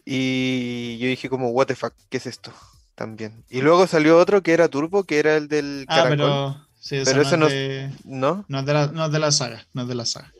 Y 0.05 0.97
yo 0.97 1.07
dije 1.07 1.29
como, 1.29 1.49
what 1.49 1.67
the 1.67 1.75
fuck, 1.75 1.93
¿qué 2.09 2.17
es 2.17 2.25
esto? 2.25 2.51
También. 2.95 3.43
Y 3.49 3.61
luego 3.61 3.85
salió 3.85 4.17
otro 4.17 4.41
que 4.41 4.53
era 4.53 4.67
Turbo, 4.67 5.03
que 5.03 5.19
era 5.19 5.35
el 5.35 5.47
del 5.47 5.85
ah, 5.87 6.05
Pero, 6.09 6.67
sí, 6.89 7.01
pero 7.05 7.21
ese 7.21 7.37
no, 7.37 7.47
es 7.47 7.53
de, 7.53 7.91
¿no? 8.03 8.45
No, 8.47 8.59
es 8.59 8.65
de 8.65 8.73
la, 8.73 8.87
no 8.87 9.05
es 9.05 9.11
de 9.11 9.19
la 9.19 9.31
saga, 9.31 9.67
no 9.73 9.83
es 9.83 9.87
de 9.87 9.95
la 9.95 10.05
saga. 10.05 10.33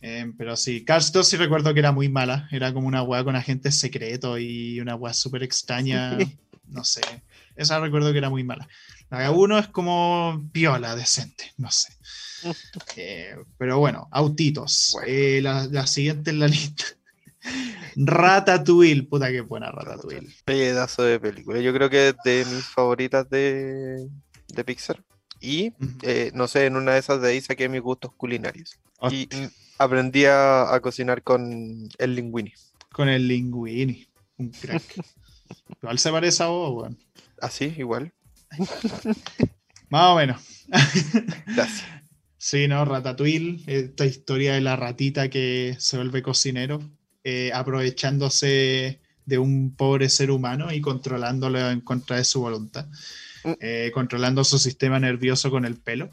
Eh, 0.00 0.32
pero 0.36 0.56
sí, 0.56 0.84
Cars 0.84 1.12
2 1.12 1.28
sí 1.28 1.36
recuerdo 1.36 1.72
que 1.74 1.80
era 1.80 1.92
muy 1.92 2.08
mala. 2.08 2.48
Era 2.50 2.72
como 2.72 2.88
una 2.88 3.02
weá 3.02 3.22
con 3.24 3.36
agentes 3.36 3.78
secretos 3.78 4.40
y 4.40 4.80
una 4.80 4.94
weá 4.94 5.12
súper 5.12 5.42
extraña. 5.42 6.16
No 6.66 6.84
sé. 6.84 7.00
Esa 7.56 7.80
recuerdo 7.80 8.12
que 8.12 8.18
era 8.18 8.30
muy 8.30 8.44
mala. 8.44 8.68
La 9.10 9.30
1 9.32 9.58
es 9.58 9.68
como 9.68 10.48
piola, 10.52 10.94
decente. 10.96 11.52
No 11.56 11.70
sé. 11.70 11.88
Eh, 12.96 13.36
pero 13.58 13.78
bueno, 13.78 14.08
autitos. 14.12 14.96
Eh, 15.06 15.40
la, 15.42 15.86
siguiente 15.86 16.30
en 16.30 16.38
la 16.38 16.48
lista. 16.48 16.84
Ratatouille, 17.96 19.02
puta 19.02 19.30
que 19.30 19.42
buena 19.42 19.70
Ratatouille. 19.70 20.26
Pedazo 20.46 21.02
de 21.02 21.20
película. 21.20 21.60
Yo 21.60 21.74
creo 21.74 21.90
que 21.90 22.08
es 22.08 22.14
de 22.24 22.46
mis 22.46 22.64
favoritas 22.64 23.28
de, 23.28 24.08
de 24.48 24.64
Pixar. 24.64 25.02
Y 25.40 25.72
no 26.34 26.48
sé, 26.48 26.66
en 26.66 26.76
una 26.76 26.92
de 26.92 26.98
esas 26.98 27.22
de 27.22 27.30
ahí 27.30 27.40
saqué 27.40 27.68
mis 27.68 27.80
gustos 27.80 28.12
culinarios. 28.14 28.78
Y 29.10 29.28
aprendí 29.78 30.26
a, 30.26 30.78
cocinar 30.82 31.22
con 31.22 31.88
el 31.98 32.14
linguini. 32.14 32.52
Con 32.92 33.08
el 33.08 33.26
linguini, 33.26 34.06
un 34.36 34.50
crack. 34.50 34.82
igual 35.82 35.98
se 35.98 36.10
parece 36.10 36.42
a 36.42 36.46
vos, 36.48 36.82
weón. 36.82 36.98
Así, 37.40 37.74
igual. 37.78 38.12
Más 39.88 40.06
o 40.06 40.16
menos. 40.16 40.42
Gracias. 41.46 41.84
Sí, 42.36 42.68
¿no? 42.68 42.84
Ratatouille, 42.84 43.62
esta 43.66 44.06
historia 44.06 44.54
de 44.54 44.60
la 44.60 44.76
ratita 44.76 45.28
que 45.28 45.76
se 45.78 45.96
vuelve 45.96 46.22
cocinero, 46.22 46.80
eh, 47.24 47.50
aprovechándose 47.54 49.00
de 49.26 49.38
un 49.38 49.74
pobre 49.76 50.08
ser 50.08 50.30
humano 50.30 50.72
y 50.72 50.80
controlándolo 50.80 51.70
en 51.70 51.80
contra 51.80 52.16
de 52.16 52.24
su 52.24 52.40
voluntad. 52.40 52.86
Eh, 53.60 53.90
controlando 53.94 54.44
su 54.44 54.58
sistema 54.58 54.98
nervioso 55.00 55.50
con 55.50 55.64
el 55.64 55.76
pelo 55.76 56.10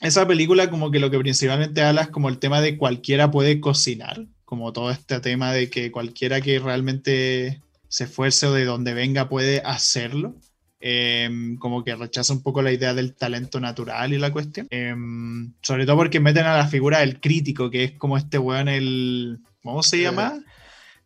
esa 0.00 0.26
película 0.26 0.70
como 0.70 0.90
que 0.90 0.98
lo 0.98 1.10
que 1.10 1.18
principalmente 1.18 1.82
habla 1.82 2.02
es 2.02 2.08
como 2.08 2.28
el 2.28 2.38
tema 2.38 2.60
de 2.60 2.76
cualquiera 2.76 3.30
puede 3.30 3.60
cocinar, 3.60 4.26
como 4.44 4.72
todo 4.72 4.90
este 4.90 5.20
tema 5.20 5.52
de 5.52 5.70
que 5.70 5.90
cualquiera 5.90 6.40
que 6.40 6.58
realmente 6.58 7.62
se 7.88 8.04
esfuerce 8.04 8.46
o 8.46 8.52
de 8.52 8.64
donde 8.64 8.94
venga 8.94 9.28
puede 9.28 9.62
hacerlo. 9.64 10.34
Em, 10.78 11.56
como 11.56 11.82
que 11.82 11.96
rechaza 11.96 12.34
un 12.34 12.42
poco 12.42 12.60
la 12.60 12.70
idea 12.70 12.92
del 12.92 13.14
talento 13.14 13.58
natural 13.58 14.12
y 14.12 14.18
la 14.18 14.30
cuestión. 14.30 14.66
Em, 14.70 15.54
sobre 15.62 15.86
todo 15.86 15.96
porque 15.96 16.20
meten 16.20 16.44
a 16.44 16.58
la 16.58 16.68
figura 16.68 17.00
del 17.00 17.18
crítico, 17.18 17.70
que 17.70 17.84
es 17.84 17.92
como 17.92 18.16
este 18.18 18.38
weón, 18.38 18.68
el... 18.68 19.38
¿Cómo 19.62 19.82
se 19.82 20.00
llama? 20.00 20.38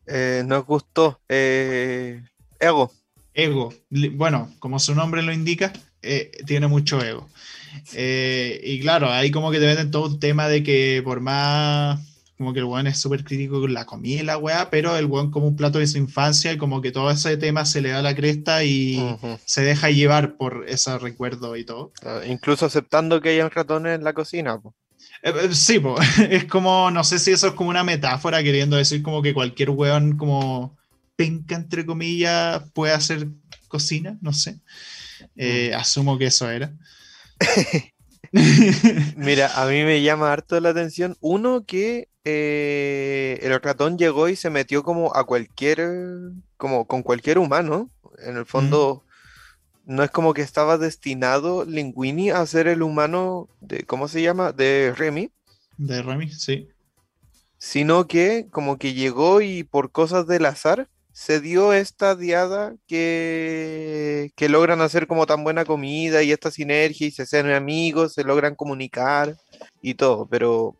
Eh, 0.07 0.43
nos 0.45 0.67
gustó. 0.67 1.21
Eh, 1.29 2.23
ego. 2.59 2.93
Ego. 3.35 3.73
Bueno, 3.91 4.53
como 4.59 4.79
su 4.79 4.95
nombre 4.95 5.23
lo 5.23 5.33
indica, 5.33 5.73
eh, 6.03 6.31
tiene 6.47 6.67
mucho 6.67 7.03
ego. 7.03 7.29
Eh, 7.95 8.61
y 8.65 8.81
claro, 8.81 9.11
ahí 9.11 9.31
como 9.31 9.51
que 9.51 9.61
te 9.61 9.67
meten 9.67 9.91
todo 9.91 10.07
un 10.07 10.21
tema 10.21 10.49
de 10.49 10.63
que 10.63 11.03
por 11.05 11.21
más 11.21 12.01
como 12.41 12.55
que 12.55 12.61
el 12.61 12.65
weón 12.65 12.87
es 12.87 12.99
súper 12.99 13.23
crítico 13.23 13.61
con 13.61 13.75
la 13.75 13.85
comida 13.85 14.23
y 14.23 14.25
la 14.25 14.39
weá, 14.39 14.71
pero 14.71 14.97
el 14.97 15.05
weón 15.05 15.31
como 15.31 15.47
un 15.47 15.57
plato 15.57 15.79
de 15.79 15.87
su 15.87 15.99
infancia 15.99 16.51
y 16.51 16.57
como 16.57 16.81
que 16.81 16.91
todo 16.91 17.11
ese 17.11 17.37
tema 17.37 17.67
se 17.67 17.83
le 17.83 17.91
da 17.91 18.01
la 18.01 18.15
cresta 18.15 18.65
y 18.65 18.99
se 19.45 19.61
deja 19.61 19.91
llevar 19.91 20.39
por 20.39 20.65
ese 20.67 20.97
recuerdo 20.97 21.55
y 21.57 21.67
todo. 21.67 21.93
Ah, 22.03 22.23
incluso 22.27 22.65
aceptando 22.65 23.21
que 23.21 23.29
hayan 23.29 23.51
ratones 23.51 23.95
en 23.95 24.05
la 24.05 24.15
cocina. 24.15 24.59
Eh, 25.23 25.35
eh, 25.35 25.49
sí, 25.53 25.83
es 26.31 26.47
como, 26.47 26.91
no 26.91 27.05
sé 27.05 27.19
si 27.19 27.31
eso 27.31 27.49
es 27.49 27.53
como 27.53 27.69
una 27.69 27.85
metáfora 27.85 28.43
queriendo 28.43 28.79
decir 28.79 29.03
como 29.03 29.21
que 29.21 29.35
cualquier 29.35 29.69
weón 29.69 30.17
como 30.17 30.79
penca, 31.21 31.55
entre 31.55 31.85
comillas, 31.85 32.63
puede 32.73 32.95
hacer 32.95 33.29
cocina, 33.69 34.17
no 34.23 34.33
sé. 34.33 34.59
asumo 35.77 36.17
que 36.17 36.25
eso 36.25 36.49
era. 36.49 36.73
Mira, 39.17 39.51
a 39.55 39.67
mí 39.67 39.83
me 39.83 40.01
llama 40.01 40.33
harto 40.33 40.59
la 40.61 40.71
atención. 40.71 41.19
Uno 41.21 41.67
que 41.67 42.09
eh, 42.25 43.39
el 43.43 43.61
ratón 43.61 43.99
llegó 43.99 44.31
y 44.31 44.37
se 44.37 44.49
metió 44.49 44.83
como 44.83 45.15
a 45.15 45.25
cualquier, 45.25 45.87
como 46.57 46.87
con 46.87 47.03
cualquier 47.03 47.37
humano. 47.37 47.91
En 48.25 48.39
el 48.39 48.47
fondo, 48.47 49.05
no 49.85 50.03
es 50.03 50.11
como 50.11 50.33
que 50.33 50.41
estaba 50.41 50.79
destinado 50.79 51.67
Linguini 51.67 52.31
a 52.31 52.47
ser 52.47 52.67
el 52.67 52.81
humano 52.81 53.51
de, 53.61 53.85
¿cómo 53.85 54.09
se 54.09 54.23
llama? 54.23 54.53
De 54.53 54.95
Remy. 54.97 55.31
De 55.77 56.01
Remy, 56.01 56.31
sí. 56.31 56.71
Sino 57.59 58.07
que 58.07 58.47
como 58.51 58.79
que 58.79 58.95
llegó 58.95 59.43
y 59.43 59.65
por 59.65 59.93
cosas 59.93 60.27
del 60.27 60.47
azar 60.47 60.89
se 61.21 61.39
dio 61.39 61.75
esta 61.75 62.17
diada 62.17 62.75
que, 62.87 64.33
que 64.37 64.49
logran 64.49 64.81
hacer 64.81 65.07
como 65.07 65.27
tan 65.27 65.45
buena 65.45 65.67
comida 65.67 66.23
y 66.23 66.33
esta 66.33 66.51
sinergia 66.51 67.07
y 67.07 67.11
se 67.11 67.25
hacen 67.25 67.51
amigos, 67.51 68.15
se 68.15 68.25
logran 68.25 68.55
comunicar 68.55 69.37
y 69.83 69.95
todo, 69.95 70.25
pero 70.25 70.77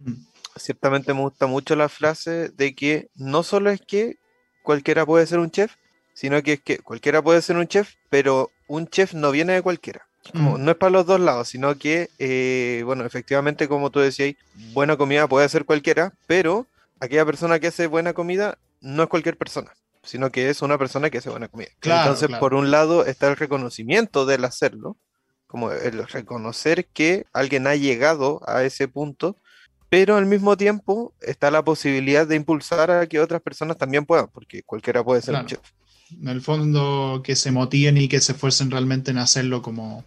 mm. 0.00 0.14
ciertamente 0.56 1.12
me 1.12 1.20
gusta 1.20 1.46
mucho 1.46 1.76
la 1.76 1.90
frase 1.90 2.48
de 2.48 2.74
que 2.74 3.08
no 3.14 3.42
solo 3.42 3.68
es 3.68 3.82
que 3.82 4.16
cualquiera 4.62 5.04
puede 5.04 5.26
ser 5.26 5.38
un 5.38 5.50
chef, 5.50 5.74
sino 6.14 6.42
que 6.42 6.54
es 6.54 6.62
que 6.62 6.78
cualquiera 6.78 7.20
puede 7.20 7.42
ser 7.42 7.58
un 7.58 7.68
chef, 7.68 7.92
pero 8.08 8.50
un 8.66 8.86
chef 8.88 9.12
no 9.12 9.32
viene 9.32 9.52
de 9.52 9.60
cualquiera. 9.60 10.06
Mm. 10.32 10.64
No 10.64 10.70
es 10.70 10.78
para 10.78 10.92
los 10.92 11.04
dos 11.04 11.20
lados, 11.20 11.48
sino 11.48 11.76
que, 11.76 12.08
eh, 12.18 12.80
bueno, 12.86 13.04
efectivamente, 13.04 13.68
como 13.68 13.90
tú 13.90 14.00
decías, 14.00 14.34
buena 14.72 14.96
comida 14.96 15.28
puede 15.28 15.46
ser 15.50 15.66
cualquiera, 15.66 16.14
pero 16.26 16.66
aquella 17.00 17.26
persona 17.26 17.58
que 17.58 17.66
hace 17.66 17.86
buena 17.86 18.14
comida 18.14 18.56
no 18.84 19.02
es 19.02 19.08
cualquier 19.08 19.36
persona, 19.36 19.72
sino 20.02 20.30
que 20.30 20.50
es 20.50 20.62
una 20.62 20.78
persona 20.78 21.10
que 21.10 21.18
hace 21.18 21.30
buena 21.30 21.48
comida. 21.48 21.70
Entonces, 21.82 22.28
por 22.38 22.54
un 22.54 22.70
lado 22.70 23.04
está 23.04 23.28
el 23.28 23.36
reconocimiento 23.36 24.26
del 24.26 24.44
hacerlo, 24.44 24.98
como 25.46 25.72
el 25.72 26.06
reconocer 26.06 26.86
que 26.86 27.26
alguien 27.32 27.66
ha 27.66 27.76
llegado 27.76 28.40
a 28.46 28.62
ese 28.62 28.88
punto, 28.88 29.38
pero 29.88 30.16
al 30.16 30.26
mismo 30.26 30.56
tiempo 30.56 31.14
está 31.20 31.50
la 31.50 31.64
posibilidad 31.64 32.26
de 32.26 32.36
impulsar 32.36 32.90
a 32.90 33.06
que 33.06 33.20
otras 33.20 33.40
personas 33.40 33.78
también 33.78 34.04
puedan, 34.04 34.28
porque 34.28 34.62
cualquiera 34.62 35.02
puede 35.02 35.22
ser 35.22 35.34
un 35.34 35.46
chef. 35.46 35.60
En 36.10 36.28
el 36.28 36.42
fondo, 36.42 37.22
que 37.24 37.34
se 37.34 37.50
motiven 37.50 37.96
y 37.96 38.08
que 38.08 38.20
se 38.20 38.32
esfuercen 38.32 38.70
realmente 38.70 39.12
en 39.12 39.18
hacerlo 39.18 39.62
como, 39.62 40.04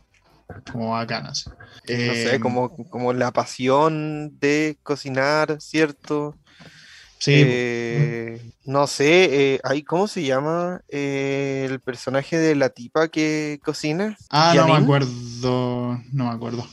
como 0.71 0.91
bacanas. 0.91 1.47
No 1.47 1.53
sé, 1.85 2.35
em, 2.35 2.41
como, 2.41 2.75
como 2.89 3.13
la 3.13 3.31
pasión 3.31 4.37
de 4.39 4.77
cocinar, 4.83 5.57
¿cierto? 5.59 6.35
Sí. 7.19 7.33
Eh, 7.35 8.41
no 8.65 8.85
sé, 8.85 9.55
eh, 9.55 9.83
¿cómo 9.85 10.07
se 10.07 10.23
llama 10.23 10.81
eh, 10.87 11.67
el 11.69 11.79
personaje 11.79 12.37
de 12.37 12.55
la 12.55 12.69
tipa 12.69 13.07
que 13.07 13.59
cocina? 13.63 14.17
Ah, 14.29 14.53
no 14.55 14.67
me 14.67 14.73
acuerdo, 14.75 16.01
no 16.11 16.25
me 16.25 16.29
acuerdo. 16.29 16.67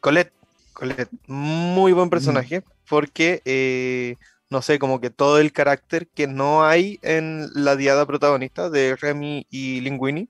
Colette, 0.00 0.32
Colette, 0.72 1.10
muy 1.26 1.92
buen 1.92 2.10
personaje, 2.10 2.62
porque, 2.88 4.16
no 4.50 4.62
sé, 4.62 4.78
como 4.78 5.00
que 5.00 5.10
todo 5.10 5.38
el 5.38 5.52
carácter 5.52 6.06
que 6.06 6.28
no 6.28 6.64
hay 6.64 7.00
en 7.02 7.48
la 7.54 7.74
diada 7.76 8.06
protagonista 8.06 8.70
de 8.70 8.94
Remy 8.94 9.46
y 9.50 9.80
Linguini, 9.80 10.28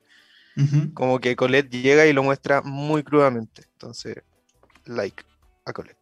como 0.94 1.20
que 1.20 1.36
Colette 1.36 1.70
llega 1.70 2.06
y 2.06 2.14
lo 2.14 2.22
muestra 2.22 2.62
muy 2.62 3.02
crudamente. 3.02 3.64
Entonces, 3.72 4.16
like 4.86 5.22
a 5.66 5.72
Colette. 5.74 5.98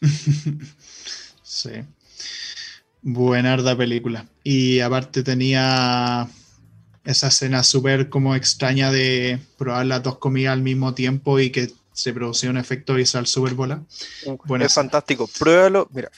Sí. 1.46 1.70
Buenarda 3.04 3.76
película. 3.76 4.26
Y 4.42 4.80
aparte 4.80 5.22
tenía 5.22 6.26
esa 7.04 7.28
escena 7.28 7.62
súper 7.62 8.08
como 8.08 8.34
extraña 8.34 8.90
de 8.90 9.38
probar 9.58 9.84
las 9.84 10.02
dos 10.02 10.16
comidas 10.18 10.54
al 10.54 10.62
mismo 10.62 10.94
tiempo 10.94 11.38
y 11.38 11.50
que 11.50 11.70
se 11.92 12.14
producía 12.14 12.48
un 12.48 12.56
efecto 12.56 12.94
visual 12.94 13.26
súper 13.26 13.54
bola. 13.54 13.82
es 14.58 14.74
fantástico. 14.74 15.28
Pruébalo. 15.38 15.86
Mira, 15.92 16.10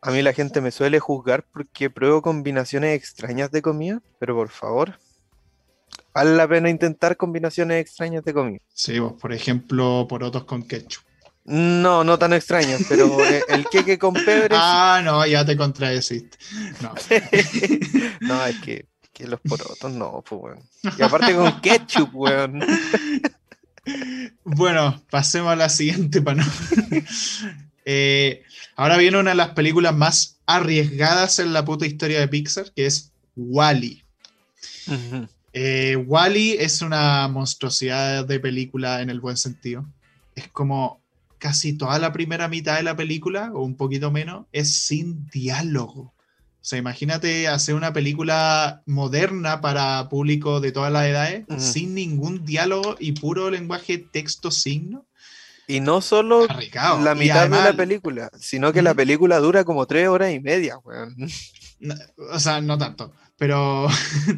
a 0.00 0.10
mí 0.10 0.22
la 0.22 0.32
gente 0.32 0.62
me 0.62 0.70
suele 0.70 0.98
juzgar 0.98 1.44
porque 1.52 1.90
pruebo 1.90 2.22
combinaciones 2.22 2.96
extrañas 2.96 3.50
de 3.50 3.60
comida, 3.60 4.00
pero 4.18 4.34
por 4.34 4.48
favor, 4.48 4.98
vale 6.14 6.34
la 6.34 6.48
pena 6.48 6.70
intentar 6.70 7.18
combinaciones 7.18 7.82
extrañas 7.82 8.24
de 8.24 8.32
comida. 8.32 8.60
Sí, 8.72 8.98
vos, 8.98 9.12
por 9.20 9.34
ejemplo, 9.34 10.06
porotos 10.08 10.44
con 10.44 10.62
ketchup. 10.62 11.07
No, 11.50 12.04
no 12.04 12.18
tan 12.18 12.34
extrañas, 12.34 12.82
pero 12.90 13.16
el 13.48 13.66
queque 13.70 13.98
con 13.98 14.12
pebre. 14.12 14.54
Ah, 14.54 15.00
no, 15.02 15.26
ya 15.26 15.46
te 15.46 15.56
contradeciste. 15.56 16.36
No, 16.82 16.92
no 18.20 18.46
es 18.46 18.56
que, 18.60 18.86
los 19.20 19.40
porotos 19.40 19.90
no, 19.92 20.22
pues, 20.28 20.40
weón. 20.40 20.58
Y 20.98 21.02
aparte 21.02 21.34
con 21.34 21.60
ketchup, 21.60 22.10
weón. 22.14 22.60
Bueno, 24.44 25.02
pasemos 25.08 25.50
a 25.50 25.56
la 25.56 25.70
siguiente 25.70 26.20
para 26.20 26.44
eh, 27.86 28.42
ahora 28.76 28.98
viene 28.98 29.16
una 29.16 29.30
de 29.30 29.36
las 29.36 29.50
películas 29.50 29.94
más 29.94 30.36
arriesgadas 30.44 31.38
en 31.38 31.54
la 31.54 31.64
puta 31.64 31.86
historia 31.86 32.20
de 32.20 32.28
Pixar, 32.28 32.70
que 32.76 32.84
es 32.84 33.12
Wally. 33.34 34.04
Eh, 35.54 35.96
Wally 35.96 36.56
es 36.58 36.82
una 36.82 37.26
monstruosidad 37.28 38.26
de 38.26 38.40
película 38.40 39.00
en 39.00 39.08
el 39.08 39.20
buen 39.20 39.38
sentido. 39.38 39.86
Es 40.34 40.48
como 40.48 41.00
casi 41.38 41.72
toda 41.72 41.98
la 41.98 42.12
primera 42.12 42.48
mitad 42.48 42.76
de 42.76 42.82
la 42.82 42.96
película, 42.96 43.50
o 43.54 43.62
un 43.62 43.76
poquito 43.76 44.10
menos, 44.10 44.46
es 44.52 44.84
sin 44.84 45.26
diálogo. 45.26 46.14
O 46.60 46.64
sea, 46.68 46.78
imagínate 46.78 47.48
hacer 47.48 47.74
una 47.74 47.92
película 47.92 48.82
moderna 48.84 49.60
para 49.60 50.08
público 50.08 50.60
de 50.60 50.72
todas 50.72 50.92
las 50.92 51.06
edades, 51.06 51.46
sin 51.56 51.94
ningún 51.94 52.44
diálogo 52.44 52.96
y 52.98 53.12
puro 53.12 53.50
lenguaje 53.50 53.98
texto-signo. 53.98 55.06
Y 55.66 55.80
no 55.80 56.00
solo 56.00 56.46
la 56.46 57.14
mitad 57.14 57.48
de 57.48 57.56
la 57.56 57.72
película, 57.74 58.30
sino 58.38 58.72
que 58.72 58.82
la 58.82 58.94
película 58.94 59.38
dura 59.38 59.64
como 59.64 59.86
tres 59.86 60.08
horas 60.08 60.32
y 60.32 60.40
media, 60.40 60.78
weón. 60.78 61.16
o 62.32 62.40
sea, 62.40 62.60
no 62.60 62.76
tanto. 62.76 63.14
Pero 63.38 63.86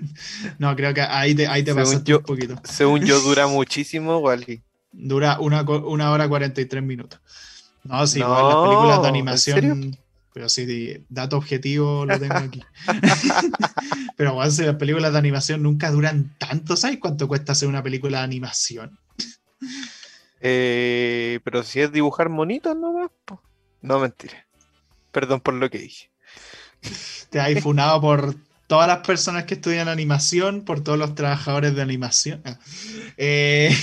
no, 0.59 0.77
creo 0.77 0.93
que 0.93 1.01
ahí 1.01 1.35
te, 1.35 1.47
ahí 1.47 1.63
te 1.63 1.75
pasaste 1.75 2.15
un 2.15 2.23
poquito. 2.23 2.55
Según 2.65 3.01
yo, 3.01 3.19
dura 3.21 3.47
muchísimo, 3.49 4.19
Wally. 4.19 4.63
Dura 4.93 5.39
una, 5.41 5.63
una 5.63 6.11
hora 6.11 6.29
43 6.29 6.83
minutos. 6.83 7.21
No, 7.85 8.07
sí, 8.07 8.19
igual 8.19 8.49
las 8.49 8.57
películas 8.57 9.03
de 9.03 9.09
animación. 9.09 9.99
Pero 10.33 10.49
sí, 10.49 11.05
dato 11.09 11.37
objetivo 11.37 12.07
lo 12.07 12.19
tengo 12.19 12.37
aquí. 12.37 12.63
pero 14.17 14.31
igual 14.31 14.49
las 14.57 14.77
películas 14.77 15.13
de 15.13 15.19
animación 15.19 15.63
nunca 15.63 15.91
duran 15.91 16.35
tanto. 16.39 16.77
¿Sabes 16.77 16.99
cuánto 16.99 17.27
cuesta 17.27 17.53
hacer 17.53 17.69
una 17.69 17.83
película 17.83 18.19
de 18.19 18.25
animación? 18.25 18.99
Eh, 20.41 21.41
pero 21.45 21.63
si 21.63 21.81
es 21.81 21.93
dibujar 21.93 22.29
monitos 22.29 22.77
nomás, 22.77 23.11
no 23.83 23.99
mentira. 23.99 24.47
Perdón 25.11 25.41
por 25.41 25.55
lo 25.55 25.69
que 25.69 25.79
dije. 25.79 26.11
Te 27.31 27.41
has 27.41 27.61
funado 27.63 28.01
por 28.01 28.37
todas 28.71 28.87
las 28.87 28.99
personas 28.99 29.47
que 29.47 29.55
estudian 29.55 29.89
animación, 29.89 30.65
por 30.65 30.81
todos 30.85 30.97
los 30.97 31.17
trabajadores 31.17 31.75
de 31.75 31.83
animación. 31.83 32.41
Eh, 33.17 33.77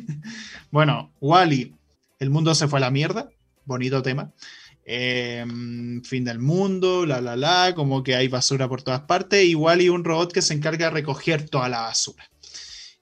bueno, 0.70 1.12
Wally, 1.20 1.74
el 2.18 2.30
mundo 2.30 2.54
se 2.54 2.66
fue 2.66 2.78
a 2.78 2.80
la 2.80 2.90
mierda, 2.90 3.28
bonito 3.66 4.00
tema. 4.00 4.32
Em, 4.86 6.02
fin 6.04 6.24
del 6.24 6.38
mundo, 6.38 7.04
la 7.04 7.20
la 7.20 7.36
la, 7.36 7.74
como 7.74 8.02
que 8.02 8.14
hay 8.14 8.28
basura 8.28 8.66
por 8.66 8.80
todas 8.80 9.02
partes. 9.02 9.44
Y 9.44 9.54
Wally, 9.56 9.90
un 9.90 10.04
robot 10.04 10.32
que 10.32 10.40
se 10.40 10.54
encarga 10.54 10.86
de 10.86 10.92
recoger 10.92 11.46
toda 11.50 11.68
la 11.68 11.82
basura. 11.82 12.24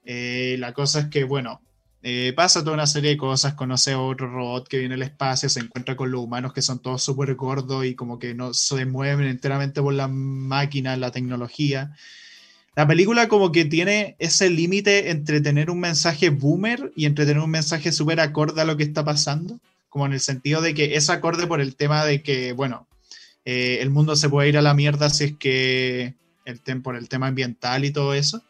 Eh, 0.05 0.57
la 0.59 0.73
cosa 0.73 1.03
es 1.03 1.07
que, 1.07 1.23
bueno, 1.23 1.63
eh, 2.05 2.33
pasa 2.35 2.65
toda 2.65 2.75
una 2.75 2.89
serie 2.89 3.11
de 3.11 3.17
cosas, 3.17 3.55
conoce 3.55 3.93
a 3.93 4.01
otro 4.01 4.29
robot 4.29 4.67
que 4.67 4.79
viene 4.79 4.95
al 4.95 5.03
espacio, 5.03 5.49
se 5.49 5.61
encuentra 5.61 5.95
con 5.95 6.11
los 6.11 6.21
humanos 6.21 6.53
que 6.53 6.61
son 6.61 6.81
todos 6.81 7.03
súper 7.03 7.35
gordos 7.37 7.85
y 7.85 7.95
como 7.95 8.19
que 8.19 8.35
no 8.35 8.55
se 8.55 8.85
mueven 8.87 9.29
enteramente 9.29 9.81
por 9.81 9.95
la 9.95 10.09
máquina, 10.09 10.97
la 10.97 11.13
tecnología. 11.13 11.95
La 12.75 12.89
película 12.89 13.29
como 13.29 13.53
que 13.53 13.67
tiene 13.67 14.17
ese 14.19 14.51
límite 14.51 15.11
entre 15.11 15.41
tener 15.41 15.71
un 15.71 15.79
mensaje 15.79 16.31
boomer 16.31 16.93
y 16.97 17.07
entre 17.07 17.25
tener 17.25 17.43
un 17.43 17.51
mensaje 17.51 17.93
súper 17.93 18.19
acorde 18.19 18.63
a 18.63 18.65
lo 18.65 18.77
que 18.77 18.83
está 18.83 19.05
pasando, 19.05 19.61
como 19.89 20.07
en 20.07 20.15
el 20.15 20.21
sentido 20.21 20.61
de 20.61 20.75
que 20.75 20.97
es 20.97 21.09
acorde 21.09 21.47
por 21.47 21.61
el 21.61 21.77
tema 21.77 22.05
de 22.05 22.23
que, 22.23 22.53
bueno, 22.53 22.89
eh, 23.45 23.79
el 23.81 23.91
mundo 23.91 24.17
se 24.17 24.29
puede 24.29 24.49
ir 24.49 24.59
a 24.59 24.63
la 24.63 24.75
mierda 24.75 25.09
si 25.11 25.25
es 25.25 25.37
que 25.37 26.15
el 26.45 26.83
por 26.83 26.97
el 26.97 27.09
tema 27.09 27.29
ambiental 27.29 27.85
y 27.85 27.93
todo 27.93 28.15
eso 28.15 28.43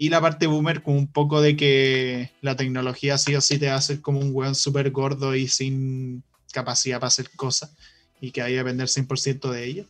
y 0.00 0.08
la 0.08 0.22
parte 0.22 0.46
boomer 0.46 0.82
con 0.82 0.94
un 0.94 1.06
poco 1.06 1.42
de 1.42 1.56
que 1.56 2.30
la 2.40 2.56
tecnología 2.56 3.18
sí 3.18 3.34
o 3.34 3.42
sí 3.42 3.58
te 3.58 3.68
hace 3.68 4.00
como 4.00 4.18
un 4.18 4.30
weón 4.32 4.54
súper 4.54 4.90
gordo 4.92 5.34
y 5.34 5.46
sin 5.46 6.22
capacidad 6.54 6.98
para 6.98 7.08
hacer 7.08 7.28
cosas 7.36 7.72
y 8.18 8.30
que 8.30 8.40
hay 8.40 8.52
que 8.52 8.56
depender 8.56 8.88
100% 8.88 9.50
de 9.50 9.64
ella. 9.66 9.84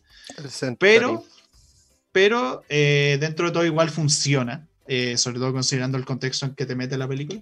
Pero, 0.77 1.23
pero 2.11 2.61
eh, 2.67 3.19
dentro 3.21 3.45
de 3.45 3.51
todo 3.53 3.65
igual 3.65 3.89
funciona, 3.89 4.67
eh, 4.85 5.17
sobre 5.17 5.39
todo 5.39 5.53
considerando 5.53 5.97
el 5.97 6.03
contexto 6.03 6.45
en 6.45 6.55
que 6.55 6.65
te 6.65 6.75
mete 6.75 6.97
la 6.97 7.07
película. 7.07 7.39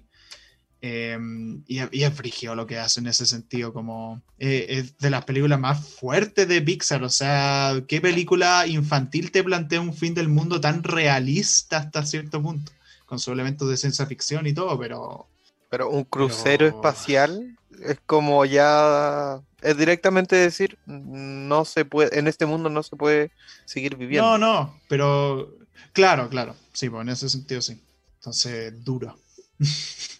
Em, 0.82 1.62
y, 1.66 1.78
es 1.78 2.14
frigio 2.14 2.54
lo 2.54 2.66
que 2.66 2.78
hace 2.78 3.00
en 3.00 3.06
ese 3.06 3.26
sentido, 3.26 3.74
como 3.74 4.22
eh, 4.38 4.66
es 4.70 4.96
de 4.96 5.10
las 5.10 5.26
películas 5.26 5.60
más 5.60 5.86
fuertes 5.86 6.48
de 6.48 6.62
Pixar, 6.62 7.02
o 7.02 7.10
sea, 7.10 7.82
¿qué 7.86 8.00
película 8.00 8.66
infantil 8.66 9.30
te 9.30 9.44
plantea 9.44 9.82
un 9.82 9.92
fin 9.92 10.14
del 10.14 10.28
mundo 10.28 10.58
tan 10.60 10.82
realista 10.82 11.76
hasta 11.76 12.06
cierto 12.06 12.40
punto? 12.40 12.72
Con 13.04 13.18
su 13.18 13.30
elementos 13.30 13.68
de 13.68 13.76
ciencia 13.76 14.06
ficción 14.06 14.46
y 14.46 14.54
todo, 14.54 14.78
pero... 14.78 15.26
Pero 15.68 15.90
un 15.90 16.04
crucero 16.04 16.66
espacial 16.66 17.58
es 17.84 17.98
como 18.06 18.44
ya... 18.46 19.40
Es 19.60 19.76
directamente 19.76 20.34
decir, 20.34 20.78
no 20.86 21.66
se 21.66 21.84
puede, 21.84 22.18
en 22.18 22.26
este 22.26 22.46
mundo 22.46 22.70
no 22.70 22.82
se 22.82 22.96
puede 22.96 23.30
seguir 23.66 23.96
viviendo. 23.96 24.38
No, 24.38 24.38
no, 24.38 24.80
pero 24.88 25.58
claro, 25.92 26.30
claro, 26.30 26.56
sí, 26.72 26.88
pues 26.88 27.02
en 27.02 27.10
ese 27.10 27.28
sentido 27.28 27.60
sí. 27.60 27.78
Entonces, 28.16 28.82
duro. 28.82 29.18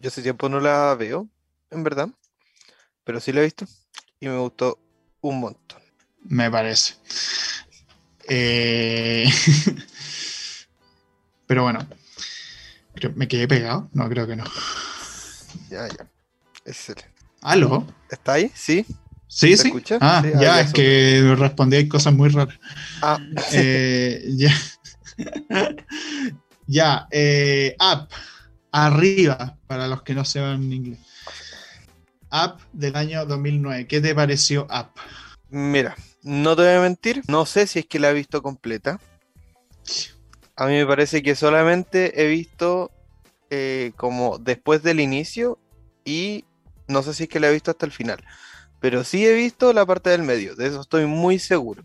Yo 0.00 0.08
hace 0.08 0.22
tiempo 0.22 0.48
no 0.48 0.60
la 0.60 0.94
veo, 0.94 1.28
en 1.70 1.82
verdad, 1.82 2.08
pero 3.04 3.20
sí 3.20 3.32
la 3.32 3.40
he 3.40 3.44
visto 3.44 3.66
y 4.20 4.28
me 4.28 4.38
gustó 4.38 4.78
un 5.20 5.40
montón. 5.40 5.82
Me 6.22 6.50
parece. 6.50 6.94
Eh, 8.28 9.26
pero 11.46 11.62
bueno, 11.62 11.86
¿me 13.14 13.28
quedé 13.28 13.48
pegado? 13.48 13.88
No, 13.92 14.08
creo 14.08 14.26
que 14.26 14.36
no. 14.36 14.44
Ya, 15.70 15.88
ya. 15.88 16.06
Excelente. 16.64 17.10
¿Aló? 17.40 17.86
¿Está 18.10 18.34
ahí? 18.34 18.50
Sí. 18.54 18.84
Sí, 19.26 19.56
sí. 19.56 19.68
Escucha? 19.68 19.98
Ah, 20.00 20.24
ya, 20.40 20.60
es 20.60 20.72
que 20.72 21.34
respondí 21.36 21.86
cosas 21.88 22.14
muy 22.14 22.30
raras. 22.30 22.58
Ah. 23.02 23.18
Eh, 23.52 24.24
ya. 24.36 24.54
ya, 26.66 27.08
eh, 27.10 27.76
app 27.78 28.10
arriba, 28.72 29.56
para 29.66 29.88
los 29.88 30.02
que 30.02 30.14
no 30.14 30.24
sepan 30.24 30.72
inglés. 30.72 30.98
App 32.30 32.60
del 32.72 32.96
año 32.96 33.24
2009. 33.24 33.86
¿Qué 33.86 34.00
te 34.00 34.14
pareció 34.14 34.66
App? 34.70 34.96
Mira, 35.50 35.96
no 36.22 36.54
te 36.56 36.62
voy 36.62 36.72
a 36.72 36.80
mentir, 36.80 37.22
no 37.26 37.46
sé 37.46 37.66
si 37.66 37.80
es 37.80 37.86
que 37.86 37.98
la 37.98 38.10
he 38.10 38.14
visto 38.14 38.42
completa. 38.42 39.00
A 40.56 40.66
mí 40.66 40.74
me 40.74 40.86
parece 40.86 41.22
que 41.22 41.34
solamente 41.34 42.22
he 42.22 42.26
visto 42.26 42.90
eh, 43.50 43.92
como 43.96 44.38
después 44.38 44.82
del 44.82 45.00
inicio 45.00 45.58
y 46.04 46.44
no 46.86 47.02
sé 47.02 47.14
si 47.14 47.24
es 47.24 47.28
que 47.28 47.40
la 47.40 47.48
he 47.48 47.52
visto 47.52 47.70
hasta 47.70 47.86
el 47.86 47.92
final. 47.92 48.22
Pero 48.80 49.04
sí 49.04 49.26
he 49.26 49.32
visto 49.32 49.72
la 49.72 49.86
parte 49.86 50.10
del 50.10 50.22
medio, 50.22 50.54
de 50.54 50.66
eso 50.66 50.80
estoy 50.80 51.06
muy 51.06 51.38
seguro. 51.38 51.82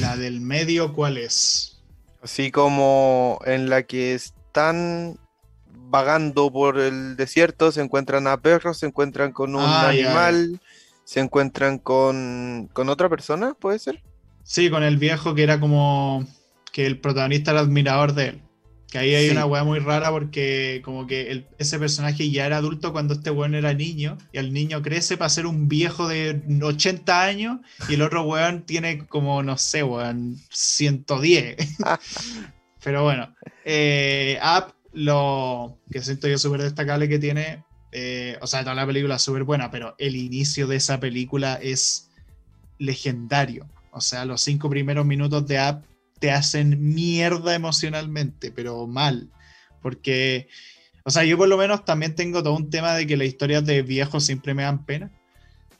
¿La 0.00 0.16
del 0.16 0.40
medio 0.40 0.92
cuál 0.92 1.18
es? 1.18 1.82
Así 2.22 2.50
como 2.50 3.38
en 3.44 3.68
la 3.68 3.84
que 3.84 4.14
están 4.14 5.18
vagando 5.76 6.52
por 6.52 6.78
el 6.78 7.16
desierto, 7.16 7.72
se 7.72 7.82
encuentran 7.82 8.26
a 8.26 8.40
perros, 8.40 8.78
se 8.78 8.86
encuentran 8.86 9.32
con 9.32 9.54
un 9.54 9.62
ah, 9.62 9.88
animal, 9.88 10.60
se 11.04 11.20
encuentran 11.20 11.78
con, 11.78 12.68
con 12.72 12.88
otra 12.88 13.08
persona, 13.08 13.54
¿puede 13.54 13.78
ser? 13.78 14.02
Sí, 14.42 14.70
con 14.70 14.82
el 14.82 14.96
viejo 14.96 15.34
que 15.34 15.42
era 15.42 15.60
como 15.60 16.26
que 16.72 16.86
el 16.86 17.00
protagonista 17.00 17.52
era 17.52 17.60
admirador 17.60 18.12
de 18.14 18.28
él. 18.28 18.42
Que 18.88 18.98
ahí 18.98 19.14
hay 19.14 19.30
una 19.30 19.46
weá 19.46 19.64
muy 19.64 19.80
rara 19.80 20.10
porque 20.10 20.80
como 20.84 21.08
que 21.08 21.44
ese 21.58 21.78
personaje 21.78 22.30
ya 22.30 22.46
era 22.46 22.58
adulto 22.58 22.92
cuando 22.92 23.14
este 23.14 23.30
weón 23.30 23.56
era 23.56 23.74
niño 23.74 24.16
y 24.32 24.38
el 24.38 24.52
niño 24.52 24.80
crece 24.82 25.16
para 25.16 25.28
ser 25.28 25.46
un 25.46 25.68
viejo 25.68 26.06
de 26.06 26.40
80 26.62 27.22
años 27.22 27.58
y 27.88 27.94
el 27.94 28.02
otro 28.02 28.22
weón 28.22 28.62
tiene 28.62 29.06
como, 29.06 29.42
no 29.42 29.58
sé, 29.58 29.82
weón, 29.82 30.36
110. 30.50 31.56
Pero 32.84 33.02
bueno, 33.02 33.34
eh, 33.64 34.38
lo 34.96 35.78
que 35.90 36.00
siento 36.00 36.26
yo 36.26 36.38
súper 36.38 36.62
destacable 36.62 37.06
que 37.06 37.18
tiene, 37.18 37.62
eh, 37.92 38.38
o 38.40 38.46
sea, 38.46 38.60
toda 38.62 38.74
la 38.74 38.86
película 38.86 39.16
es 39.16 39.22
súper 39.22 39.44
buena, 39.44 39.70
pero 39.70 39.94
el 39.98 40.16
inicio 40.16 40.66
de 40.66 40.76
esa 40.76 40.98
película 40.98 41.58
es 41.62 42.08
legendario. 42.78 43.68
O 43.92 44.00
sea, 44.00 44.24
los 44.24 44.40
cinco 44.40 44.70
primeros 44.70 45.04
minutos 45.04 45.46
de 45.46 45.58
app 45.58 45.84
te 46.18 46.30
hacen 46.30 46.94
mierda 46.94 47.54
emocionalmente, 47.54 48.50
pero 48.50 48.86
mal. 48.86 49.30
Porque, 49.82 50.48
o 51.04 51.10
sea, 51.10 51.24
yo 51.24 51.36
por 51.36 51.48
lo 51.48 51.58
menos 51.58 51.84
también 51.84 52.14
tengo 52.14 52.42
todo 52.42 52.56
un 52.56 52.70
tema 52.70 52.94
de 52.94 53.06
que 53.06 53.18
las 53.18 53.28
historias 53.28 53.66
de 53.66 53.82
viejos 53.82 54.24
siempre 54.24 54.54
me 54.54 54.62
dan 54.62 54.86
pena. 54.86 55.12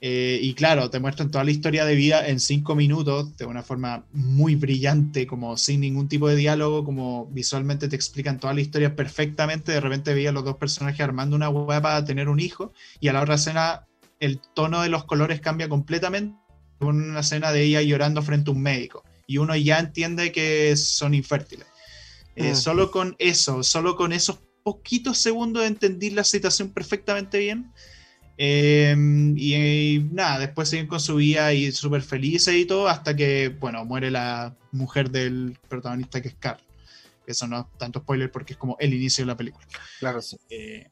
Eh, 0.01 0.39
y 0.43 0.55
claro, 0.55 0.91
te 0.91 1.01
muestran 1.01 1.31
toda 1.31 1.45
la 1.45 1.51
historia 1.51 1.85
de 1.85 1.95
vida 1.95 2.29
en 2.29 2.39
cinco 2.39 2.75
minutos 2.75 3.37
de 3.37 3.47
una 3.47 3.63
forma 3.63 4.05
muy 4.13 4.55
brillante, 4.55 5.27
como 5.27 5.57
sin 5.57 5.81
ningún 5.81 6.09
tipo 6.09 6.29
de 6.29 6.37
diálogo, 6.37 6.85
como 6.85 7.27
visualmente 7.27 7.89
te 7.89 7.97
explican 7.97 8.39
toda 8.39 8.53
la 8.53 8.61
historia 8.61 8.95
perfectamente. 8.95 9.73
De 9.73 9.81
repente 9.81 10.13
veía 10.13 10.31
a 10.31 10.33
los 10.33 10.45
dos 10.45 10.57
personajes 10.57 11.01
armando 11.01 11.35
una 11.35 11.49
hueá 11.49 11.81
para 11.81 12.05
tener 12.05 12.29
un 12.29 12.41
hijo, 12.41 12.73
y 13.01 13.09
a 13.09 13.13
la 13.13 13.23
otra 13.23 13.37
escena 13.37 13.87
el 14.21 14.41
tono 14.55 14.83
de 14.83 14.89
los 14.89 15.05
colores 15.05 15.41
cambia 15.41 15.69
completamente. 15.69 16.37
Una 16.79 17.21
escena 17.21 17.53
de 17.53 17.63
ella 17.63 17.81
llorando 17.81 18.21
frente 18.21 18.51
a 18.51 18.53
un 18.53 18.61
médico, 18.61 19.03
y 19.27 19.39
uno 19.39 19.57
ya 19.57 19.79
entiende 19.79 20.31
que 20.31 20.77
son 20.77 21.15
infértiles. 21.15 21.67
Eh, 22.35 22.53
mm. 22.53 22.57
Solo 22.57 22.91
con 22.91 23.17
eso, 23.19 23.63
solo 23.63 23.97
con 23.97 24.13
esos 24.13 24.41
poquitos 24.63 25.17
segundos 25.19 25.63
de 25.63 25.69
entender 25.69 26.13
la 26.13 26.25
situación 26.25 26.71
perfectamente 26.71 27.39
bien 27.39 27.73
Em, 28.39 29.34
y, 29.39 29.99
nada, 30.12 30.39
después 30.39 30.68
siguen 30.68 30.87
con 30.87 31.01
su 31.01 31.16
vida 31.16 31.55
y 31.55 31.72
súper 31.72 32.03
felices 32.03 32.55
y 32.55 32.66
todo, 32.66 32.89
hasta 32.89 33.16
que, 33.16 33.49
bueno, 33.49 33.84
muere 33.84 34.11
la 34.11 34.55
mujer 34.72 35.11
del 35.11 35.57
protagonista 35.68 36.20
que 36.20 36.28
es 36.28 36.37
Carl. 36.39 36.61
Eso 37.26 37.47
no 37.47 37.61
es 37.61 37.78
tanto 37.78 38.01
spoiler 38.01 38.30
porque 38.30 38.53
es 38.53 38.59
como 38.59 38.76
el 38.78 38.93
inicio 38.95 39.24
de 39.24 39.26
la 39.28 39.37
película. 39.37 39.66
Claro, 39.99 40.20
sí. 40.20 40.37
Eh, 40.51 40.87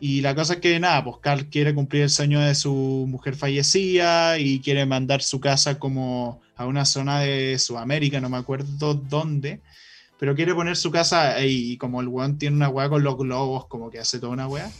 y 0.00 0.20
la 0.20 0.34
cosa 0.34 0.54
es 0.54 0.60
que, 0.60 0.78
nada, 0.78 1.02
pues 1.02 1.16
Carl 1.20 1.46
quiere 1.46 1.74
cumplir 1.74 2.02
el 2.02 2.10
sueño 2.10 2.40
de 2.40 2.54
su 2.54 3.06
mujer 3.08 3.34
fallecida 3.34 4.38
y 4.38 4.60
quiere 4.60 4.86
mandar 4.86 5.22
su 5.22 5.40
casa 5.40 5.78
como 5.78 6.40
a 6.56 6.66
una 6.66 6.84
zona 6.84 7.20
de 7.20 7.58
Sudamérica, 7.58 8.20
no 8.20 8.28
me 8.28 8.36
acuerdo 8.36 8.94
dónde, 8.94 9.60
pero 10.18 10.36
quiere 10.36 10.54
poner 10.54 10.76
su 10.76 10.90
casa 10.92 11.44
y 11.44 11.76
como 11.76 12.00
el 12.00 12.08
weón 12.08 12.38
tiene 12.38 12.56
una 12.56 12.68
weá 12.68 12.88
con 12.88 13.02
los 13.02 13.16
globos, 13.18 13.66
como 13.66 13.90
que 13.90 13.98
hace 13.98 14.20
toda 14.20 14.32
una 14.32 14.46
weá 14.46 14.70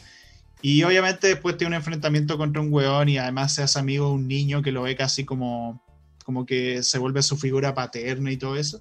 y 0.64 0.82
obviamente 0.82 1.26
después 1.26 1.58
tiene 1.58 1.76
un 1.76 1.82
enfrentamiento 1.82 2.38
contra 2.38 2.62
un 2.62 2.72
weón 2.72 3.10
y 3.10 3.18
además 3.18 3.54
se 3.54 3.62
hace 3.62 3.78
amigo 3.78 4.06
de 4.06 4.14
un 4.14 4.26
niño 4.26 4.62
que 4.62 4.72
lo 4.72 4.80
ve 4.80 4.96
casi 4.96 5.22
como, 5.22 5.84
como 6.24 6.46
que 6.46 6.82
se 6.82 6.96
vuelve 6.96 7.22
su 7.22 7.36
figura 7.36 7.74
paterna 7.74 8.32
y 8.32 8.38
todo 8.38 8.56
eso. 8.56 8.80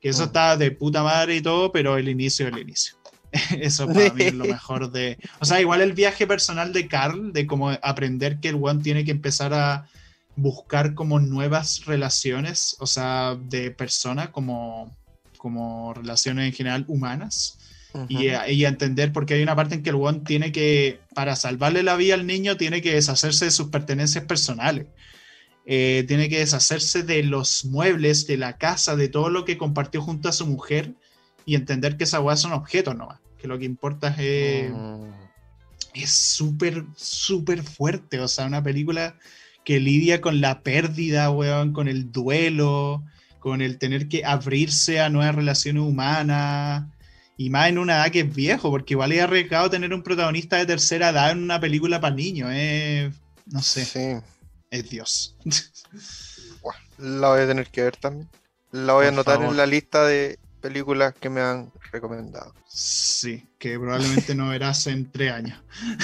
Que 0.00 0.08
eso 0.08 0.22
mm. 0.22 0.26
está 0.26 0.56
de 0.56 0.72
puta 0.72 1.04
madre 1.04 1.36
y 1.36 1.40
todo, 1.40 1.70
pero 1.70 1.96
el 1.96 2.08
inicio 2.08 2.48
es 2.48 2.52
el 2.52 2.58
inicio. 2.58 2.96
eso 3.60 3.86
para 3.86 4.12
mí 4.12 4.24
es 4.24 4.34
lo 4.34 4.44
mejor 4.44 4.90
de... 4.90 5.18
O 5.38 5.44
sea, 5.44 5.60
igual 5.60 5.82
el 5.82 5.92
viaje 5.92 6.26
personal 6.26 6.72
de 6.72 6.88
Carl, 6.88 7.32
de 7.32 7.46
como 7.46 7.70
aprender 7.70 8.40
que 8.40 8.48
el 8.48 8.56
weón 8.56 8.82
tiene 8.82 9.04
que 9.04 9.12
empezar 9.12 9.54
a 9.54 9.88
buscar 10.34 10.94
como 10.94 11.20
nuevas 11.20 11.84
relaciones, 11.84 12.74
o 12.80 12.88
sea, 12.88 13.36
de 13.40 13.70
persona, 13.70 14.32
como, 14.32 14.96
como 15.36 15.94
relaciones 15.94 16.46
en 16.46 16.52
general 16.54 16.84
humanas 16.88 17.59
y, 18.08 18.28
y, 18.28 18.64
entender 18.64 19.12
porque 19.12 19.34
hay 19.34 19.42
una 19.42 19.56
parte 19.56 19.74
en 19.74 19.82
que 19.82 19.90
el 19.90 19.96
one 19.96 20.20
tiene 20.24 20.52
que, 20.52 21.00
para 21.14 21.36
salvarle 21.36 21.82
la 21.82 21.96
vida 21.96 22.14
al 22.14 22.26
niño, 22.26 22.56
tiene 22.56 22.82
que 22.82 22.94
deshacerse 22.94 23.46
de 23.46 23.50
sus 23.50 23.68
pertenencias 23.68 24.24
personales. 24.24 24.86
Eh, 25.66 26.04
tiene 26.08 26.28
que 26.28 26.38
deshacerse 26.38 27.02
de 27.02 27.22
los 27.22 27.64
muebles, 27.64 28.26
de 28.26 28.36
la 28.36 28.56
casa, 28.56 28.96
de 28.96 29.08
todo 29.08 29.30
lo 29.30 29.44
que 29.44 29.58
compartió 29.58 30.02
junto 30.02 30.28
a 30.28 30.32
su 30.32 30.46
mujer 30.46 30.94
y 31.44 31.54
entender 31.54 31.96
que 31.96 32.04
esa 32.04 32.20
weá 32.20 32.36
son 32.36 32.52
objetos 32.52 32.96
nomás. 32.96 33.20
Que 33.38 33.48
lo 33.48 33.58
que 33.58 33.66
importa 33.66 34.14
es. 34.18 34.70
Mm. 34.72 35.10
Es 35.94 36.10
súper, 36.10 36.84
súper 36.96 37.62
fuerte. 37.62 38.20
O 38.20 38.28
sea, 38.28 38.46
una 38.46 38.62
película 38.62 39.16
que 39.64 39.80
lidia 39.80 40.20
con 40.20 40.40
la 40.40 40.62
pérdida, 40.62 41.30
weón, 41.30 41.72
con 41.72 41.88
el 41.88 42.10
duelo, 42.12 43.04
con 43.38 43.60
el 43.60 43.78
tener 43.78 44.08
que 44.08 44.24
abrirse 44.24 45.00
a 45.00 45.08
nuevas 45.08 45.34
relaciones 45.34 45.82
humanas. 45.82 46.84
Y 47.40 47.48
más 47.48 47.70
en 47.70 47.78
una 47.78 47.94
edad 47.94 48.12
que 48.12 48.20
es 48.20 48.34
viejo, 48.34 48.70
porque 48.70 48.92
igual 48.92 49.12
es 49.12 49.22
arriesgado 49.22 49.70
tener 49.70 49.94
un 49.94 50.02
protagonista 50.02 50.58
de 50.58 50.66
tercera 50.66 51.08
edad 51.08 51.30
en 51.30 51.42
una 51.42 51.58
película 51.58 51.98
para 51.98 52.14
niños. 52.14 52.50
no 53.46 53.62
sé. 53.62 54.20
Es 54.70 54.90
Dios. 54.90 55.38
la 56.98 57.30
voy 57.30 57.40
a 57.40 57.46
tener 57.46 57.66
que 57.68 57.84
ver 57.84 57.96
también. 57.96 58.28
La 58.72 58.92
voy 58.92 59.06
a 59.06 59.08
anotar 59.08 59.42
en 59.42 59.56
la 59.56 59.64
lista 59.64 60.04
de 60.04 60.38
películas 60.60 61.14
que 61.18 61.30
me 61.30 61.40
han 61.40 61.72
recomendado. 61.90 62.52
Sí, 62.68 63.48
que 63.58 63.78
probablemente 63.78 64.34
no 64.34 64.50
verás 64.50 64.86
en 64.86 65.10
tres 65.10 65.32
años. 65.32 65.58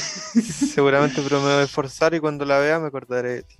Seguramente, 0.74 1.20
pero 1.20 1.40
me 1.40 1.48
voy 1.48 1.60
a 1.60 1.64
esforzar 1.64 2.14
y 2.14 2.20
cuando 2.20 2.46
la 2.46 2.60
vea 2.60 2.80
me 2.80 2.86
acordaré 2.86 3.28
de 3.28 3.42
ti. 3.42 3.56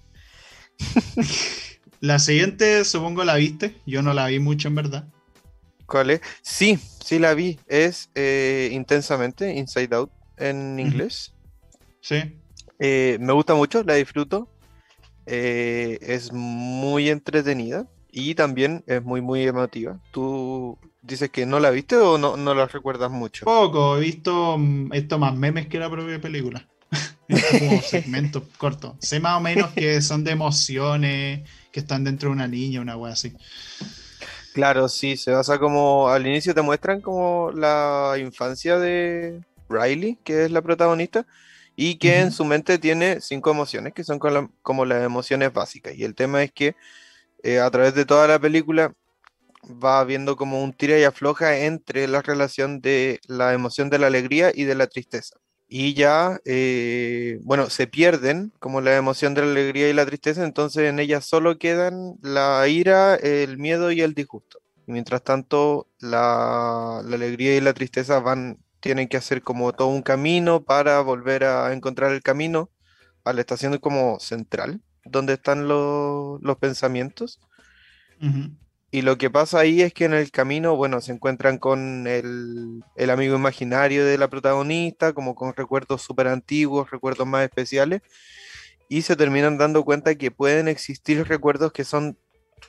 La 2.00 2.18
siguiente, 2.20 2.86
supongo 2.86 3.22
la 3.22 3.34
viste. 3.34 3.76
Yo 3.84 4.00
no 4.00 4.14
la 4.14 4.28
vi 4.28 4.38
mucho 4.38 4.68
en 4.68 4.76
verdad. 4.76 5.08
¿Cuál 5.86 6.10
es? 6.10 6.20
Sí, 6.42 6.78
sí 7.04 7.18
la 7.18 7.34
vi. 7.34 7.58
Es 7.66 8.10
eh, 8.14 8.70
intensamente, 8.72 9.54
Inside 9.54 9.94
Out 9.94 10.10
en 10.36 10.78
inglés. 10.78 11.34
Sí. 12.00 12.40
Eh, 12.78 13.18
me 13.20 13.32
gusta 13.32 13.54
mucho, 13.54 13.82
la 13.82 13.94
disfruto. 13.94 14.48
Eh, 15.26 15.98
es 16.02 16.32
muy 16.32 17.08
entretenida 17.08 17.88
y 18.10 18.34
también 18.34 18.84
es 18.86 19.02
muy, 19.02 19.20
muy 19.20 19.42
emotiva. 19.42 19.98
¿Tú 20.12 20.78
dices 21.02 21.30
que 21.30 21.46
no 21.46 21.58
la 21.60 21.70
viste 21.70 21.96
o 21.96 22.18
no, 22.18 22.36
no 22.36 22.54
la 22.54 22.66
recuerdas 22.66 23.10
mucho? 23.10 23.44
Poco, 23.44 23.96
he 23.96 24.00
visto 24.00 24.56
mm, 24.58 24.92
esto 24.92 25.18
más 25.18 25.34
memes 25.34 25.66
que 25.68 25.78
la 25.78 25.90
propia 25.90 26.20
película. 26.20 26.68
como 27.58 27.80
segmentos 27.82 28.44
cortos. 28.56 28.94
Sé 29.00 29.20
más 29.20 29.36
o 29.36 29.40
menos 29.40 29.70
que 29.72 30.00
son 30.00 30.24
de 30.24 30.32
emociones, 30.32 31.48
que 31.72 31.80
están 31.80 32.04
dentro 32.04 32.28
de 32.28 32.34
una 32.34 32.48
niña, 32.48 32.80
una 32.80 32.96
wea 32.96 33.12
así. 33.12 33.32
Claro, 34.56 34.88
sí, 34.88 35.18
se 35.18 35.32
basa 35.32 35.58
como 35.58 36.08
al 36.08 36.26
inicio 36.26 36.54
te 36.54 36.62
muestran 36.62 37.02
como 37.02 37.52
la 37.52 38.14
infancia 38.18 38.78
de 38.78 39.42
Riley, 39.68 40.16
que 40.24 40.46
es 40.46 40.50
la 40.50 40.62
protagonista, 40.62 41.26
y 41.76 41.96
que 41.96 42.20
en 42.20 42.32
su 42.32 42.42
mente 42.46 42.78
tiene 42.78 43.20
cinco 43.20 43.50
emociones, 43.50 43.92
que 43.92 44.02
son 44.02 44.18
como, 44.18 44.86
las 44.86 45.04
emociones 45.04 45.52
básicas. 45.52 45.94
Y 45.94 46.04
el 46.04 46.14
tema 46.14 46.42
es 46.42 46.52
que 46.52 46.74
eh, 47.42 47.60
a 47.60 47.70
través 47.70 47.94
de 47.94 48.06
toda 48.06 48.26
la 48.28 48.38
película 48.38 48.94
va 49.64 50.02
viendo 50.04 50.36
como 50.36 50.62
un 50.64 50.72
tira 50.72 50.98
y 50.98 51.04
afloja 51.04 51.58
entre 51.58 52.08
la 52.08 52.22
relación 52.22 52.80
de 52.80 53.20
la 53.28 53.52
emoción 53.52 53.90
de 53.90 53.98
la 53.98 54.06
alegría 54.06 54.52
y 54.54 54.64
de 54.64 54.74
la 54.74 54.86
tristeza 54.86 55.36
y 55.68 55.94
ya, 55.94 56.40
eh, 56.44 57.40
bueno, 57.42 57.70
se 57.70 57.86
pierden 57.88 58.52
como 58.60 58.80
la 58.80 58.96
emoción 58.96 59.34
de 59.34 59.42
la 59.42 59.50
alegría 59.50 59.88
y 59.88 59.92
la 59.92 60.06
tristeza, 60.06 60.44
entonces 60.44 60.88
en 60.88 61.00
ellas 61.00 61.24
solo 61.24 61.58
quedan 61.58 62.16
la 62.22 62.66
ira, 62.68 63.16
el 63.16 63.58
miedo 63.58 63.90
y 63.90 64.00
el 64.00 64.14
disgusto. 64.14 64.60
Mientras 64.86 65.24
tanto, 65.24 65.88
la, 65.98 67.00
alegría 67.00 67.56
y 67.56 67.60
la 67.60 67.74
tristeza 67.74 68.20
van, 68.20 68.58
tienen 68.80 69.08
que 69.08 69.16
hacer 69.16 69.42
como 69.42 69.72
todo 69.72 69.88
un 69.88 70.02
camino 70.02 70.62
para 70.62 71.00
volver 71.00 71.44
a 71.44 71.72
encontrar 71.72 72.12
el 72.12 72.22
camino 72.22 72.70
a 73.24 73.32
la 73.32 73.40
estación 73.40 73.76
como 73.78 74.20
central, 74.20 74.80
donde 75.04 75.32
están 75.34 75.66
los, 75.66 76.40
pensamientos. 76.60 77.40
Y 78.96 79.02
lo 79.02 79.18
que 79.18 79.28
pasa 79.28 79.58
ahí 79.58 79.82
es 79.82 79.92
que 79.92 80.06
en 80.06 80.14
el 80.14 80.30
camino, 80.30 80.74
bueno, 80.74 81.02
se 81.02 81.12
encuentran 81.12 81.58
con 81.58 82.06
el, 82.06 82.82
amigo 83.10 83.36
imaginario 83.36 84.06
de 84.06 84.16
la 84.16 84.28
protagonista, 84.28 85.12
como 85.12 85.34
con 85.34 85.52
recuerdos 85.54 86.00
súper 86.00 86.28
antiguos, 86.28 86.90
recuerdos 86.90 87.26
más 87.26 87.44
especiales, 87.44 88.00
y 88.88 89.02
se 89.02 89.14
terminan 89.14 89.58
dando 89.58 89.84
cuenta 89.84 90.14
que 90.14 90.30
pueden 90.30 90.66
existir 90.66 91.28
recuerdos 91.28 91.72
que 91.72 91.84
son 91.84 92.16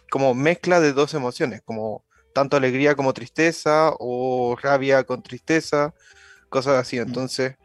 como 0.09 0.33
mezcla 0.33 0.81
de 0.81 0.91
dos 0.91 1.13
emociones, 1.13 1.61
como 1.63 2.03
tanto 2.33 2.57
alegría 2.57 2.95
como 2.95 3.13
tristeza, 3.13 3.93
o 3.97 4.57
rabia 4.61 5.05
con 5.05 5.23
tristeza, 5.23 5.93
cosas 6.49 6.73
así. 6.77 6.97
Mm. 6.97 7.03
Entonces, 7.03 7.55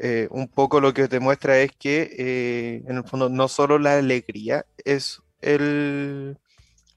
eh, 0.00 0.26
un 0.32 0.48
poco 0.48 0.80
lo 0.80 0.92
que 0.92 1.06
te 1.06 1.20
muestra 1.20 1.60
es 1.60 1.70
que, 1.78 2.10
eh, 2.18 2.82
en 2.88 2.96
el 2.96 3.04
fondo, 3.04 3.28
no 3.28 3.46
solo 3.46 3.78
la 3.78 3.96
alegría 3.96 4.66
es 4.84 5.22
el 5.40 6.36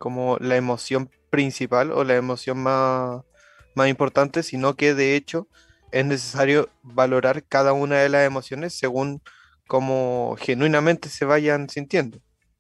como 0.06 0.38
la 0.40 0.56
emoción 0.56 1.10
principal 1.32 1.92
o 1.92 2.04
la 2.04 2.16
emoción 2.16 2.60
más, 2.60 3.24
más 3.74 3.90
importante, 3.90 4.44
sino 4.44 4.76
que 4.76 4.94
de 4.94 5.16
hecho 5.16 5.48
es 5.92 6.06
necesario 6.06 6.70
valorar 6.84 7.44
cada 7.44 7.74
una 7.74 7.96
de 7.96 8.10
las 8.10 8.24
emociones 8.24 8.76
según 8.76 9.24
como 9.66 10.38
genuinamente 10.40 11.10
se 11.10 11.26
vayan 11.26 11.70
sintiendo. 11.70 12.20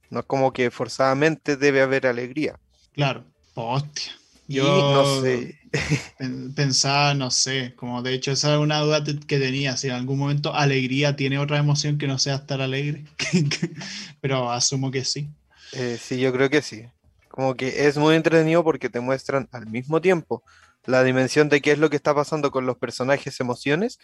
No 0.09 0.21
es 0.21 0.25
como 0.25 0.53
que 0.53 0.71
forzadamente 0.71 1.55
debe 1.55 1.83
haber 1.83 2.07
alegría. 2.07 2.59
Claro, 2.93 3.23
hostia. 3.53 4.13
Yo 4.47 4.63
no 4.63 5.21
sé. 5.21 5.59
pensaba, 6.55 7.13
no 7.13 7.29
sé, 7.29 7.75
como 7.75 8.01
de 8.01 8.15
hecho 8.15 8.31
esa 8.31 8.55
es 8.55 8.59
una 8.59 8.79
duda 8.79 9.03
que 9.03 9.37
tenía, 9.37 9.77
si 9.77 9.85
en 9.85 9.93
algún 9.93 10.17
momento 10.17 10.55
alegría 10.55 11.15
tiene 11.15 11.37
otra 11.37 11.59
emoción 11.59 11.99
que 11.99 12.07
no 12.07 12.17
sea 12.17 12.37
estar 12.37 12.59
alegre. 12.59 13.05
Pero 14.19 14.51
asumo 14.51 14.89
que 14.89 15.05
sí. 15.05 15.29
Eh, 15.73 15.99
sí, 16.01 16.19
yo 16.19 16.33
creo 16.33 16.49
que 16.49 16.63
sí. 16.63 16.87
Como 17.35 17.55
que 17.57 17.85
es 17.85 17.97
muy 17.97 18.15
entretenido 18.15 18.63
porque 18.63 18.87
te 18.87 19.01
muestran 19.01 19.49
al 19.51 19.67
mismo 19.67 19.99
tiempo 19.99 20.41
la 20.85 21.03
dimensión 21.03 21.49
de 21.49 21.59
qué 21.59 21.73
es 21.73 21.79
lo 21.79 21.89
que 21.89 21.97
está 21.97 22.15
pasando 22.15 22.49
con 22.49 22.65
los 22.65 22.77
personajes 22.77 23.41
emociones 23.41 23.99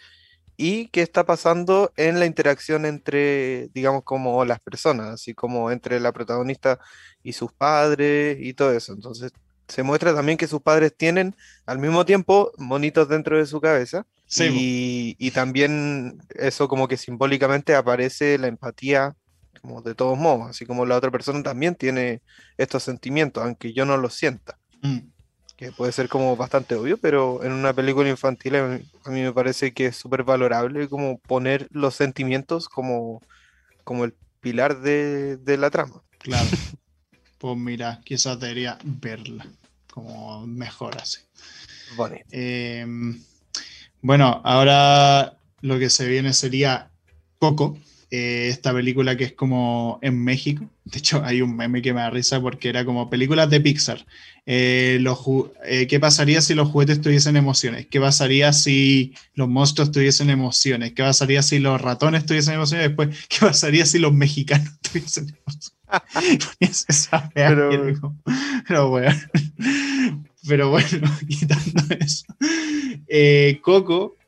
y 0.58 0.88
qué 0.88 1.00
está 1.00 1.24
pasando 1.24 1.94
en 1.96 2.20
la 2.20 2.26
interacción 2.26 2.84
entre, 2.84 3.68
digamos, 3.72 4.04
como 4.04 4.44
las 4.44 4.60
personas, 4.60 5.08
así 5.08 5.32
como 5.32 5.70
entre 5.70 5.98
la 5.98 6.12
protagonista 6.12 6.78
y 7.22 7.32
sus 7.32 7.50
padres 7.54 8.36
y 8.38 8.52
todo 8.52 8.70
eso. 8.74 8.92
Entonces, 8.92 9.32
se 9.66 9.82
muestra 9.82 10.14
también 10.14 10.36
que 10.36 10.46
sus 10.46 10.60
padres 10.60 10.94
tienen 10.94 11.34
al 11.64 11.78
mismo 11.78 12.04
tiempo 12.04 12.52
monitos 12.58 13.08
dentro 13.08 13.38
de 13.38 13.46
su 13.46 13.62
cabeza. 13.62 14.04
y, 14.38 15.16
y, 15.18 15.30
también 15.30 16.22
eso 16.34 16.68
como 16.68 16.86
que 16.86 16.98
simbólicamente 16.98 17.74
aparece 17.74 18.36
la 18.36 18.48
empatía 18.48 19.16
como 19.62 19.80
de 19.80 19.94
todos 19.94 20.18
modos, 20.18 20.50
así 20.50 20.66
como 20.66 20.84
la 20.84 20.96
otra 20.96 21.10
persona 21.10 21.42
también 21.42 21.74
tiene 21.74 22.20
estos 22.58 22.82
sentimientos, 22.82 23.42
aunque 23.42 23.72
yo 23.72 23.86
no 23.86 23.96
los 23.96 24.14
sienta. 24.14 24.58
Mm. 24.82 24.98
Que 25.56 25.72
puede 25.72 25.92
ser 25.92 26.08
como 26.08 26.36
bastante 26.36 26.74
obvio, 26.74 26.98
pero 26.98 27.42
en 27.44 27.52
una 27.52 27.72
película 27.72 28.08
infantil 28.10 28.56
a 28.56 28.66
mí, 28.66 29.22
me 29.22 29.32
parece 29.32 29.72
que 29.72 29.86
es 29.86 29.96
súper 29.96 30.24
valorable 30.24 30.88
como 30.88 31.18
poner 31.18 31.68
los 31.70 31.94
sentimientos 31.94 32.68
como, 32.68 33.22
como 33.84 34.04
el 34.04 34.14
pilar 34.40 34.80
de, 34.80 35.36
de 35.36 35.56
la 35.56 35.70
trama. 35.70 36.02
Claro. 36.18 36.48
pues 37.38 37.56
mira, 37.56 38.00
quizás 38.04 38.38
debería 38.40 38.76
verla 38.82 39.46
como 39.92 40.46
mejor 40.46 40.96
así. 40.98 41.20
Em, 42.30 43.22
bueno, 44.00 44.40
ahora 44.44 45.36
lo 45.60 45.78
que 45.78 45.90
se 45.90 46.08
viene 46.08 46.32
sería 46.32 46.90
Coco, 47.38 47.78
eh, 48.14 48.48
esta 48.50 48.74
película 48.74 49.16
que 49.16 49.24
es 49.24 49.32
como 49.32 49.98
en 50.02 50.22
México. 50.22 50.68
De 50.84 50.98
hecho, 50.98 51.24
hay 51.24 51.40
un 51.40 51.56
meme 51.56 51.80
que 51.80 51.94
me 51.94 52.02
da 52.02 52.10
risa 52.10 52.42
porque 52.42 52.68
era 52.68 52.84
como 52.84 53.08
películas 53.08 53.48
de 53.48 53.58
Pixar. 53.58 54.04
Eh, 54.44 55.02
eh, 55.64 55.86
¿Qué 55.86 55.98
pasaría 55.98 56.42
si 56.42 56.54
los 56.54 56.68
juguetes 56.68 57.00
tuviesen 57.00 57.38
emociones? 57.38 57.86
¿Qué 57.86 57.98
pasaría 57.98 58.52
si 58.52 59.14
los 59.32 59.48
monstruos 59.48 59.92
tuviesen 59.92 60.28
emociones? 60.28 60.92
¿Qué 60.92 61.02
pasaría 61.02 61.40
si 61.40 61.58
los 61.58 61.80
ratones 61.80 62.26
tuviesen 62.26 62.52
emociones? 62.52 62.88
Después, 62.88 63.08
¿qué 63.30 63.38
pasaría 63.40 63.86
si 63.86 63.98
los 63.98 64.12
mexicanos 64.12 64.78
tuviesen 64.82 65.34
emociones? 65.46 65.72
pero, 67.34 67.70
pero 68.68 68.90
bueno, 68.90 69.16
pero 70.46 70.68
bueno, 70.68 71.16
quitando 71.26 71.94
eso. 71.98 72.26
Eh, 73.08 73.58
Coco, 73.62 74.18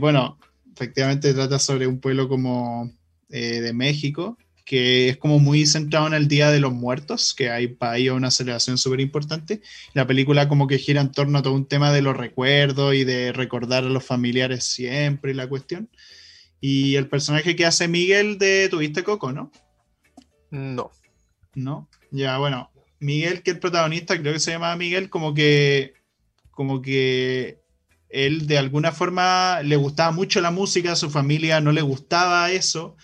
bueno, 0.00 0.38
efectivamente 0.72 1.34
trata 1.34 1.58
sobre 1.58 1.86
un 1.86 2.00
pueblo 2.00 2.30
como 2.30 2.95
eh, 3.30 3.60
de 3.60 3.72
México, 3.72 4.38
que 4.64 5.08
es 5.08 5.16
como 5.16 5.38
muy 5.38 5.66
centrado 5.66 6.08
en 6.08 6.14
el 6.14 6.28
Día 6.28 6.50
de 6.50 6.60
los 6.60 6.72
Muertos, 6.72 7.34
que 7.34 7.50
hay 7.50 7.68
para 7.68 7.92
ahí 7.92 8.08
una 8.08 8.30
celebración 8.30 8.78
súper 8.78 9.00
importante. 9.00 9.62
La 9.94 10.06
película 10.06 10.48
como 10.48 10.66
que 10.66 10.78
gira 10.78 11.00
en 11.00 11.12
torno 11.12 11.38
a 11.38 11.42
todo 11.42 11.54
un 11.54 11.66
tema 11.66 11.92
de 11.92 12.02
los 12.02 12.16
recuerdos 12.16 12.94
y 12.94 13.04
de 13.04 13.32
recordar 13.32 13.84
a 13.84 13.88
los 13.88 14.04
familiares 14.04 14.64
siempre 14.64 15.30
y 15.30 15.34
la 15.34 15.48
cuestión. 15.48 15.88
Y 16.60 16.96
el 16.96 17.08
personaje 17.08 17.54
que 17.54 17.66
hace 17.66 17.86
Miguel 17.86 18.38
de 18.38 18.68
Tuviste 18.68 19.04
Coco, 19.04 19.32
¿no? 19.32 19.52
No. 20.50 20.90
¿no? 21.54 21.88
Ya, 22.10 22.38
bueno, 22.38 22.70
Miguel, 23.00 23.42
que 23.42 23.52
el 23.52 23.58
protagonista, 23.58 24.18
creo 24.20 24.32
que 24.32 24.40
se 24.40 24.52
llama 24.52 24.76
Miguel, 24.76 25.10
como 25.10 25.34
que, 25.34 25.94
como 26.50 26.82
que 26.82 27.60
él 28.08 28.46
de 28.46 28.58
alguna 28.58 28.92
forma 28.92 29.60
le 29.62 29.76
gustaba 29.76 30.12
mucho 30.12 30.40
la 30.40 30.50
música, 30.50 30.92
a 30.92 30.96
su 30.96 31.10
familia 31.10 31.60
no 31.60 31.72
le 31.72 31.82
gustaba 31.82 32.50
eso, 32.50 32.96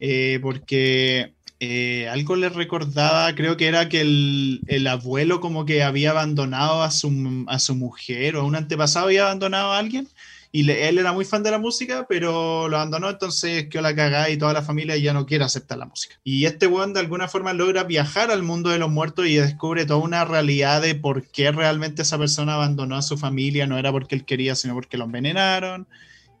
eh, 0.00 0.38
porque 0.42 1.32
eh, 1.60 2.08
algo 2.08 2.36
le 2.36 2.48
recordaba, 2.48 3.34
creo 3.34 3.56
que 3.56 3.66
era 3.66 3.88
que 3.88 4.00
el, 4.00 4.60
el, 4.66 4.86
abuelo 4.86 5.40
como 5.40 5.64
que 5.64 5.82
había 5.82 6.10
abandonado 6.10 6.82
a 6.82 6.90
su, 6.90 7.44
a 7.48 7.58
su 7.58 7.74
mujer 7.74 8.36
o 8.36 8.44
un 8.44 8.56
antepasado 8.56 9.06
había 9.06 9.24
abandonado 9.24 9.72
a 9.72 9.78
alguien 9.78 10.08
y 10.54 10.70
él 10.70 10.98
era 10.98 11.12
muy 11.12 11.24
fan 11.24 11.42
de 11.42 11.50
la 11.50 11.58
música, 11.58 12.06
pero 12.08 12.68
lo 12.68 12.76
abandonó, 12.76 13.10
entonces 13.10 13.66
quedó 13.66 13.82
la 13.82 13.96
cagada 13.96 14.30
y 14.30 14.36
toda 14.36 14.52
la 14.52 14.62
familia 14.62 14.96
ya 14.96 15.12
no 15.12 15.26
quiere 15.26 15.42
aceptar 15.42 15.78
la 15.78 15.86
música. 15.86 16.14
Y 16.22 16.44
este 16.44 16.68
weón 16.68 16.92
de 16.92 17.00
alguna 17.00 17.26
forma 17.26 17.52
logra 17.52 17.82
viajar 17.82 18.30
al 18.30 18.44
mundo 18.44 18.70
de 18.70 18.78
los 18.78 18.88
muertos 18.88 19.26
y 19.26 19.34
descubre 19.34 19.84
toda 19.84 19.98
una 19.98 20.24
realidad 20.24 20.80
de 20.80 20.94
por 20.94 21.26
qué 21.26 21.50
realmente 21.50 22.02
esa 22.02 22.18
persona 22.18 22.54
abandonó 22.54 22.94
a 22.94 23.02
su 23.02 23.18
familia, 23.18 23.66
no 23.66 23.78
era 23.78 23.90
porque 23.90 24.14
él 24.14 24.24
quería, 24.24 24.54
sino 24.54 24.74
porque 24.74 24.96
lo 24.96 25.06
envenenaron. 25.06 25.88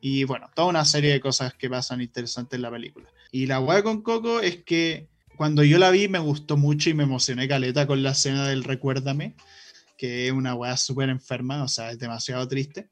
Y 0.06 0.24
bueno, 0.24 0.50
toda 0.54 0.68
una 0.68 0.84
serie 0.84 1.12
de 1.12 1.20
cosas 1.20 1.54
que 1.54 1.70
pasan 1.70 2.02
interesantes 2.02 2.56
en 2.56 2.62
la 2.62 2.70
película. 2.70 3.08
Y 3.32 3.46
la 3.46 3.60
weá 3.60 3.82
con 3.82 4.02
Coco 4.02 4.40
es 4.40 4.62
que 4.64 5.08
cuando 5.36 5.64
yo 5.64 5.78
la 5.78 5.90
vi 5.90 6.08
me 6.08 6.18
gustó 6.18 6.56
mucho 6.56 6.90
y 6.90 6.94
me 6.94 7.04
emocioné 7.04 7.48
caleta 7.48 7.86
con 7.86 8.02
la 8.02 8.10
escena 8.10 8.46
del 8.46 8.64
Recuérdame, 8.64 9.34
que 9.96 10.26
es 10.26 10.32
una 10.32 10.54
weá 10.54 10.76
súper 10.76 11.08
enferma, 11.08 11.62
o 11.62 11.68
sea, 11.68 11.90
es 11.90 11.98
demasiado 11.98 12.46
triste 12.48 12.90